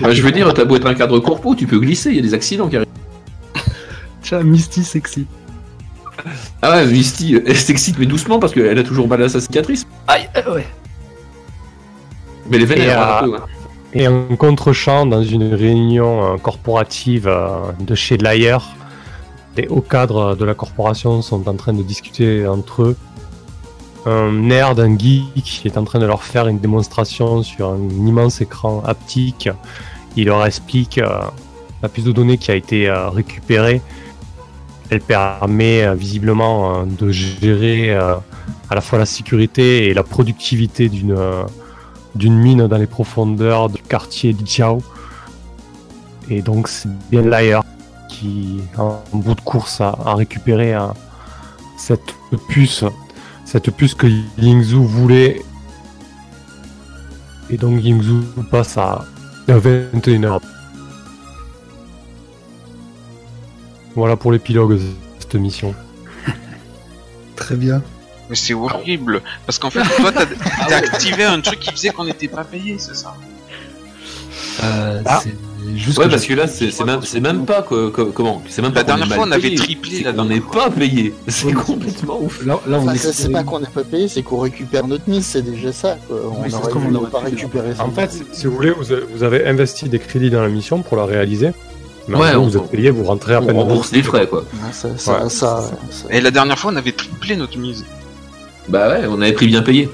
Bah, 0.00 0.12
je 0.12 0.22
veux 0.22 0.32
dire, 0.32 0.52
t'as 0.52 0.64
beau 0.64 0.76
être 0.76 0.86
un 0.86 0.94
cadre 0.94 1.18
corpo, 1.20 1.54
tu 1.54 1.66
peux 1.66 1.78
glisser, 1.78 2.10
il 2.10 2.16
y 2.16 2.18
a 2.18 2.22
des 2.22 2.34
accidents 2.34 2.68
qui 2.68 2.76
arrivent. 2.76 2.88
Tiens, 4.22 4.42
Misty 4.42 4.84
sexy. 4.84 5.26
Ah 6.62 6.70
ouais, 6.76 6.86
Misty, 6.86 7.40
elle 7.46 7.56
s'excite, 7.56 7.98
mais 7.98 8.06
doucement 8.06 8.38
parce 8.38 8.52
qu'elle 8.52 8.78
a 8.78 8.82
toujours 8.82 9.08
mal 9.08 9.22
à 9.22 9.28
sa 9.28 9.40
cicatrice. 9.40 9.86
Aïe, 10.06 10.28
euh, 10.36 10.54
ouais. 10.54 10.66
Mais 12.50 12.58
les 12.58 12.64
vénères, 12.66 12.98
Et, 12.98 13.02
hein, 13.02 13.18
un 13.20 13.24
euh, 13.26 13.30
peu, 13.30 13.36
hein. 13.36 13.46
Et 13.94 14.08
en 14.08 14.36
contre-champ, 14.36 15.06
dans 15.06 15.22
une 15.22 15.54
réunion 15.54 16.34
euh, 16.34 16.36
corporative 16.36 17.28
euh, 17.28 17.48
de 17.80 17.94
chez 17.94 18.16
Layer, 18.16 18.58
les 19.56 19.68
hauts 19.68 19.80
cadres 19.82 20.34
de 20.34 20.44
la 20.44 20.54
corporation 20.54 21.22
sont 21.22 21.48
en 21.48 21.54
train 21.54 21.72
de 21.72 21.82
discuter 21.82 22.46
entre 22.46 22.82
eux. 22.82 22.96
Un 24.06 24.32
nerd, 24.32 24.78
un 24.80 24.98
geek, 24.98 25.62
est 25.64 25.78
en 25.78 25.84
train 25.84 25.98
de 25.98 26.04
leur 26.04 26.22
faire 26.22 26.46
une 26.46 26.58
démonstration 26.58 27.42
sur 27.42 27.70
un 27.70 27.88
immense 27.88 28.42
écran 28.42 28.82
haptique. 28.84 29.48
Il 30.16 30.26
leur 30.26 30.44
explique 30.44 30.98
euh, 30.98 31.22
la 31.82 31.88
puce 31.88 32.04
de 32.04 32.12
données 32.12 32.36
qui 32.36 32.50
a 32.50 32.54
été 32.54 32.88
euh, 32.88 33.08
récupérée. 33.08 33.80
Elle 34.90 35.00
permet 35.00 35.84
euh, 35.84 35.94
visiblement 35.94 36.84
de 36.84 37.10
gérer 37.10 37.94
à 37.94 38.74
la 38.74 38.80
fois 38.82 38.98
la 38.98 39.06
sécurité 39.06 39.88
et 39.88 39.94
la 39.94 40.02
productivité 40.02 40.90
d'une 40.90 42.38
mine 42.38 42.66
dans 42.66 42.78
les 42.78 42.86
profondeurs 42.86 43.70
du 43.70 43.80
quartier 43.80 44.34
de 44.34 44.46
Jiao. 44.46 44.82
Et 46.28 46.42
donc 46.42 46.68
c'est 46.68 46.90
bien 47.10 47.22
Layer 47.22 47.60
qui, 48.10 48.60
en 48.76 49.02
bout 49.14 49.34
de 49.34 49.40
course, 49.40 49.80
a, 49.80 49.96
récupéré 50.14 50.74
cette 51.76 52.14
puce, 52.48 52.84
cette 53.54 53.70
puce 53.70 53.94
que 53.94 54.08
Yingzhu 54.36 54.84
voulait. 54.84 55.40
Et 57.50 57.56
donc 57.56 57.80
Yingzhu 57.84 58.22
passe 58.50 58.76
à 58.76 59.04
21h. 59.46 60.40
Voilà 63.94 64.16
pour 64.16 64.32
l'épilogue 64.32 64.72
de 64.72 64.80
cette 65.20 65.36
mission. 65.36 65.72
Très 67.36 67.54
bien. 67.54 67.80
Mais 68.28 68.34
c'est 68.34 68.54
horrible. 68.54 69.22
Parce 69.46 69.60
qu'en 69.60 69.70
fait, 69.70 69.84
toi, 69.84 70.10
t'as 70.10 70.26
t'as 70.26 70.76
activé 70.78 71.22
un 71.22 71.40
truc 71.40 71.60
qui 71.60 71.70
faisait 71.70 71.90
qu'on 71.90 72.06
n'était 72.06 72.26
pas 72.26 72.42
payé, 72.42 72.76
c'est 72.80 72.96
ça? 72.96 73.14
Euh, 74.64 75.00
Ah. 75.06 75.22
Juste 75.76 75.98
Ouais, 75.98 76.06
que 76.06 76.10
parce 76.10 76.26
que 76.26 76.34
là, 76.34 76.46
c'est 76.46 77.20
même, 77.20 77.44
pas 77.44 77.62
que, 77.62 77.90
que- 77.90 78.02
comment 78.02 78.42
C'est 78.48 78.62
même 78.62 78.72
pas 78.72 78.80
La 78.80 78.84
dernière 78.84 79.08
fois, 79.08 79.24
on 79.26 79.30
avait 79.32 79.54
triplé 79.54 80.02
la 80.02 80.12
qu'on 80.12 80.24
n'est 80.24 80.40
pas 80.40 80.70
payé. 80.70 81.14
C'est 81.28 81.52
complètement 81.52 82.18
ouf. 82.20 82.44
Là, 82.44 82.58
là, 82.66 82.78
on 82.80 82.88
Enfin, 82.88 82.94
c'est 82.96 83.30
pas 83.30 83.44
qu'on 83.44 83.60
n'est 83.60 83.66
pas 83.66 83.84
payé, 83.84 84.08
c'est 84.08 84.22
qu'on 84.22 84.38
récupère 84.38 84.86
notre 84.86 85.08
mise, 85.08 85.24
c'est 85.26 85.42
déjà 85.42 85.72
ça. 85.72 85.96
Quoi. 86.08 86.16
On 86.24 86.42
Oui, 86.44 86.54
aurait 86.54 86.72
on 86.90 86.94
aurait 86.94 87.10
pas 87.10 87.20
pu, 87.20 87.26
récupérer 87.34 87.74
ça. 87.74 87.84
En 87.84 87.90
fait, 87.90 88.10
si 88.32 88.46
vous 88.46 88.54
voulez, 88.54 88.72
vous 88.72 89.22
avez, 89.22 89.46
investi 89.46 89.88
des 89.88 89.98
crédits 89.98 90.30
dans 90.30 90.42
la 90.42 90.48
mission 90.48 90.82
pour 90.82 90.96
la 90.96 91.04
réaliser. 91.06 91.50
Mais 92.08 92.16
Ouais, 92.18 92.34
on- 92.34 92.46
vous 92.46 92.56
êtes 92.56 92.70
payé, 92.70 92.90
vous 92.90 93.04
rentrez 93.04 93.34
à 93.34 93.40
On 93.42 93.46
peine. 93.46 93.56
rembourse 93.56 93.90
les 93.92 94.02
frais, 94.02 94.26
quoi. 94.26 94.44
Et 96.10 96.20
la 96.20 96.30
dernière 96.30 96.58
fois, 96.58 96.70
on 96.72 96.76
avait 96.76 96.92
triplé 96.92 97.36
notre 97.36 97.58
mise. 97.58 97.84
Bah 98.68 98.88
ouais, 98.88 99.04
on 99.08 99.20
avait 99.20 99.32
pris 99.32 99.46
bien 99.46 99.62
payé. 99.62 99.88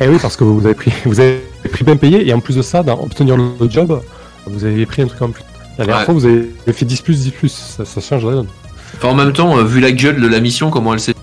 Eh 0.00 0.08
oui, 0.08 0.16
parce 0.20 0.36
que 0.36 0.44
vous 0.44 0.64
avez 0.64 0.74
pris, 0.74 0.92
vous 1.04 1.20
avez 1.20 1.40
pris 1.70 1.84
bien 1.84 1.96
payé, 1.96 2.26
et 2.28 2.32
en 2.32 2.40
plus 2.40 2.56
de 2.56 2.62
ça, 2.62 2.82
dans 2.82 3.00
obtenir 3.00 3.36
le 3.36 3.68
job, 3.68 4.00
vous 4.46 4.64
avez 4.64 4.84
pris 4.86 5.02
un 5.02 5.06
truc 5.06 5.22
en 5.22 5.30
plus. 5.30 5.42
La 5.78 5.86
dernière 5.86 6.00
Ouais. 6.00 6.04
fois, 6.04 6.14
vous 6.14 6.26
avez 6.26 6.48
fait 6.72 6.84
10 6.84 7.00
plus, 7.00 7.20
10 7.20 7.30
plus, 7.30 7.48
ça, 7.52 7.84
ça 7.84 8.00
change 8.00 8.24
la 8.26 8.32
donne. 8.32 8.48
Enfin, 8.96 9.08
en 9.08 9.14
même 9.14 9.32
temps, 9.32 9.56
euh, 9.56 9.64
vu 9.64 9.80
la 9.80 9.90
gueule 9.92 10.20
de 10.20 10.28
la 10.28 10.40
mission, 10.40 10.70
comment 10.70 10.92
elle 10.92 11.00
s'est. 11.00 11.14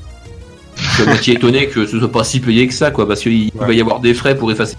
Je 0.75 0.89
suis 0.89 1.03
moitié 1.05 1.35
étonné 1.35 1.67
que 1.67 1.85
ce 1.85 1.99
soit 1.99 2.11
pas 2.11 2.23
si 2.23 2.39
payé 2.39 2.67
que 2.67 2.73
ça, 2.73 2.89
quoi, 2.91 3.07
parce 3.07 3.21
qu'il 3.21 3.51
Ouais. 3.55 3.67
va 3.67 3.73
y 3.73 3.81
avoir 3.81 3.99
des 3.99 4.13
frais 4.13 4.35
pour 4.35 4.51
effacer. 4.51 4.75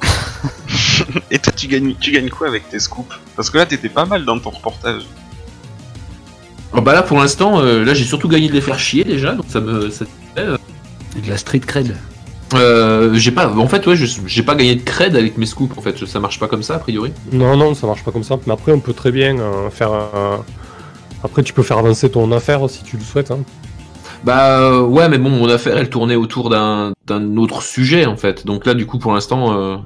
Et 1.30 1.38
toi, 1.38 1.52
tu 1.54 1.68
gagnes, 1.68 1.94
tu 2.00 2.10
gagnes 2.12 2.28
quoi 2.30 2.48
avec 2.48 2.68
tes 2.68 2.78
scoops? 2.80 3.14
Parce 3.36 3.50
que 3.50 3.58
là, 3.58 3.66
t'étais 3.66 3.88
pas 3.88 4.04
mal 4.04 4.24
dans 4.24 4.38
ton 4.38 4.50
reportage. 4.50 5.02
Oh, 6.74 6.80
bah 6.80 6.92
là, 6.94 7.02
pour 7.02 7.18
l'instant, 7.20 7.60
euh, 7.60 7.84
là, 7.84 7.92
j'ai 7.94 8.04
surtout 8.04 8.28
gagné 8.28 8.48
de 8.48 8.54
les 8.54 8.60
faire 8.62 8.78
chier 8.78 9.04
déjà, 9.04 9.32
donc 9.34 9.44
ça 9.48 9.60
me. 9.60 9.90
ça- 9.90 10.04
Et 10.36 11.20
de 11.20 11.28
la 11.30 11.36
street 11.36 11.60
cred. 11.60 11.94
Euh, 12.54 13.14
j'ai 13.14 13.30
pas. 13.30 13.48
En 13.56 13.66
fait, 13.68 13.86
ouais, 13.86 13.96
je- 13.96 14.20
j'ai 14.26 14.42
pas 14.42 14.54
gagné 14.54 14.74
de 14.74 14.82
cred 14.82 15.16
avec 15.16 15.38
mes 15.38 15.46
scoops, 15.46 15.76
en 15.76 15.80
fait, 15.82 16.04
ça 16.06 16.20
marche 16.20 16.38
pas 16.38 16.48
comme 16.48 16.62
ça, 16.62 16.74
a 16.76 16.78
priori. 16.78 17.12
Non, 17.32 17.56
non, 17.56 17.74
ça 17.74 17.86
marche 17.86 18.02
pas 18.04 18.10
comme 18.12 18.24
ça. 18.24 18.38
Mais 18.46 18.52
après, 18.52 18.72
on 18.72 18.80
peut 18.80 18.92
très 18.92 19.10
bien 19.12 19.38
euh, 19.38 19.70
faire 19.70 19.92
un... 19.92 20.44
Après, 21.24 21.42
tu 21.42 21.52
peux 21.52 21.62
faire 21.62 21.78
avancer 21.78 22.10
ton 22.10 22.30
affaire 22.32 22.68
si 22.68 22.82
tu 22.82 22.96
le 22.96 23.02
souhaites. 23.04 23.30
Hein. 23.30 23.38
Bah 24.24 24.60
euh, 24.60 24.82
ouais, 24.82 25.08
mais 25.08 25.18
bon, 25.18 25.30
mon 25.30 25.48
affaire, 25.48 25.76
elle 25.76 25.88
tournait 25.90 26.16
autour 26.16 26.48
d'un 26.50 26.92
autre 27.36 27.62
sujet, 27.62 28.06
en 28.06 28.16
fait. 28.16 28.46
Donc 28.46 28.66
là, 28.66 28.74
du 28.74 28.86
coup, 28.86 28.98
pour 28.98 29.12
l'instant, 29.12 29.56
euh, 29.56 29.76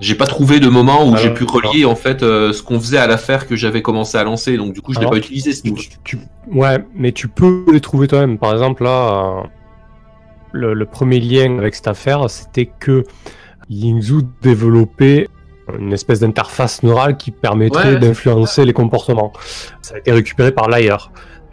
j'ai 0.00 0.14
pas 0.16 0.26
trouvé 0.26 0.58
de 0.60 0.68
moment 0.68 1.08
où 1.08 1.12
Ah, 1.14 1.18
j'ai 1.18 1.30
pu 1.30 1.44
d'accord. 1.44 1.70
relier, 1.70 1.84
en 1.84 1.94
fait, 1.94 2.22
euh, 2.22 2.52
ce 2.52 2.62
qu'on 2.62 2.80
faisait 2.80 2.98
à 2.98 3.06
l'affaire 3.06 3.46
que 3.46 3.54
j'avais 3.54 3.82
commencé 3.82 4.18
à 4.18 4.24
lancer. 4.24 4.56
Donc 4.56 4.72
du 4.72 4.80
coup, 4.80 4.92
je 4.92 4.98
l'ai 5.00 5.06
pas 5.06 5.16
utilisé, 5.16 5.52
ce 5.52 5.62
Tu- 6.04 6.18
Ouais, 6.52 6.84
mais 6.96 7.12
tu 7.12 7.28
peux 7.28 7.64
les 7.72 7.80
trouver 7.80 8.08
toi-même. 8.08 8.36
Par 8.38 8.52
exemple, 8.52 8.82
là, 8.82 9.42
euh, 9.44 9.46
le, 10.52 10.74
le 10.74 10.86
premier 10.86 11.20
lien 11.20 11.58
avec 11.58 11.74
cette 11.74 11.88
affaire, 11.88 12.28
c'était 12.30 12.66
que 12.78 13.04
Yingzhu 13.70 14.22
développait 14.42 15.28
une 15.78 15.92
espèce 15.92 16.20
d'interface 16.20 16.82
neurale 16.82 17.16
qui 17.16 17.30
permettrait 17.30 17.94
Ouais. 17.94 17.98
d'influencer 17.98 18.64
les 18.64 18.72
comportements. 18.72 19.32
Ça 19.80 19.94
a 19.94 19.98
été 19.98 20.12
récupéré 20.12 20.52
par 20.52 20.68
Layer. 20.68 20.96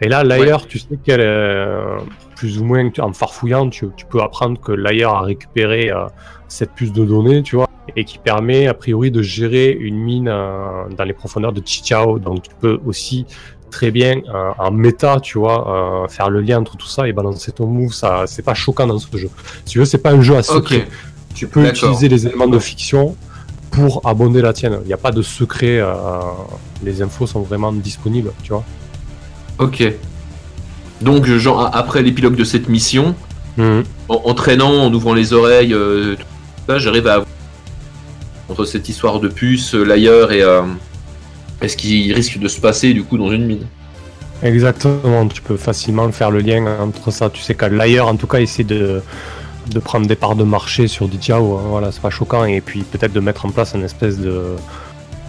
Et 0.02 0.08
là, 0.08 0.24
Layer, 0.24 0.56
tu 0.68 0.78
sais 0.78 0.98
qu'elle 1.02 1.20
est 1.20 1.24
euh, 1.24 1.98
plus 2.36 2.58
ou 2.60 2.64
moins 2.64 2.88
en 2.98 3.12
farfouillant, 3.12 3.68
tu, 3.68 3.86
tu 3.96 4.06
peux 4.06 4.20
apprendre 4.20 4.58
que 4.60 4.72
Layer 4.72 5.04
a 5.04 5.20
récupéré 5.20 5.90
euh, 5.90 6.06
cette 6.48 6.72
puce 6.72 6.92
de 6.92 7.04
données, 7.04 7.42
tu 7.42 7.56
vois, 7.56 7.68
et 7.96 8.04
qui 8.04 8.18
permet 8.18 8.66
a 8.66 8.74
priori 8.74 9.10
de 9.10 9.22
gérer 9.22 9.70
une 9.70 9.98
mine 9.98 10.28
euh, 10.28 10.88
dans 10.96 11.04
les 11.04 11.12
profondeurs 11.12 11.52
de 11.52 11.62
Chichao. 11.64 12.18
Donc 12.18 12.42
tu 12.42 12.50
peux 12.60 12.80
aussi 12.86 13.26
très 13.70 13.90
bien 13.90 14.20
euh, 14.34 14.50
en 14.58 14.70
méta, 14.70 15.18
tu 15.20 15.38
vois, 15.38 16.04
euh, 16.04 16.08
faire 16.08 16.28
le 16.30 16.40
lien 16.42 16.58
entre 16.60 16.76
tout 16.76 16.86
ça 16.88 17.08
et 17.08 17.12
balancer 17.12 17.52
ton 17.52 17.66
move. 17.66 17.92
Ça, 17.94 18.24
c'est 18.26 18.42
pas 18.42 18.54
choquant 18.54 18.86
dans 18.86 18.98
ce 18.98 19.06
jeu. 19.16 19.30
Si 19.64 19.72
tu 19.72 19.78
veux, 19.78 19.84
c'est 19.86 19.98
pas 19.98 20.10
un 20.12 20.20
jeu 20.20 20.36
à 20.36 20.42
secret. 20.42 20.78
Ok. 20.86 20.86
Tu 21.34 21.46
peux 21.46 21.64
utiliser 21.66 22.08
les 22.08 22.26
éléments 22.26 22.48
de 22.48 22.58
fiction 22.58 23.16
pour 23.70 24.02
abonder 24.04 24.42
la 24.42 24.52
tienne. 24.52 24.78
Il 24.82 24.88
n'y 24.88 24.92
a 24.92 24.96
pas 24.98 25.12
de 25.12 25.22
secret. 25.22 25.78
euh, 25.78 25.92
les 26.82 27.02
infos 27.02 27.26
sont 27.26 27.40
vraiment 27.42 27.72
disponibles, 27.72 28.32
tu 28.42 28.52
vois. 28.52 28.64
Ok. 29.58 29.82
Donc, 31.00 31.26
genre, 31.26 31.60
a- 31.62 31.76
après 31.76 32.02
l'épilogue 32.02 32.36
de 32.36 32.44
cette 32.44 32.68
mission, 32.68 33.14
Mhm. 33.56 33.84
en, 34.08 34.14
en 34.24 34.34
traînant, 34.34 34.72
en 34.86 34.92
ouvrant 34.92 35.14
les 35.14 35.32
oreilles, 35.32 35.72
euh, 35.74 36.16
tout 36.16 36.24
ça, 36.68 36.78
j'arrive 36.78 37.06
à 37.06 37.14
avoir 37.14 37.26
entre 38.48 38.64
cette 38.64 38.88
histoire 38.88 39.20
de 39.20 39.28
puce, 39.28 39.74
euh, 39.74 39.84
l'ailleurs 39.84 40.32
et, 40.32 40.42
et 41.62 41.68
ce 41.68 41.76
qui 41.76 42.12
risque 42.12 42.38
de 42.38 42.48
se 42.48 42.60
passer 42.60 42.92
du 42.94 43.02
coup 43.04 43.18
dans 43.18 43.30
une 43.30 43.46
mine. 43.46 43.66
Exactement, 44.42 45.26
tu 45.28 45.42
peux 45.42 45.56
facilement 45.56 46.10
faire 46.12 46.30
le 46.30 46.40
lien 46.40 46.64
entre 46.80 47.10
ça. 47.10 47.28
Tu 47.28 47.42
sais 47.42 47.54
qu'à 47.54 47.68
l'ailleurs, 47.68 48.08
en 48.08 48.16
tout 48.16 48.26
cas, 48.26 48.38
essaie 48.40 48.64
de, 48.64 49.02
de 49.70 49.78
prendre 49.78 50.06
des 50.06 50.16
parts 50.16 50.34
de 50.36 50.44
marché 50.44 50.88
sur 50.88 51.08
Dijiao, 51.08 51.58
hein, 51.58 51.62
voilà, 51.68 51.92
c'est 51.92 52.00
pas 52.00 52.08
choquant, 52.10 52.44
et 52.46 52.60
puis 52.62 52.82
peut-être 52.82 53.12
de 53.12 53.20
mettre 53.20 53.44
en 53.44 53.50
place 53.50 53.74
un 53.74 53.82
espèce 53.82 54.16
de, 54.16 54.56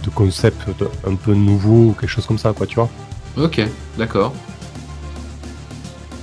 de 0.04 0.10
concept 0.14 0.66
de- 0.78 0.88
un 1.06 1.14
peu 1.14 1.34
nouveau 1.34 1.88
ou 1.90 1.96
quelque 2.00 2.08
chose 2.10 2.26
comme 2.26 2.38
ça, 2.38 2.52
quoi, 2.56 2.66
tu 2.66 2.76
vois. 2.76 2.88
Ok, 3.36 3.60
d'accord. 3.98 4.32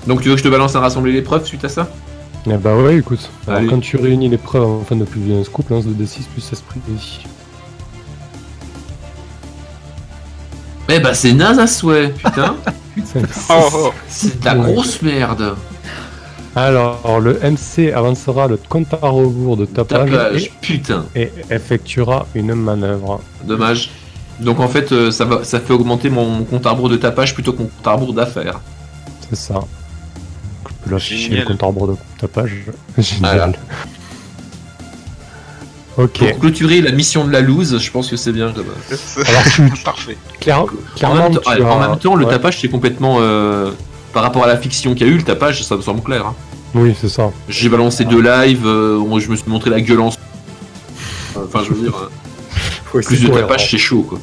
Donc 0.07 0.21
tu 0.21 0.29
veux 0.29 0.33
que 0.35 0.39
je 0.39 0.43
te 0.45 0.49
balance 0.49 0.75
un 0.75 0.79
rassembler 0.79 1.11
les 1.11 1.21
preuves 1.21 1.45
suite 1.45 1.65
à 1.65 1.69
ça? 1.69 1.87
Eh 2.49 2.57
bah 2.57 2.75
ouais, 2.75 2.97
écoute, 2.97 3.29
alors, 3.47 3.69
quand 3.69 3.79
tu 3.79 3.97
réunis 3.97 4.29
les 4.29 4.37
preuves 4.37 4.63
en 4.65 4.81
fin 4.83 4.95
de 4.95 5.05
publier 5.05 5.39
un 5.39 5.43
scoop, 5.43 5.69
lance 5.69 5.85
2d6 5.85 6.23
plus 6.33 6.51
esprit. 6.51 6.79
Eh 10.91 10.99
bah 10.99 11.13
c'est 11.13 11.33
naze 11.33 11.59
à 11.59 11.67
souhait, 11.67 12.09
putain 12.09 12.55
Oh, 13.49 13.69
oh. 13.73 13.93
C'est 14.07 14.39
de 14.41 14.45
la 14.45 14.55
grosse 14.55 15.01
merde 15.01 15.55
Alors, 16.55 17.19
le 17.21 17.39
MC 17.39 17.93
avancera 17.93 18.47
le 18.47 18.57
compte 18.57 18.93
à 18.93 19.07
rebours 19.07 19.55
de 19.55 19.65
tapage, 19.65 20.11
Tapage, 20.11 20.51
putain, 20.61 21.05
Et, 21.15 21.31
effectuera 21.49 22.25
une 22.35 22.53
manœuvre. 22.53 23.21
dommage. 23.43 23.91
Donc 24.39 24.59
en 24.59 24.67
fait 24.67 24.91
euh, 24.91 25.11
ça, 25.11 25.25
va, 25.25 25.43
ça 25.43 25.59
fait 25.59 25.73
augmenter 25.73 26.09
mon, 26.09 26.43
compte 26.43 26.65
à 26.65 26.71
rebours 26.71 26.89
de 26.89 26.95
tapage 26.97 27.33
plutôt 27.33 27.51
que 27.53 27.59
mon 27.59 27.65
compte 27.65 27.87
à 27.87 27.91
rebours 27.93 28.13
d'affaires. 28.13 28.59
C'est 29.29 29.35
ça. 29.35 29.59
Je 30.67 30.73
peux 30.85 30.91
l'afficher 30.91 31.29
le 31.29 31.35
Génial. 31.35 31.45
compte 31.45 31.63
à 31.63 31.65
rebours 31.67 31.87
de 31.89 31.95
tapage. 32.19 32.51
Génial. 32.97 33.37
Voilà. 33.37 33.51
Pour 36.07 36.39
clôturer 36.39 36.81
la 36.81 36.91
mission 36.91 37.25
de 37.25 37.31
la 37.31 37.41
loose, 37.41 37.77
je 37.79 37.91
pense 37.91 38.09
que 38.09 38.15
c'est 38.15 38.31
bien. 38.31 38.51
comme- 38.53 38.65
Alors, 39.27 39.43
tu, 39.53 39.61
Parfait. 39.83 40.17
clair- 40.39 40.61
En 40.61 40.67
clairement, 40.95 41.15
même, 41.29 41.39
tu 41.41 41.63
en 41.63 41.79
même 41.79 41.99
temps, 41.99 42.15
le 42.15 42.25
ouais. 42.25 42.31
tapage 42.31 42.59
c'est 42.61 42.69
complètement... 42.69 43.17
euh, 43.19 43.71
par 44.13 44.23
rapport 44.23 44.43
à 44.43 44.47
la 44.47 44.57
fiction 44.57 44.93
qu'il 44.95 45.05
y 45.07 45.09
a 45.09 45.13
eu, 45.13 45.17
le 45.17 45.23
tapage 45.23 45.63
ça 45.63 45.75
me 45.75 45.81
semble 45.81 46.01
clair. 46.01 46.25
hein. 46.25 46.35
Oui, 46.75 46.95
c'est 46.99 47.09
ça. 47.09 47.31
J'ai 47.47 47.69
balancé 47.69 48.05
deux 48.05 48.21
lives, 48.21 48.65
euh, 48.65 49.19
je 49.19 49.29
me 49.29 49.35
suis 49.35 49.49
montré 49.49 49.69
la 49.69 49.81
gueule 49.81 49.99
en... 50.01 50.09
Enfin 51.35 51.61
je 51.67 51.73
veux 51.73 51.81
dire, 51.81 52.09
euh, 52.95 53.01
plus 53.01 53.21
de 53.21 53.27
tapage 53.27 53.69
c'est 53.69 53.77
chaud 53.77 54.01
quoi. 54.07 54.19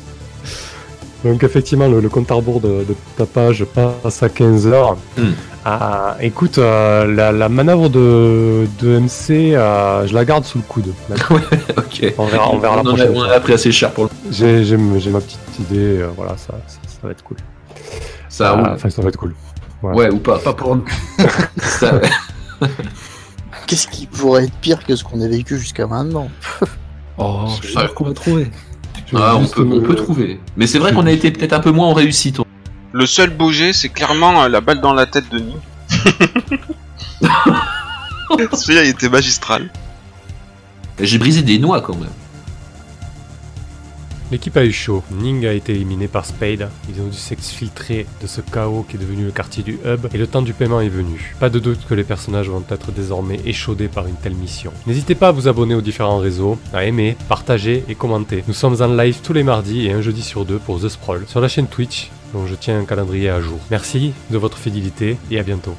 Donc, 1.32 1.42
effectivement, 1.44 1.88
le, 1.88 2.00
le 2.00 2.08
compte 2.08 2.30
à 2.30 2.34
rebours 2.34 2.60
de, 2.60 2.84
de 2.84 2.94
tapage 3.16 3.64
passe 3.64 4.22
à 4.22 4.28
15h. 4.28 4.96
Hmm. 5.18 5.22
Ah, 5.64 6.16
écoute, 6.20 6.58
euh, 6.58 7.12
la, 7.12 7.32
la 7.32 7.48
manœuvre 7.48 7.88
de, 7.88 8.66
de 8.80 8.98
MC, 9.00 9.54
euh, 9.54 10.06
je 10.06 10.14
la 10.14 10.24
garde 10.24 10.44
sous 10.44 10.58
le 10.58 10.64
coude. 10.64 10.92
D'accord 11.08 11.40
ok. 11.76 12.14
On 12.18 12.26
verra, 12.26 12.50
on 12.52 12.58
verra 12.58 12.76
la 12.76 12.82
a- 12.82 13.06
on 13.10 13.18
en 13.20 13.22
a 13.24 13.40
pris 13.40 13.52
assez 13.54 13.72
cher 13.72 13.90
pour 13.92 14.04
le... 14.04 14.10
J'ai 14.30 14.64
j'ai- 14.64 14.78
j'ai 14.98 15.10
ma 15.10 15.20
petite 15.20 15.40
idée, 15.58 15.98
euh, 16.02 16.08
voilà, 16.16 16.36
ça, 16.36 16.54
ça, 16.68 16.78
ça 16.86 16.98
va 17.02 17.10
être 17.10 17.24
cool. 17.24 17.36
Ça, 18.28 18.52
roule. 18.52 18.68
Enfin, 18.74 18.90
ça 18.90 19.02
va 19.02 19.08
être 19.08 19.16
cool. 19.18 19.34
Ouais, 19.82 20.08
ou 20.10 20.18
pas, 20.18 20.38
pas 20.38 20.52
pour 20.54 20.76
nous. 20.76 20.84
Ça, 21.58 22.00
Qu'est-ce 23.66 23.86
qui 23.88 24.06
pourrait 24.06 24.44
être 24.44 24.54
pire 24.60 24.84
que 24.84 24.94
ce 24.94 25.02
qu'on 25.04 25.20
a 25.20 25.28
vécu 25.28 25.58
jusqu'à 25.58 25.86
maintenant? 25.86 26.28
Oh, 27.18 27.46
je 27.62 27.68
sûr 27.68 27.94
qu'on 27.94 28.04
va 28.04 28.12
trouver. 28.14 28.50
Ah, 29.14 29.36
on, 29.36 29.46
peut, 29.46 29.62
on 29.62 29.66
me- 29.66 29.80
peut 29.82 29.94
trouver. 29.94 30.40
Mais 30.56 30.66
c'est 30.66 30.78
vrai 30.78 30.92
qu'on 30.92 31.06
a 31.06 31.12
été 31.12 31.30
peut-être 31.30 31.52
un 31.52 31.60
peu 31.60 31.70
moins 31.70 31.88
en 31.88 31.92
réussite. 31.94 32.38
Le 32.92 33.06
seul 33.06 33.30
beau 33.30 33.52
jet, 33.52 33.72
c'est 33.72 33.88
clairement 33.88 34.42
euh, 34.42 34.48
la 34.48 34.60
balle 34.60 34.80
dans 34.80 34.94
la 34.94 35.06
tête 35.06 35.28
de 35.30 35.38
Nick. 35.38 35.56
Celui-là, 38.52 38.84
il 38.84 38.90
était 38.90 39.08
magistral. 39.08 39.70
J'ai 41.00 41.18
brisé 41.18 41.42
des 41.42 41.58
noix 41.58 41.80
quand 41.80 41.96
même. 41.96 42.10
L'équipe 44.32 44.56
a 44.56 44.64
eu 44.64 44.72
chaud. 44.72 45.04
Ning 45.12 45.46
a 45.46 45.52
été 45.52 45.72
éliminé 45.72 46.08
par 46.08 46.26
Spade. 46.26 46.68
Ils 46.88 47.00
ont 47.00 47.06
dû 47.06 47.16
s'exfiltrer 47.16 48.06
de 48.20 48.26
ce 48.26 48.40
chaos 48.40 48.84
qui 48.88 48.96
est 48.96 48.98
devenu 48.98 49.24
le 49.24 49.30
quartier 49.30 49.62
du 49.62 49.78
hub 49.84 50.06
et 50.12 50.18
le 50.18 50.26
temps 50.26 50.42
du 50.42 50.52
paiement 50.52 50.80
est 50.80 50.88
venu. 50.88 51.34
Pas 51.38 51.50
de 51.50 51.58
doute 51.58 51.86
que 51.88 51.94
les 51.94 52.04
personnages 52.04 52.48
vont 52.48 52.64
être 52.70 52.90
désormais 52.90 53.40
échaudés 53.44 53.88
par 53.88 54.06
une 54.06 54.16
telle 54.16 54.34
mission. 54.34 54.72
N'hésitez 54.86 55.14
pas 55.14 55.28
à 55.28 55.32
vous 55.32 55.48
abonner 55.48 55.74
aux 55.74 55.80
différents 55.80 56.18
réseaux, 56.18 56.58
à 56.72 56.84
aimer, 56.84 57.16
partager 57.28 57.84
et 57.88 57.94
commenter. 57.94 58.42
Nous 58.48 58.54
sommes 58.54 58.82
en 58.82 58.88
live 58.88 59.20
tous 59.22 59.32
les 59.32 59.44
mardis 59.44 59.86
et 59.86 59.92
un 59.92 60.00
jeudi 60.00 60.22
sur 60.22 60.44
deux 60.44 60.58
pour 60.58 60.80
The 60.80 60.88
Sprawl 60.88 61.24
sur 61.28 61.40
la 61.40 61.48
chaîne 61.48 61.68
Twitch 61.68 62.10
dont 62.32 62.46
je 62.46 62.54
tiens 62.54 62.80
un 62.80 62.84
calendrier 62.84 63.30
à 63.30 63.40
jour. 63.40 63.58
Merci 63.70 64.12
de 64.30 64.38
votre 64.38 64.58
fidélité 64.58 65.16
et 65.30 65.38
à 65.38 65.42
bientôt. 65.42 65.74